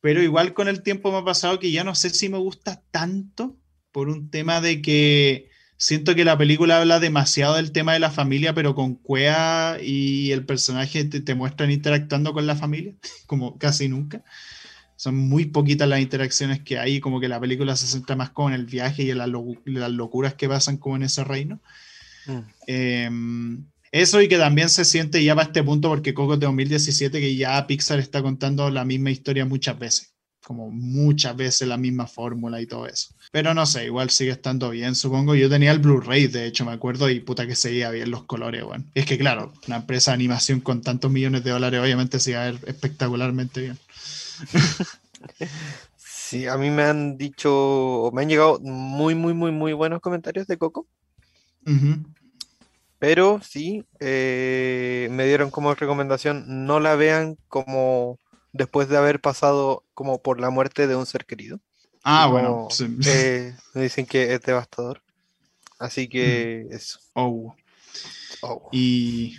pero 0.00 0.22
igual 0.22 0.54
con 0.54 0.68
el 0.68 0.82
tiempo 0.82 1.12
me 1.12 1.18
ha 1.18 1.24
pasado 1.24 1.58
que 1.58 1.70
ya 1.70 1.84
no 1.84 1.94
sé 1.94 2.10
si 2.10 2.28
me 2.28 2.38
gusta 2.38 2.82
tanto 2.90 3.58
por 3.92 4.08
un 4.08 4.30
tema 4.30 4.60
de 4.60 4.80
que 4.80 5.50
siento 5.76 6.14
que 6.14 6.24
la 6.24 6.38
película 6.38 6.78
habla 6.78 7.00
demasiado 7.00 7.56
del 7.56 7.72
tema 7.72 7.92
de 7.92 8.00
la 8.00 8.10
familia, 8.10 8.54
pero 8.54 8.74
con 8.74 8.94
Cuea 8.94 9.78
y 9.82 10.32
el 10.32 10.46
personaje 10.46 11.04
te, 11.04 11.34
muestran 11.34 11.70
interactuando 11.70 12.32
con 12.32 12.46
la 12.46 12.56
familia, 12.56 12.94
como 13.26 13.58
casi 13.58 13.88
nunca. 13.88 14.24
Son 15.00 15.16
muy 15.16 15.46
poquitas 15.46 15.88
las 15.88 16.02
interacciones 16.02 16.60
que 16.60 16.78
hay, 16.78 17.00
como 17.00 17.20
que 17.20 17.28
la 17.28 17.40
película 17.40 17.74
se 17.74 17.86
centra 17.86 18.16
más 18.16 18.28
como 18.28 18.50
en 18.50 18.54
el 18.56 18.66
viaje 18.66 19.02
y 19.02 19.10
en 19.10 19.16
las, 19.16 19.30
locuras 19.92 20.34
que 20.34 20.46
pasan 20.46 20.76
como 20.76 20.96
en 20.96 21.04
ese 21.04 21.24
reino. 21.24 21.58
Mm. 22.26 22.38
Em, 22.66 23.64
eso 23.92 24.20
y 24.20 24.28
que 24.28 24.36
también 24.36 24.68
se 24.68 24.84
siente 24.84 25.24
ya 25.24 25.34
para 25.34 25.46
este 25.46 25.62
punto 25.62 25.88
porque 25.88 26.12
Coco 26.12 26.36
de 26.36 26.44
2017 26.44 27.18
que 27.18 27.34
ya 27.34 27.66
Pixar 27.66 27.98
está 27.98 28.20
contando 28.20 28.68
la 28.68 28.84
misma 28.84 29.10
historia 29.10 29.46
muchas 29.46 29.78
veces, 29.78 30.12
como 30.44 30.70
muchas 30.70 31.34
veces 31.34 31.66
la 31.66 31.78
misma 31.78 32.06
fórmula 32.06 32.60
y 32.60 32.66
todo 32.66 32.86
eso. 32.86 33.14
Pero 33.32 33.54
no 33.54 33.64
sé, 33.64 33.86
igual 33.86 34.10
sigue 34.10 34.32
estando 34.32 34.68
bien, 34.68 34.94
supongo. 34.94 35.34
Yo 35.34 35.48
tenía 35.48 35.72
el 35.72 35.78
Blu-ray, 35.78 36.26
de 36.26 36.44
hecho, 36.44 36.66
me 36.66 36.72
acuerdo, 36.72 37.08
y 37.08 37.20
puta 37.20 37.46
que 37.46 37.56
seguía 37.56 37.88
bien 37.90 38.10
los 38.10 38.24
colores, 38.24 38.64
bueno. 38.64 38.84
Es 38.94 39.06
que 39.06 39.16
claro, 39.16 39.54
una 39.66 39.76
empresa 39.76 40.10
de 40.10 40.16
animación 40.16 40.60
con 40.60 40.82
tantos 40.82 41.10
millones 41.10 41.42
de 41.42 41.52
dólares 41.52 41.80
obviamente 41.80 42.20
se 42.20 42.32
iba 42.32 42.42
a 42.42 42.50
ver 42.50 42.60
espectacularmente 42.66 43.62
bien. 43.62 43.78
Sí, 45.96 46.46
a 46.46 46.56
mí 46.56 46.70
me 46.70 46.84
han 46.84 47.16
dicho, 47.16 48.10
me 48.12 48.22
han 48.22 48.28
llegado 48.28 48.60
muy, 48.60 49.16
muy, 49.16 49.34
muy, 49.34 49.50
muy 49.50 49.72
buenos 49.72 50.00
comentarios 50.00 50.46
de 50.46 50.58
Coco. 50.58 50.86
Pero 53.00 53.40
sí, 53.42 53.84
eh, 53.98 55.08
me 55.10 55.26
dieron 55.26 55.50
como 55.50 55.74
recomendación, 55.74 56.66
no 56.66 56.78
la 56.78 56.94
vean 56.94 57.36
como 57.48 58.18
después 58.52 58.88
de 58.88 58.96
haber 58.96 59.20
pasado 59.20 59.84
como 59.94 60.22
por 60.22 60.40
la 60.40 60.50
muerte 60.50 60.86
de 60.86 60.94
un 60.94 61.06
ser 61.06 61.26
querido. 61.26 61.58
Ah, 62.04 62.26
bueno. 62.26 62.68
Eh, 63.06 63.54
me 63.74 63.82
dicen 63.82 64.06
que 64.06 64.32
es 64.34 64.40
devastador. 64.42 65.02
Así 65.78 66.08
que 66.08 66.66
mm. 66.68 66.74
eso. 66.74 67.00
Oh. 67.14 67.54
oh. 68.42 68.68
Y 68.70 69.36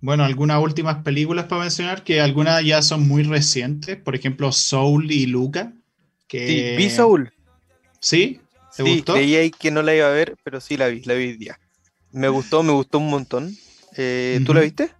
bueno, 0.00 0.24
algunas 0.24 0.62
últimas 0.62 1.02
películas 1.02 1.46
para 1.46 1.62
mencionar, 1.62 2.04
que 2.04 2.20
algunas 2.20 2.64
ya 2.64 2.80
son 2.82 3.06
muy 3.06 3.22
recientes. 3.22 3.96
Por 3.96 4.14
ejemplo, 4.14 4.50
Soul 4.50 5.10
y 5.10 5.26
Luca. 5.26 5.72
Que... 6.26 6.46
Sí, 6.46 6.76
vi 6.76 6.90
Soul. 6.90 7.32
¿Sí? 8.00 8.40
¿Te 8.76 8.82
sí, 8.82 8.96
gustó? 8.96 9.14
Creía 9.14 9.48
que 9.50 9.70
no 9.70 9.82
la 9.82 9.94
iba 9.94 10.06
a 10.06 10.12
ver, 10.12 10.36
pero 10.42 10.60
sí 10.60 10.76
la 10.76 10.88
vi, 10.88 11.02
la 11.02 11.14
vi 11.14 11.36
día. 11.36 11.58
Me 12.12 12.28
gustó, 12.28 12.62
me 12.62 12.72
gustó 12.72 12.98
un 12.98 13.10
montón. 13.10 13.54
Eh, 13.96 14.40
¿Tú 14.46 14.54
la 14.54 14.60
viste? 14.60 14.90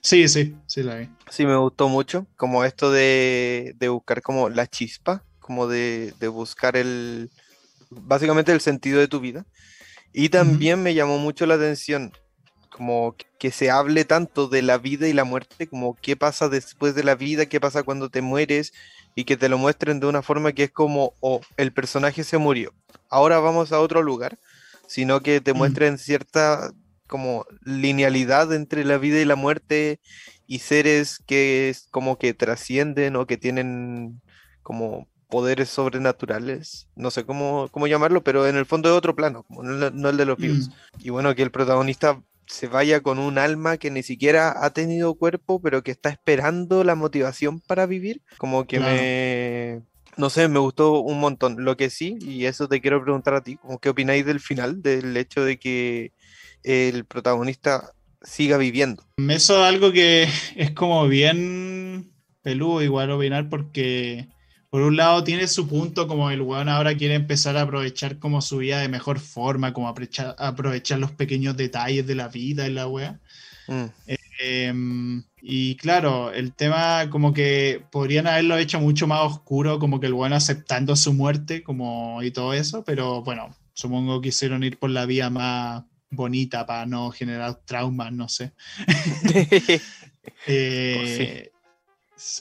Sí, 0.00 0.28
sí, 0.28 0.54
sí 0.66 0.82
la 0.82 0.96
vi. 0.96 1.08
Sí, 1.30 1.44
me 1.44 1.56
gustó 1.56 1.88
mucho. 1.88 2.26
Como 2.36 2.64
esto 2.64 2.92
de, 2.92 3.74
buscar 3.90 4.22
como 4.22 4.48
la 4.48 4.68
chispa, 4.68 5.24
como 5.40 5.66
de, 5.66 6.14
buscar 6.32 6.76
el, 6.76 7.30
básicamente 7.90 8.52
el 8.52 8.60
sentido 8.60 9.00
de 9.00 9.08
tu 9.08 9.18
vida. 9.18 9.46
Y 10.12 10.28
también 10.28 10.82
me 10.82 10.94
llamó 10.94 11.18
mucho 11.18 11.44
la 11.44 11.54
atención 11.54 12.12
como 12.70 13.16
que 13.38 13.50
se 13.50 13.70
hable 13.70 14.04
tanto 14.04 14.48
de 14.48 14.62
la 14.62 14.78
vida 14.78 15.08
y 15.08 15.12
la 15.12 15.24
muerte, 15.24 15.66
como 15.66 15.96
qué 15.96 16.16
pasa 16.16 16.48
después 16.48 16.94
de 16.94 17.04
la 17.04 17.14
vida, 17.14 17.46
qué 17.46 17.60
pasa 17.60 17.82
cuando 17.82 18.08
te 18.08 18.22
mueres, 18.22 18.72
y 19.14 19.24
que 19.24 19.36
te 19.36 19.48
lo 19.48 19.58
muestren 19.58 20.00
de 20.00 20.06
una 20.06 20.22
forma 20.22 20.52
que 20.52 20.64
es 20.64 20.70
como, 20.70 21.14
oh, 21.20 21.40
el 21.56 21.72
personaje 21.72 22.24
se 22.24 22.38
murió, 22.38 22.72
ahora 23.08 23.38
vamos 23.40 23.72
a 23.72 23.80
otro 23.80 24.02
lugar, 24.02 24.38
sino 24.86 25.20
que 25.20 25.40
te 25.40 25.54
mm. 25.54 25.56
muestren 25.56 25.98
cierta 25.98 26.72
como 27.08 27.46
linealidad 27.64 28.52
entre 28.52 28.84
la 28.84 28.98
vida 28.98 29.18
y 29.20 29.24
la 29.24 29.34
muerte 29.34 29.98
y 30.46 30.60
seres 30.60 31.18
que 31.26 31.68
es 31.68 31.88
como 31.90 32.18
que 32.18 32.34
trascienden 32.34 33.16
o 33.16 33.26
que 33.26 33.36
tienen 33.36 34.20
como 34.62 35.08
poderes 35.28 35.68
sobrenaturales, 35.68 36.88
no 36.96 37.10
sé 37.10 37.24
cómo, 37.24 37.68
cómo 37.70 37.86
llamarlo, 37.86 38.22
pero 38.22 38.46
en 38.46 38.56
el 38.56 38.66
fondo 38.66 38.88
es 38.88 38.94
otro 38.94 39.14
plano, 39.14 39.42
como 39.42 39.62
no, 39.62 40.08
el 40.08 40.16
de 40.16 40.24
los 40.24 40.38
vivos. 40.38 40.68
Mm. 40.68 40.72
Y 41.00 41.10
bueno, 41.10 41.34
que 41.34 41.42
el 41.42 41.50
protagonista 41.50 42.22
se 42.48 42.66
vaya 42.66 43.00
con 43.00 43.18
un 43.18 43.38
alma 43.38 43.76
que 43.76 43.90
ni 43.90 44.02
siquiera 44.02 44.64
ha 44.64 44.70
tenido 44.70 45.14
cuerpo, 45.14 45.60
pero 45.60 45.82
que 45.82 45.90
está 45.90 46.08
esperando 46.08 46.82
la 46.82 46.94
motivación 46.94 47.60
para 47.60 47.86
vivir, 47.86 48.22
como 48.38 48.66
que 48.66 48.80
me, 48.80 49.82
no 50.16 50.30
sé, 50.30 50.48
me 50.48 50.58
gustó 50.58 51.00
un 51.00 51.20
montón. 51.20 51.64
Lo 51.64 51.76
que 51.76 51.90
sí, 51.90 52.16
y 52.20 52.46
eso 52.46 52.68
te 52.68 52.80
quiero 52.80 53.02
preguntar 53.02 53.34
a 53.34 53.42
ti, 53.42 53.58
¿qué 53.80 53.88
opináis 53.90 54.26
del 54.26 54.40
final, 54.40 54.82
del 54.82 55.16
hecho 55.16 55.44
de 55.44 55.58
que 55.58 56.12
el 56.64 57.04
protagonista 57.04 57.92
siga 58.22 58.56
viviendo? 58.56 59.04
Eso 59.16 59.58
es 59.58 59.64
algo 59.64 59.92
que 59.92 60.26
es 60.56 60.72
como 60.72 61.06
bien 61.06 62.12
peludo 62.42 62.82
igual 62.82 63.10
opinar 63.10 63.48
porque, 63.48 64.28
por 64.70 64.82
un 64.82 64.96
lado 64.96 65.24
tiene 65.24 65.48
su 65.48 65.66
punto 65.66 66.06
como 66.06 66.30
el 66.30 66.42
weón 66.42 66.68
ahora 66.68 66.96
quiere 66.96 67.14
empezar 67.14 67.56
a 67.56 67.62
aprovechar 67.62 68.18
como 68.18 68.42
su 68.42 68.58
vida 68.58 68.80
de 68.80 68.88
mejor 68.88 69.18
forma, 69.18 69.72
como 69.72 69.88
aprovechar, 69.88 70.36
aprovechar 70.38 70.98
los 70.98 71.12
pequeños 71.12 71.56
detalles 71.56 72.06
de 72.06 72.14
la 72.14 72.28
vida 72.28 72.66
y 72.66 72.72
la 72.72 72.86
wea. 72.86 73.18
Mm. 73.66 73.84
Em, 74.40 75.24
y 75.40 75.76
claro, 75.76 76.32
el 76.32 76.52
tema 76.52 77.08
como 77.10 77.32
que 77.32 77.82
podrían 77.90 78.26
haberlo 78.26 78.56
hecho 78.58 78.78
mucho 78.78 79.06
más 79.06 79.20
oscuro, 79.22 79.78
como 79.78 80.00
que 80.00 80.06
el 80.06 80.12
weón 80.12 80.32
aceptando 80.34 80.96
su 80.96 81.14
muerte 81.14 81.62
como 81.62 82.22
y 82.22 82.30
todo 82.30 82.52
eso, 82.52 82.84
pero 82.84 83.22
bueno, 83.22 83.56
supongo 83.72 84.20
que 84.20 84.28
quisieron 84.28 84.62
ir 84.64 84.78
por 84.78 84.90
la 84.90 85.06
vía 85.06 85.30
más 85.30 85.84
bonita 86.10 86.66
para 86.66 86.86
no 86.86 87.10
generar 87.10 87.60
traumas, 87.64 88.12
no 88.12 88.28
sé. 88.28 88.52
Eh, 90.46 91.50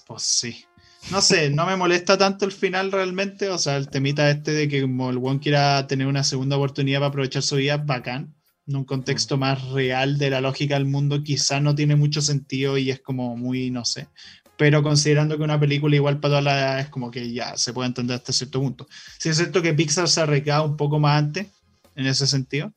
pues 0.06 0.24
sí. 0.24 0.67
No 1.10 1.22
sé, 1.22 1.50
no 1.50 1.66
me 1.66 1.78
molesta 1.78 2.18
tanto 2.18 2.44
el 2.44 2.52
final 2.52 2.92
realmente. 2.92 3.50
O 3.50 3.58
sea, 3.58 3.78
el 3.78 3.90
temita 3.90 4.30
este 4.30 4.52
de 4.52 4.68
que 4.68 4.82
como 4.82 5.10
el 5.10 5.18
one 5.18 5.40
quiera 5.40 5.88
tener 5.88 6.06
una 6.06 6.24
segunda 6.24 6.58
oportunidad 6.58 7.00
para 7.00 7.08
aprovechar 7.08 7.44
su 7.44 7.56
vida, 7.56 7.78
bacán. 7.78 8.36
En 8.68 8.76
un 8.76 8.84
contexto 8.84 9.38
más 9.38 9.64
real 9.70 10.18
de 10.18 10.30
la 10.30 10.42
lógica 10.42 10.74
del 10.74 10.86
mundo, 10.86 11.24
quizá 11.24 11.62
no 11.62 11.74
tiene 11.74 11.96
mucho 11.96 12.22
sentido 12.22 12.78
y 12.78 12.92
es 12.92 13.00
como 13.00 13.38
muy, 13.38 13.72
no 13.72 13.86
sé. 13.86 14.10
Pero 14.58 14.84
considerando 14.84 15.38
que 15.38 15.44
una 15.44 15.58
película 15.58 15.96
igual 15.96 16.20
para 16.20 16.32
todas 16.32 16.44
las 16.44 16.58
edades, 16.58 16.86
es 16.86 16.92
como 16.92 17.10
que 17.10 17.32
ya 17.32 17.56
se 17.56 17.72
puede 17.72 17.88
entender 17.88 18.18
hasta 18.18 18.34
cierto 18.34 18.60
punto. 18.60 18.88
Sí 19.18 19.30
es 19.30 19.38
cierto 19.38 19.62
que 19.62 19.74
Pixar 19.74 20.10
se 20.10 20.20
arreglado 20.20 20.66
un 20.66 20.76
poco 20.76 21.00
más 21.00 21.18
antes, 21.18 21.48
en 21.96 22.08
ese 22.08 22.28
sentido, 22.28 22.74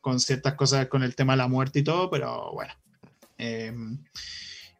con 0.00 0.20
ciertas 0.20 0.54
cosas 0.54 0.86
con 0.86 1.02
el 1.02 1.16
tema 1.16 1.32
de 1.32 1.38
la 1.38 1.48
muerte 1.48 1.80
y 1.80 1.82
todo, 1.82 2.08
pero 2.08 2.52
bueno. 2.52 2.72
Eh, 3.38 3.74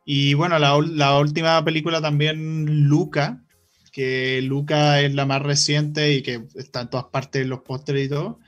y 0.09 0.35
bueno, 0.35 0.61
la, 0.61 0.79
la, 0.81 1.19
última 1.19 1.65
película 1.65 2.01
también, 2.01 2.89
Luca, 2.89 3.43
que 3.91 4.41
Luca 4.41 5.01
es 5.01 5.13
la 5.13 5.27
más 5.27 5.43
reciente 5.43 6.15
y 6.15 6.23
que 6.23 6.45
está 6.55 6.83
en 6.83 6.91
todas 6.91 7.07
partes 7.07 7.43
de 7.43 7.49
los 7.49 7.63
pósteres 7.63 8.07
y 8.07 8.09
todo. 8.09 8.39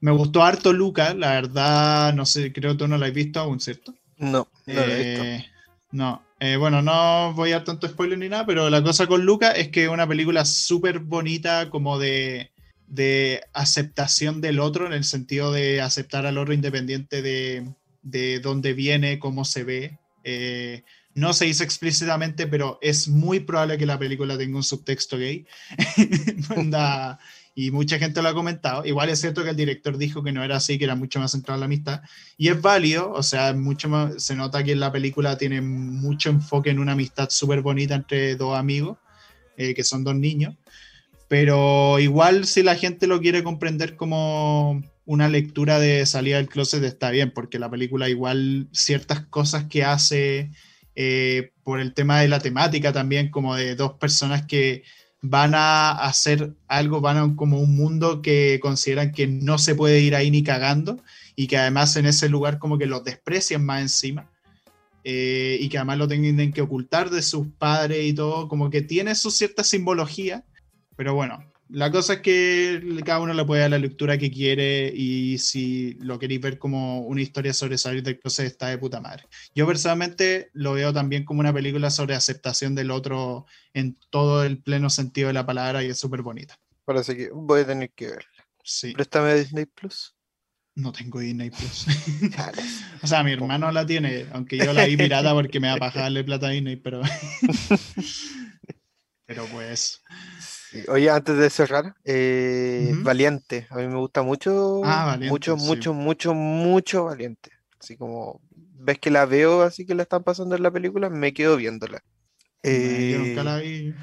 Me 0.00 0.10
gustó 0.10 0.42
harto 0.42 0.72
Luca, 0.72 1.14
la 1.14 1.34
verdad, 1.34 2.12
no 2.14 2.26
sé, 2.26 2.52
creo 2.52 2.72
que 2.72 2.78
tú 2.78 2.88
no 2.88 2.98
la 2.98 3.06
has 3.06 3.14
visto 3.14 3.38
aún, 3.38 3.60
¿cierto? 3.60 3.94
No, 4.18 4.48
no 4.66 4.74
la 4.74 4.86
he 4.86 5.04
visto. 5.04 5.24
Eh, 5.24 5.46
no, 5.92 6.20
eh, 6.40 6.56
bueno, 6.56 6.82
no 6.82 7.32
voy 7.32 7.52
a 7.52 7.58
dar 7.58 7.64
tanto 7.64 7.86
spoiler 7.86 8.18
ni 8.18 8.28
nada, 8.28 8.44
pero 8.44 8.68
la 8.68 8.82
cosa 8.82 9.06
con 9.06 9.24
Luca 9.24 9.52
es 9.52 9.68
que 9.68 9.84
es 9.84 9.88
una 9.88 10.08
película 10.08 10.44
súper 10.44 10.98
bonita, 10.98 11.70
como 11.70 12.00
de, 12.00 12.50
de, 12.88 13.40
aceptación 13.52 14.40
del 14.40 14.58
otro, 14.58 14.84
en 14.84 14.92
el 14.92 15.04
sentido 15.04 15.52
de 15.52 15.80
aceptar 15.80 16.26
al 16.26 16.38
otro 16.38 16.54
independiente 16.54 17.22
de, 17.22 17.72
de 18.02 18.40
dónde 18.40 18.72
viene, 18.72 19.20
cómo 19.20 19.44
se 19.44 19.62
ve. 19.62 19.98
Eh, 20.24 20.82
no 21.14 21.32
se 21.32 21.44
dice 21.44 21.64
explícitamente, 21.64 22.46
pero 22.46 22.78
es 22.82 23.08
muy 23.08 23.40
probable 23.40 23.78
que 23.78 23.86
la 23.86 23.98
película 23.98 24.36
tenga 24.36 24.56
un 24.56 24.64
subtexto 24.64 25.16
gay. 25.16 25.46
y 27.54 27.70
mucha 27.70 27.98
gente 27.98 28.20
lo 28.20 28.28
ha 28.28 28.34
comentado. 28.34 28.84
Igual 28.84 29.08
es 29.10 29.20
cierto 29.20 29.44
que 29.44 29.50
el 29.50 29.56
director 29.56 29.96
dijo 29.96 30.24
que 30.24 30.32
no 30.32 30.42
era 30.42 30.56
así, 30.56 30.76
que 30.76 30.84
era 30.84 30.96
mucho 30.96 31.20
más 31.20 31.30
centrado 31.30 31.56
en 31.56 31.60
la 31.60 31.66
amistad. 31.66 32.02
Y 32.36 32.48
es 32.48 32.60
válido, 32.60 33.12
o 33.12 33.22
sea, 33.22 33.52
mucho 33.54 33.88
se 34.18 34.34
nota 34.34 34.64
que 34.64 34.74
la 34.74 34.90
película 34.90 35.38
tiene 35.38 35.60
mucho 35.60 36.30
enfoque 36.30 36.70
en 36.70 36.80
una 36.80 36.92
amistad 36.92 37.28
súper 37.30 37.62
bonita 37.62 37.94
entre 37.94 38.34
dos 38.34 38.58
amigos, 38.58 38.98
eh, 39.56 39.74
que 39.74 39.84
son 39.84 40.02
dos 40.02 40.16
niños. 40.16 40.56
Pero 41.28 41.98
igual 42.00 42.44
si 42.46 42.62
la 42.62 42.74
gente 42.74 43.06
lo 43.06 43.20
quiere 43.20 43.44
comprender 43.44 43.96
como 43.96 44.82
una 45.06 45.28
lectura 45.28 45.78
de 45.78 46.06
salida 46.06 46.38
del 46.38 46.48
closet 46.48 46.82
está 46.82 47.10
bien, 47.10 47.30
porque 47.30 47.58
la 47.58 47.70
película 47.70 48.08
igual 48.08 48.68
ciertas 48.72 49.20
cosas 49.26 49.64
que 49.64 49.84
hace 49.84 50.50
eh, 50.94 51.52
por 51.62 51.80
el 51.80 51.94
tema 51.94 52.20
de 52.20 52.28
la 52.28 52.40
temática 52.40 52.92
también, 52.92 53.30
como 53.30 53.56
de 53.56 53.74
dos 53.74 53.94
personas 53.94 54.46
que 54.46 54.82
van 55.26 55.54
a 55.54 55.92
hacer 55.92 56.54
algo, 56.68 57.00
van 57.00 57.16
a 57.16 57.36
como 57.36 57.58
un 57.58 57.74
mundo 57.74 58.20
que 58.20 58.58
consideran 58.60 59.12
que 59.12 59.26
no 59.26 59.56
se 59.58 59.74
puede 59.74 60.00
ir 60.00 60.14
ahí 60.14 60.30
ni 60.30 60.42
cagando 60.42 61.02
y 61.34 61.46
que 61.46 61.56
además 61.56 61.96
en 61.96 62.06
ese 62.06 62.28
lugar 62.28 62.58
como 62.58 62.76
que 62.76 62.86
los 62.86 63.04
desprecian 63.04 63.64
más 63.64 63.80
encima 63.80 64.30
eh, 65.02 65.56
y 65.60 65.68
que 65.70 65.78
además 65.78 65.98
lo 65.98 66.08
tienen 66.08 66.52
que 66.52 66.60
ocultar 66.60 67.08
de 67.08 67.22
sus 67.22 67.48
padres 67.48 68.04
y 68.04 68.12
todo, 68.12 68.48
como 68.48 68.68
que 68.68 68.82
tiene 68.82 69.14
su 69.14 69.30
cierta 69.30 69.64
simbología, 69.64 70.44
pero 70.94 71.14
bueno, 71.14 71.42
la 71.68 71.90
cosa 71.90 72.14
es 72.14 72.20
que 72.20 72.82
cada 73.04 73.20
uno 73.20 73.32
le 73.32 73.44
puede 73.44 73.62
dar 73.62 73.70
la 73.70 73.78
lectura 73.78 74.18
que 74.18 74.30
quiere 74.30 74.92
y 74.94 75.38
si 75.38 75.94
lo 75.94 76.18
queréis 76.18 76.40
ver 76.40 76.58
como 76.58 77.00
una 77.00 77.22
historia 77.22 77.54
sobre 77.54 77.78
salir 77.78 78.02
del 78.02 78.18
closet 78.18 78.46
está 78.46 78.68
de 78.68 78.78
puta 78.78 79.00
madre. 79.00 79.24
Yo 79.54 79.66
personalmente 79.66 80.50
lo 80.52 80.74
veo 80.74 80.92
también 80.92 81.24
como 81.24 81.40
una 81.40 81.52
película 81.52 81.90
sobre 81.90 82.14
aceptación 82.14 82.74
del 82.74 82.90
otro 82.90 83.46
en 83.72 83.96
todo 84.10 84.44
el 84.44 84.58
pleno 84.58 84.90
sentido 84.90 85.28
de 85.28 85.34
la 85.34 85.46
palabra 85.46 85.82
y 85.82 85.88
es 85.88 85.98
súper 85.98 86.22
bonita. 86.22 86.58
Parece 86.84 87.16
que 87.16 87.30
voy 87.30 87.62
a 87.62 87.66
tener 87.66 87.90
que 87.92 88.08
verla. 88.08 88.46
Sí. 88.62 88.92
Préstame 88.92 89.34
Disney 89.34 89.66
Plus. 89.66 90.14
No 90.76 90.92
tengo 90.92 91.20
Disney 91.20 91.50
Plus. 91.50 91.86
o 93.02 93.06
sea, 93.06 93.22
mi 93.22 93.32
hermano 93.32 93.70
la 93.70 93.86
tiene, 93.86 94.26
aunque 94.32 94.58
yo 94.58 94.72
la 94.72 94.84
vi 94.84 94.96
pirata 94.96 95.32
porque 95.32 95.60
me 95.60 95.68
va 95.68 95.74
a 95.74 95.78
pagarle 95.78 96.24
plata 96.24 96.48
a 96.48 96.50
Disney, 96.50 96.76
pero... 96.76 97.00
pero 99.26 99.46
pues... 99.46 100.03
Oye, 100.88 101.10
antes 101.10 101.36
de 101.36 101.50
cerrar, 101.50 101.94
eh, 102.04 102.92
Valiente, 102.96 103.66
a 103.70 103.76
mí 103.76 103.86
me 103.86 103.96
gusta 103.96 104.22
mucho, 104.22 104.82
ah, 104.84 105.16
mucho, 105.20 105.56
mucho, 105.56 105.94
mucho, 105.94 106.34
mucho 106.34 107.04
Valiente. 107.04 107.50
Así 107.78 107.96
como 107.96 108.40
ves 108.84 108.98
que 108.98 109.10
la 109.10 109.24
veo 109.24 109.62
así 109.62 109.86
que 109.86 109.94
la 109.94 110.02
están 110.02 110.22
pasando 110.22 110.56
en 110.56 110.62
la 110.62 110.70
película, 110.70 111.10
me 111.10 111.32
quedo 111.32 111.56
viéndola. 111.56 112.02
yo 112.62 113.42
la 113.42 113.58
vi. 113.58 113.88
Eh, 113.88 113.94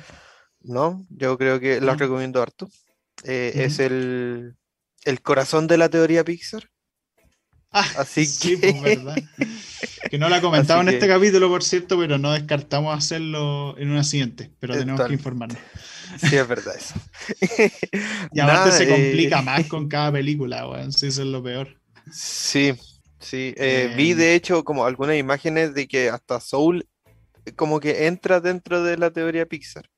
no, 0.61 1.05
yo 1.09 1.37
creo 1.37 1.59
que 1.59 1.81
la 1.81 1.95
recomiendo 1.95 2.41
harto. 2.41 2.69
Eh, 3.23 3.51
es 3.55 3.79
el, 3.79 4.55
el 5.03 5.21
corazón 5.21 5.67
de 5.67 5.77
la 5.77 5.89
teoría 5.89 6.23
Pixar. 6.23 6.69
Ah, 7.71 7.87
Así 7.97 8.27
que... 8.39 8.57
Pues, 8.57 8.81
verdad. 8.81 9.15
que 10.09 10.17
no 10.17 10.29
la 10.29 10.37
he 10.37 10.41
comentado 10.41 10.81
en 10.81 10.89
este 10.89 11.07
capítulo, 11.07 11.49
por 11.49 11.63
cierto, 11.63 11.97
pero 11.97 12.17
no 12.17 12.33
descartamos 12.33 12.95
hacerlo 12.95 13.77
en 13.77 13.91
una 13.91 14.03
siguiente, 14.03 14.51
pero 14.59 14.75
tenemos 14.75 15.01
que 15.07 15.13
informarnos. 15.13 15.57
Sí, 16.17 16.35
es 16.35 16.47
verdad 16.47 16.75
eso. 16.75 16.95
y 18.33 18.39
aparte 18.39 18.71
se 18.71 18.87
complica 18.87 19.39
eh, 19.39 19.41
más 19.45 19.67
con 19.67 19.87
cada 19.87 20.11
película, 20.11 20.67
weón. 20.67 20.91
Sí, 20.91 21.07
eso 21.07 21.21
es 21.21 21.27
lo 21.27 21.43
peor. 21.43 21.79
Sí, 22.11 22.73
sí. 23.19 23.53
Eh, 23.57 23.93
vi 23.95 24.13
de 24.13 24.35
hecho 24.35 24.63
como 24.63 24.85
algunas 24.85 25.17
imágenes 25.17 25.73
de 25.73 25.87
que 25.87 26.09
hasta 26.09 26.39
Soul 26.39 26.87
eh, 27.45 27.51
como 27.53 27.79
que 27.79 28.07
entra 28.07 28.39
dentro 28.39 28.83
de 28.83 28.97
la 28.97 29.11
teoría 29.11 29.45
Pixar. 29.45 29.89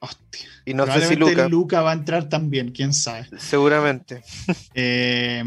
Hostia. 0.00 0.48
Y 0.64 0.74
no 0.74 0.86
sé 0.86 1.06
si 1.06 1.14
Luca... 1.14 1.48
Luca 1.48 1.80
va 1.80 1.92
a 1.92 1.94
entrar 1.94 2.28
también, 2.28 2.72
quién 2.72 2.92
sabe. 2.92 3.28
Seguramente. 3.38 4.22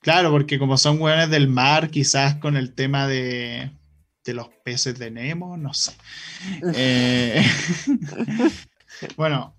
claro, 0.00 0.30
porque 0.30 0.60
como 0.60 0.78
son 0.78 1.00
weones 1.00 1.30
del 1.30 1.48
mar, 1.48 1.90
quizás 1.90 2.36
con 2.36 2.56
el 2.56 2.72
tema 2.74 3.08
de, 3.08 3.72
de 4.24 4.34
los 4.34 4.48
peces 4.64 4.98
de 4.98 5.10
Nemo, 5.10 5.56
no 5.56 5.74
sé. 5.74 5.92
eh, 6.74 7.44
bueno, 9.16 9.56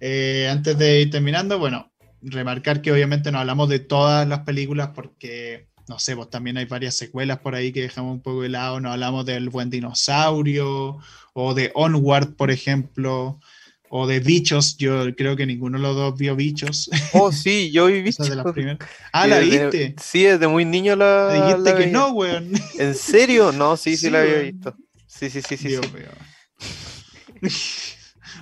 eh, 0.00 0.48
antes 0.50 0.76
de 0.78 1.02
ir 1.02 1.10
terminando, 1.10 1.58
bueno, 1.58 1.92
remarcar 2.22 2.82
que 2.82 2.92
obviamente 2.92 3.30
no 3.30 3.38
hablamos 3.38 3.68
de 3.68 3.78
todas 3.78 4.26
las 4.26 4.40
películas 4.40 4.90
porque, 4.94 5.68
no 5.88 5.98
sé, 5.98 6.16
pues 6.16 6.30
también 6.30 6.56
hay 6.56 6.64
varias 6.64 6.94
secuelas 6.94 7.38
por 7.38 7.54
ahí 7.54 7.72
que 7.72 7.82
dejamos 7.82 8.12
un 8.12 8.22
poco 8.22 8.42
de 8.42 8.48
lado, 8.48 8.80
no 8.80 8.92
hablamos 8.92 9.24
del 9.26 9.48
buen 9.48 9.70
dinosaurio 9.70 10.98
o 11.32 11.54
de 11.54 11.70
Onward, 11.74 12.34
por 12.34 12.50
ejemplo. 12.50 13.40
O 13.88 14.08
de 14.08 14.18
bichos, 14.18 14.76
yo 14.78 15.14
creo 15.14 15.36
que 15.36 15.46
ninguno 15.46 15.78
de 15.78 15.82
los 15.82 15.94
dos 15.94 16.18
vio 16.18 16.34
bichos. 16.34 16.90
Oh, 17.12 17.30
sí, 17.30 17.70
yo 17.70 17.86
vi 17.86 18.02
bichos. 18.02 18.28
Ah, 19.12 19.28
¿la 19.28 19.38
viste? 19.38 19.94
sí, 20.02 20.24
desde 20.24 20.48
muy 20.48 20.64
niño 20.64 20.96
la. 20.96 21.32
Dijiste 21.32 21.76
que 21.76 21.86
no, 21.86 22.10
weón. 22.10 22.50
¿En 22.78 22.94
serio? 22.96 23.52
No, 23.52 23.76
sí, 23.76 23.96
sí, 23.96 24.10
la 24.10 24.22
había 24.22 24.40
visto. 24.40 24.74
Sí, 25.06 25.30
sí, 25.30 25.40
sí, 25.40 25.56
sí. 25.56 25.76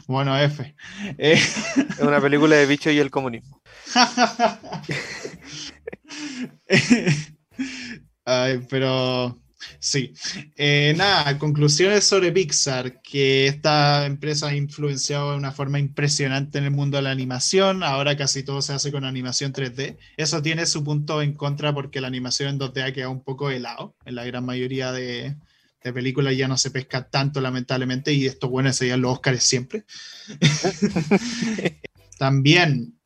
Bueno, 0.07 0.39
F. 0.39 0.75
Eh, 1.19 1.33
es 1.37 1.99
una 2.01 2.21
película 2.21 2.57
de 2.57 2.67
bicho 2.67 2.91
y 2.91 2.99
el 2.99 3.11
comunismo. 3.11 3.63
pero 8.69 9.41
sí. 9.79 10.13
Eh, 10.57 10.95
nada, 10.97 11.39
conclusiones 11.39 12.05
sobre 12.05 12.33
Pixar, 12.33 13.01
que 13.01 13.47
esta 13.47 14.05
empresa 14.07 14.49
ha 14.49 14.57
influenciado 14.57 15.33
de 15.33 15.39
una 15.39 15.53
forma 15.53 15.79
impresionante 15.79 16.59
en 16.59 16.65
el 16.65 16.71
mundo 16.71 16.99
de 16.99 17.05
la 17.05 17.11
animación. 17.11 17.83
Ahora 17.83 18.17
casi 18.17 18.43
todo 18.43 18.61
se 18.61 18.75
hace 18.75 18.93
con 18.93 19.05
animación 19.05 19.53
3D. 19.53 19.97
Eso 20.17 20.43
tiene 20.43 20.67
su 20.67 20.85
punto 20.85 21.23
en 21.23 21.33
contra 21.35 21.73
porque 21.73 22.03
la 22.03 22.09
animación 22.09 22.51
en 22.51 22.59
2D 22.59 22.85
ha 22.85 22.93
quedado 22.93 23.13
un 23.13 23.25
poco 23.25 23.51
helado 23.51 23.97
en 24.05 24.17
la 24.17 24.25
gran 24.25 24.45
mayoría 24.45 24.93
de, 24.93 25.37
de 25.85 25.93
películas 25.93 26.35
ya 26.35 26.49
no 26.49 26.57
se 26.57 26.71
pesca 26.71 27.09
tanto, 27.11 27.43
lamentablemente, 27.43 28.13
y 28.15 28.27
estos 28.27 28.49
buenos 28.49 28.75
serían 28.75 29.03
los 29.03 29.13
Oscars 29.13 29.45
siempre. 29.45 29.85
También 32.19 32.99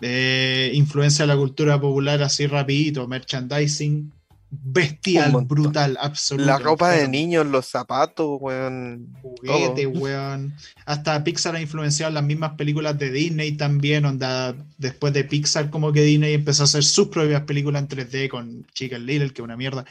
eh, 0.00 0.70
influencia 0.72 1.26
la 1.26 1.36
cultura 1.36 1.78
popular 1.78 2.22
así 2.22 2.46
rapidito, 2.46 3.06
merchandising, 3.06 4.10
bestial, 4.50 5.32
brutal, 5.44 5.96
absoluto. 6.00 6.46
La 6.46 6.58
ropa 6.58 6.90
de 6.90 7.08
niños, 7.08 7.46
los 7.46 7.66
zapatos, 7.66 8.38
weón. 8.40 9.14
Juguete, 9.22 9.86
weón. 9.86 10.54
Hasta 10.86 11.22
Pixar 11.24 11.56
ha 11.56 11.60
influenciado 11.60 12.12
las 12.12 12.24
mismas 12.24 12.52
películas 12.52 12.98
de 12.98 13.10
Disney 13.10 13.52
también, 13.52 14.04
onda, 14.04 14.54
después 14.78 15.12
de 15.12 15.24
Pixar 15.24 15.70
como 15.70 15.92
que 15.92 16.02
Disney 16.02 16.34
empezó 16.34 16.62
a 16.62 16.64
hacer 16.64 16.84
sus 16.84 17.08
propias 17.08 17.42
películas 17.42 17.82
en 17.82 17.88
3D 17.88 18.28
con 18.28 18.66
Chicken 18.72 19.06
Little, 19.06 19.32
que 19.32 19.42
una 19.42 19.56
mierda. 19.56 19.84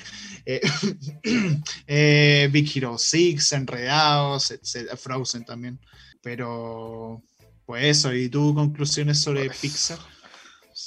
Eh, 0.46 0.62
eh, 1.88 2.50
Big 2.52 2.72
Hero 2.76 2.98
6, 2.98 3.52
Enredados, 3.54 4.54
Frozen 4.98 5.46
también. 5.46 5.80
Pero, 6.22 7.22
pues 7.66 7.86
eso, 7.86 8.14
¿y 8.14 8.30
tú 8.30 8.54
conclusiones 8.56 9.22
sobre 9.22 9.46
pues, 9.46 9.60
Pixar? 9.60 10.13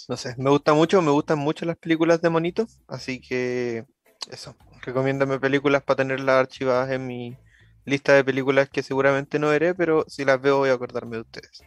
No 0.09 0.17
sé, 0.17 0.35
me 0.39 0.51
gusta 0.51 0.73
mucho, 0.73 1.03
me 1.03 1.11
gustan 1.11 1.39
mucho 1.39 1.65
las 1.65 1.77
películas 1.77 2.21
de 2.23 2.31
monitos, 2.31 2.79
así 2.87 3.21
que 3.21 3.85
eso, 4.31 4.57
recomiéndame 4.83 5.41
películas 5.41 5.83
para 5.83 5.99
tenerlas 5.99 6.37
archivadas 6.37 6.91
en 6.93 7.07
mi 7.07 7.37
lista 7.85 8.13
de 8.13 8.25
películas 8.25 8.69
que 8.69 8.83
seguramente 8.83 9.39
no 9.39 9.49
veré, 9.49 9.75
pero 9.75 10.05
si 10.09 10.25
las 10.25 10.41
veo 10.41 10.59
voy 10.59 10.71
a 10.71 10.75
acordarme 10.75 11.17
de 11.17 11.23
ustedes. 11.23 11.63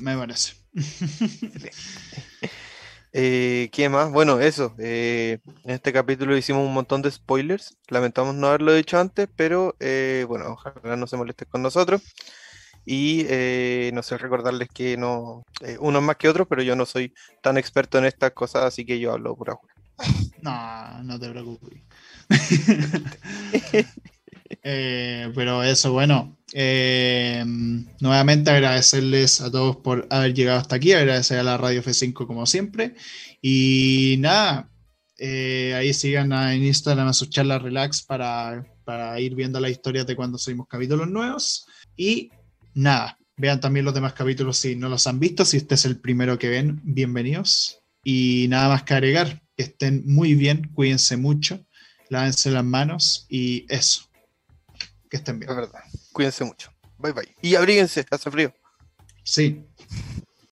Me 0.00 0.16
parece. 0.16 0.54
eh, 3.12 3.68
¿Qué 3.72 3.88
más? 3.88 4.10
Bueno, 4.10 4.40
eso. 4.40 4.74
Eh, 4.78 5.38
en 5.64 5.70
este 5.70 5.92
capítulo 5.92 6.36
hicimos 6.36 6.66
un 6.66 6.74
montón 6.74 7.02
de 7.02 7.10
spoilers. 7.10 7.76
Lamentamos 7.88 8.34
no 8.34 8.48
haberlo 8.48 8.74
dicho 8.74 8.98
antes, 8.98 9.28
pero 9.36 9.76
eh, 9.80 10.24
bueno, 10.28 10.52
ojalá 10.52 10.96
no 10.96 11.06
se 11.06 11.16
moleste 11.16 11.46
con 11.46 11.62
nosotros. 11.62 12.02
Y 12.88 13.26
eh, 13.28 13.90
no 13.92 14.02
sé, 14.04 14.16
recordarles 14.16 14.68
que 14.72 14.96
no, 14.96 15.44
eh, 15.60 15.76
unos 15.80 16.04
más 16.04 16.16
que 16.16 16.28
otros, 16.28 16.46
pero 16.48 16.62
yo 16.62 16.76
no 16.76 16.86
soy 16.86 17.12
tan 17.42 17.58
experto 17.58 17.98
en 17.98 18.04
estas 18.04 18.30
cosas, 18.30 18.62
así 18.62 18.86
que 18.86 19.00
yo 19.00 19.12
hablo 19.12 19.34
pura 19.34 19.58
No, 20.40 21.02
no 21.02 21.18
te 21.18 21.28
preocupes. 21.28 21.82
Eh, 24.62 25.32
pero 25.34 25.64
eso, 25.64 25.92
bueno, 25.92 26.36
nuevamente 28.00 28.50
agradecerles 28.50 29.40
a 29.40 29.50
todos 29.50 29.76
por 29.76 30.06
haber 30.10 30.34
llegado 30.34 30.58
hasta 30.58 30.76
aquí, 30.76 30.92
agradecer 30.92 31.38
a 31.40 31.42
la 31.42 31.56
Radio 31.56 31.82
F5 31.82 32.26
como 32.26 32.46
siempre. 32.46 32.94
Y 33.42 34.16
nada, 34.20 34.68
ahí 35.18 35.92
sigan 35.92 36.32
en 36.32 36.64
Instagram 36.64 37.08
a 37.08 37.12
sus 37.12 37.30
charlas 37.30 37.62
relax 37.62 38.02
para, 38.02 38.64
para 38.84 39.18
ir 39.20 39.34
viendo 39.34 39.58
las 39.58 39.72
historias 39.72 40.06
de 40.06 40.14
cuando 40.14 40.38
subimos 40.38 40.68
capítulos 40.68 41.08
nuevos. 41.08 41.66
Y 41.96 42.30
nada, 42.76 43.18
vean 43.36 43.60
también 43.60 43.84
los 43.84 43.94
demás 43.94 44.12
capítulos 44.12 44.58
si 44.58 44.76
no 44.76 44.88
los 44.88 45.06
han 45.06 45.18
visto. 45.18 45.44
Si 45.44 45.56
este 45.56 45.74
es 45.74 45.84
el 45.86 45.98
primero 45.98 46.38
que 46.38 46.48
ven, 46.48 46.80
bienvenidos. 46.84 47.80
Y 48.04 48.46
nada 48.48 48.68
más 48.68 48.84
que 48.84 48.94
agregar, 48.94 49.42
que 49.56 49.64
estén 49.64 50.02
muy 50.06 50.34
bien, 50.34 50.70
cuídense 50.74 51.16
mucho, 51.16 51.66
lávense 52.10 52.50
las 52.50 52.64
manos 52.64 53.26
y 53.28 53.64
eso. 53.68 54.08
Que 55.10 55.16
estén 55.16 55.40
bien. 55.40 55.50
Es 55.50 55.56
verdad. 55.56 55.80
Cuídense 56.12 56.44
mucho. 56.44 56.70
Bye 56.98 57.12
bye. 57.12 57.34
Y 57.42 57.54
abríguense, 57.54 58.06
hace 58.10 58.30
frío. 58.30 58.54
Sí. 59.24 59.64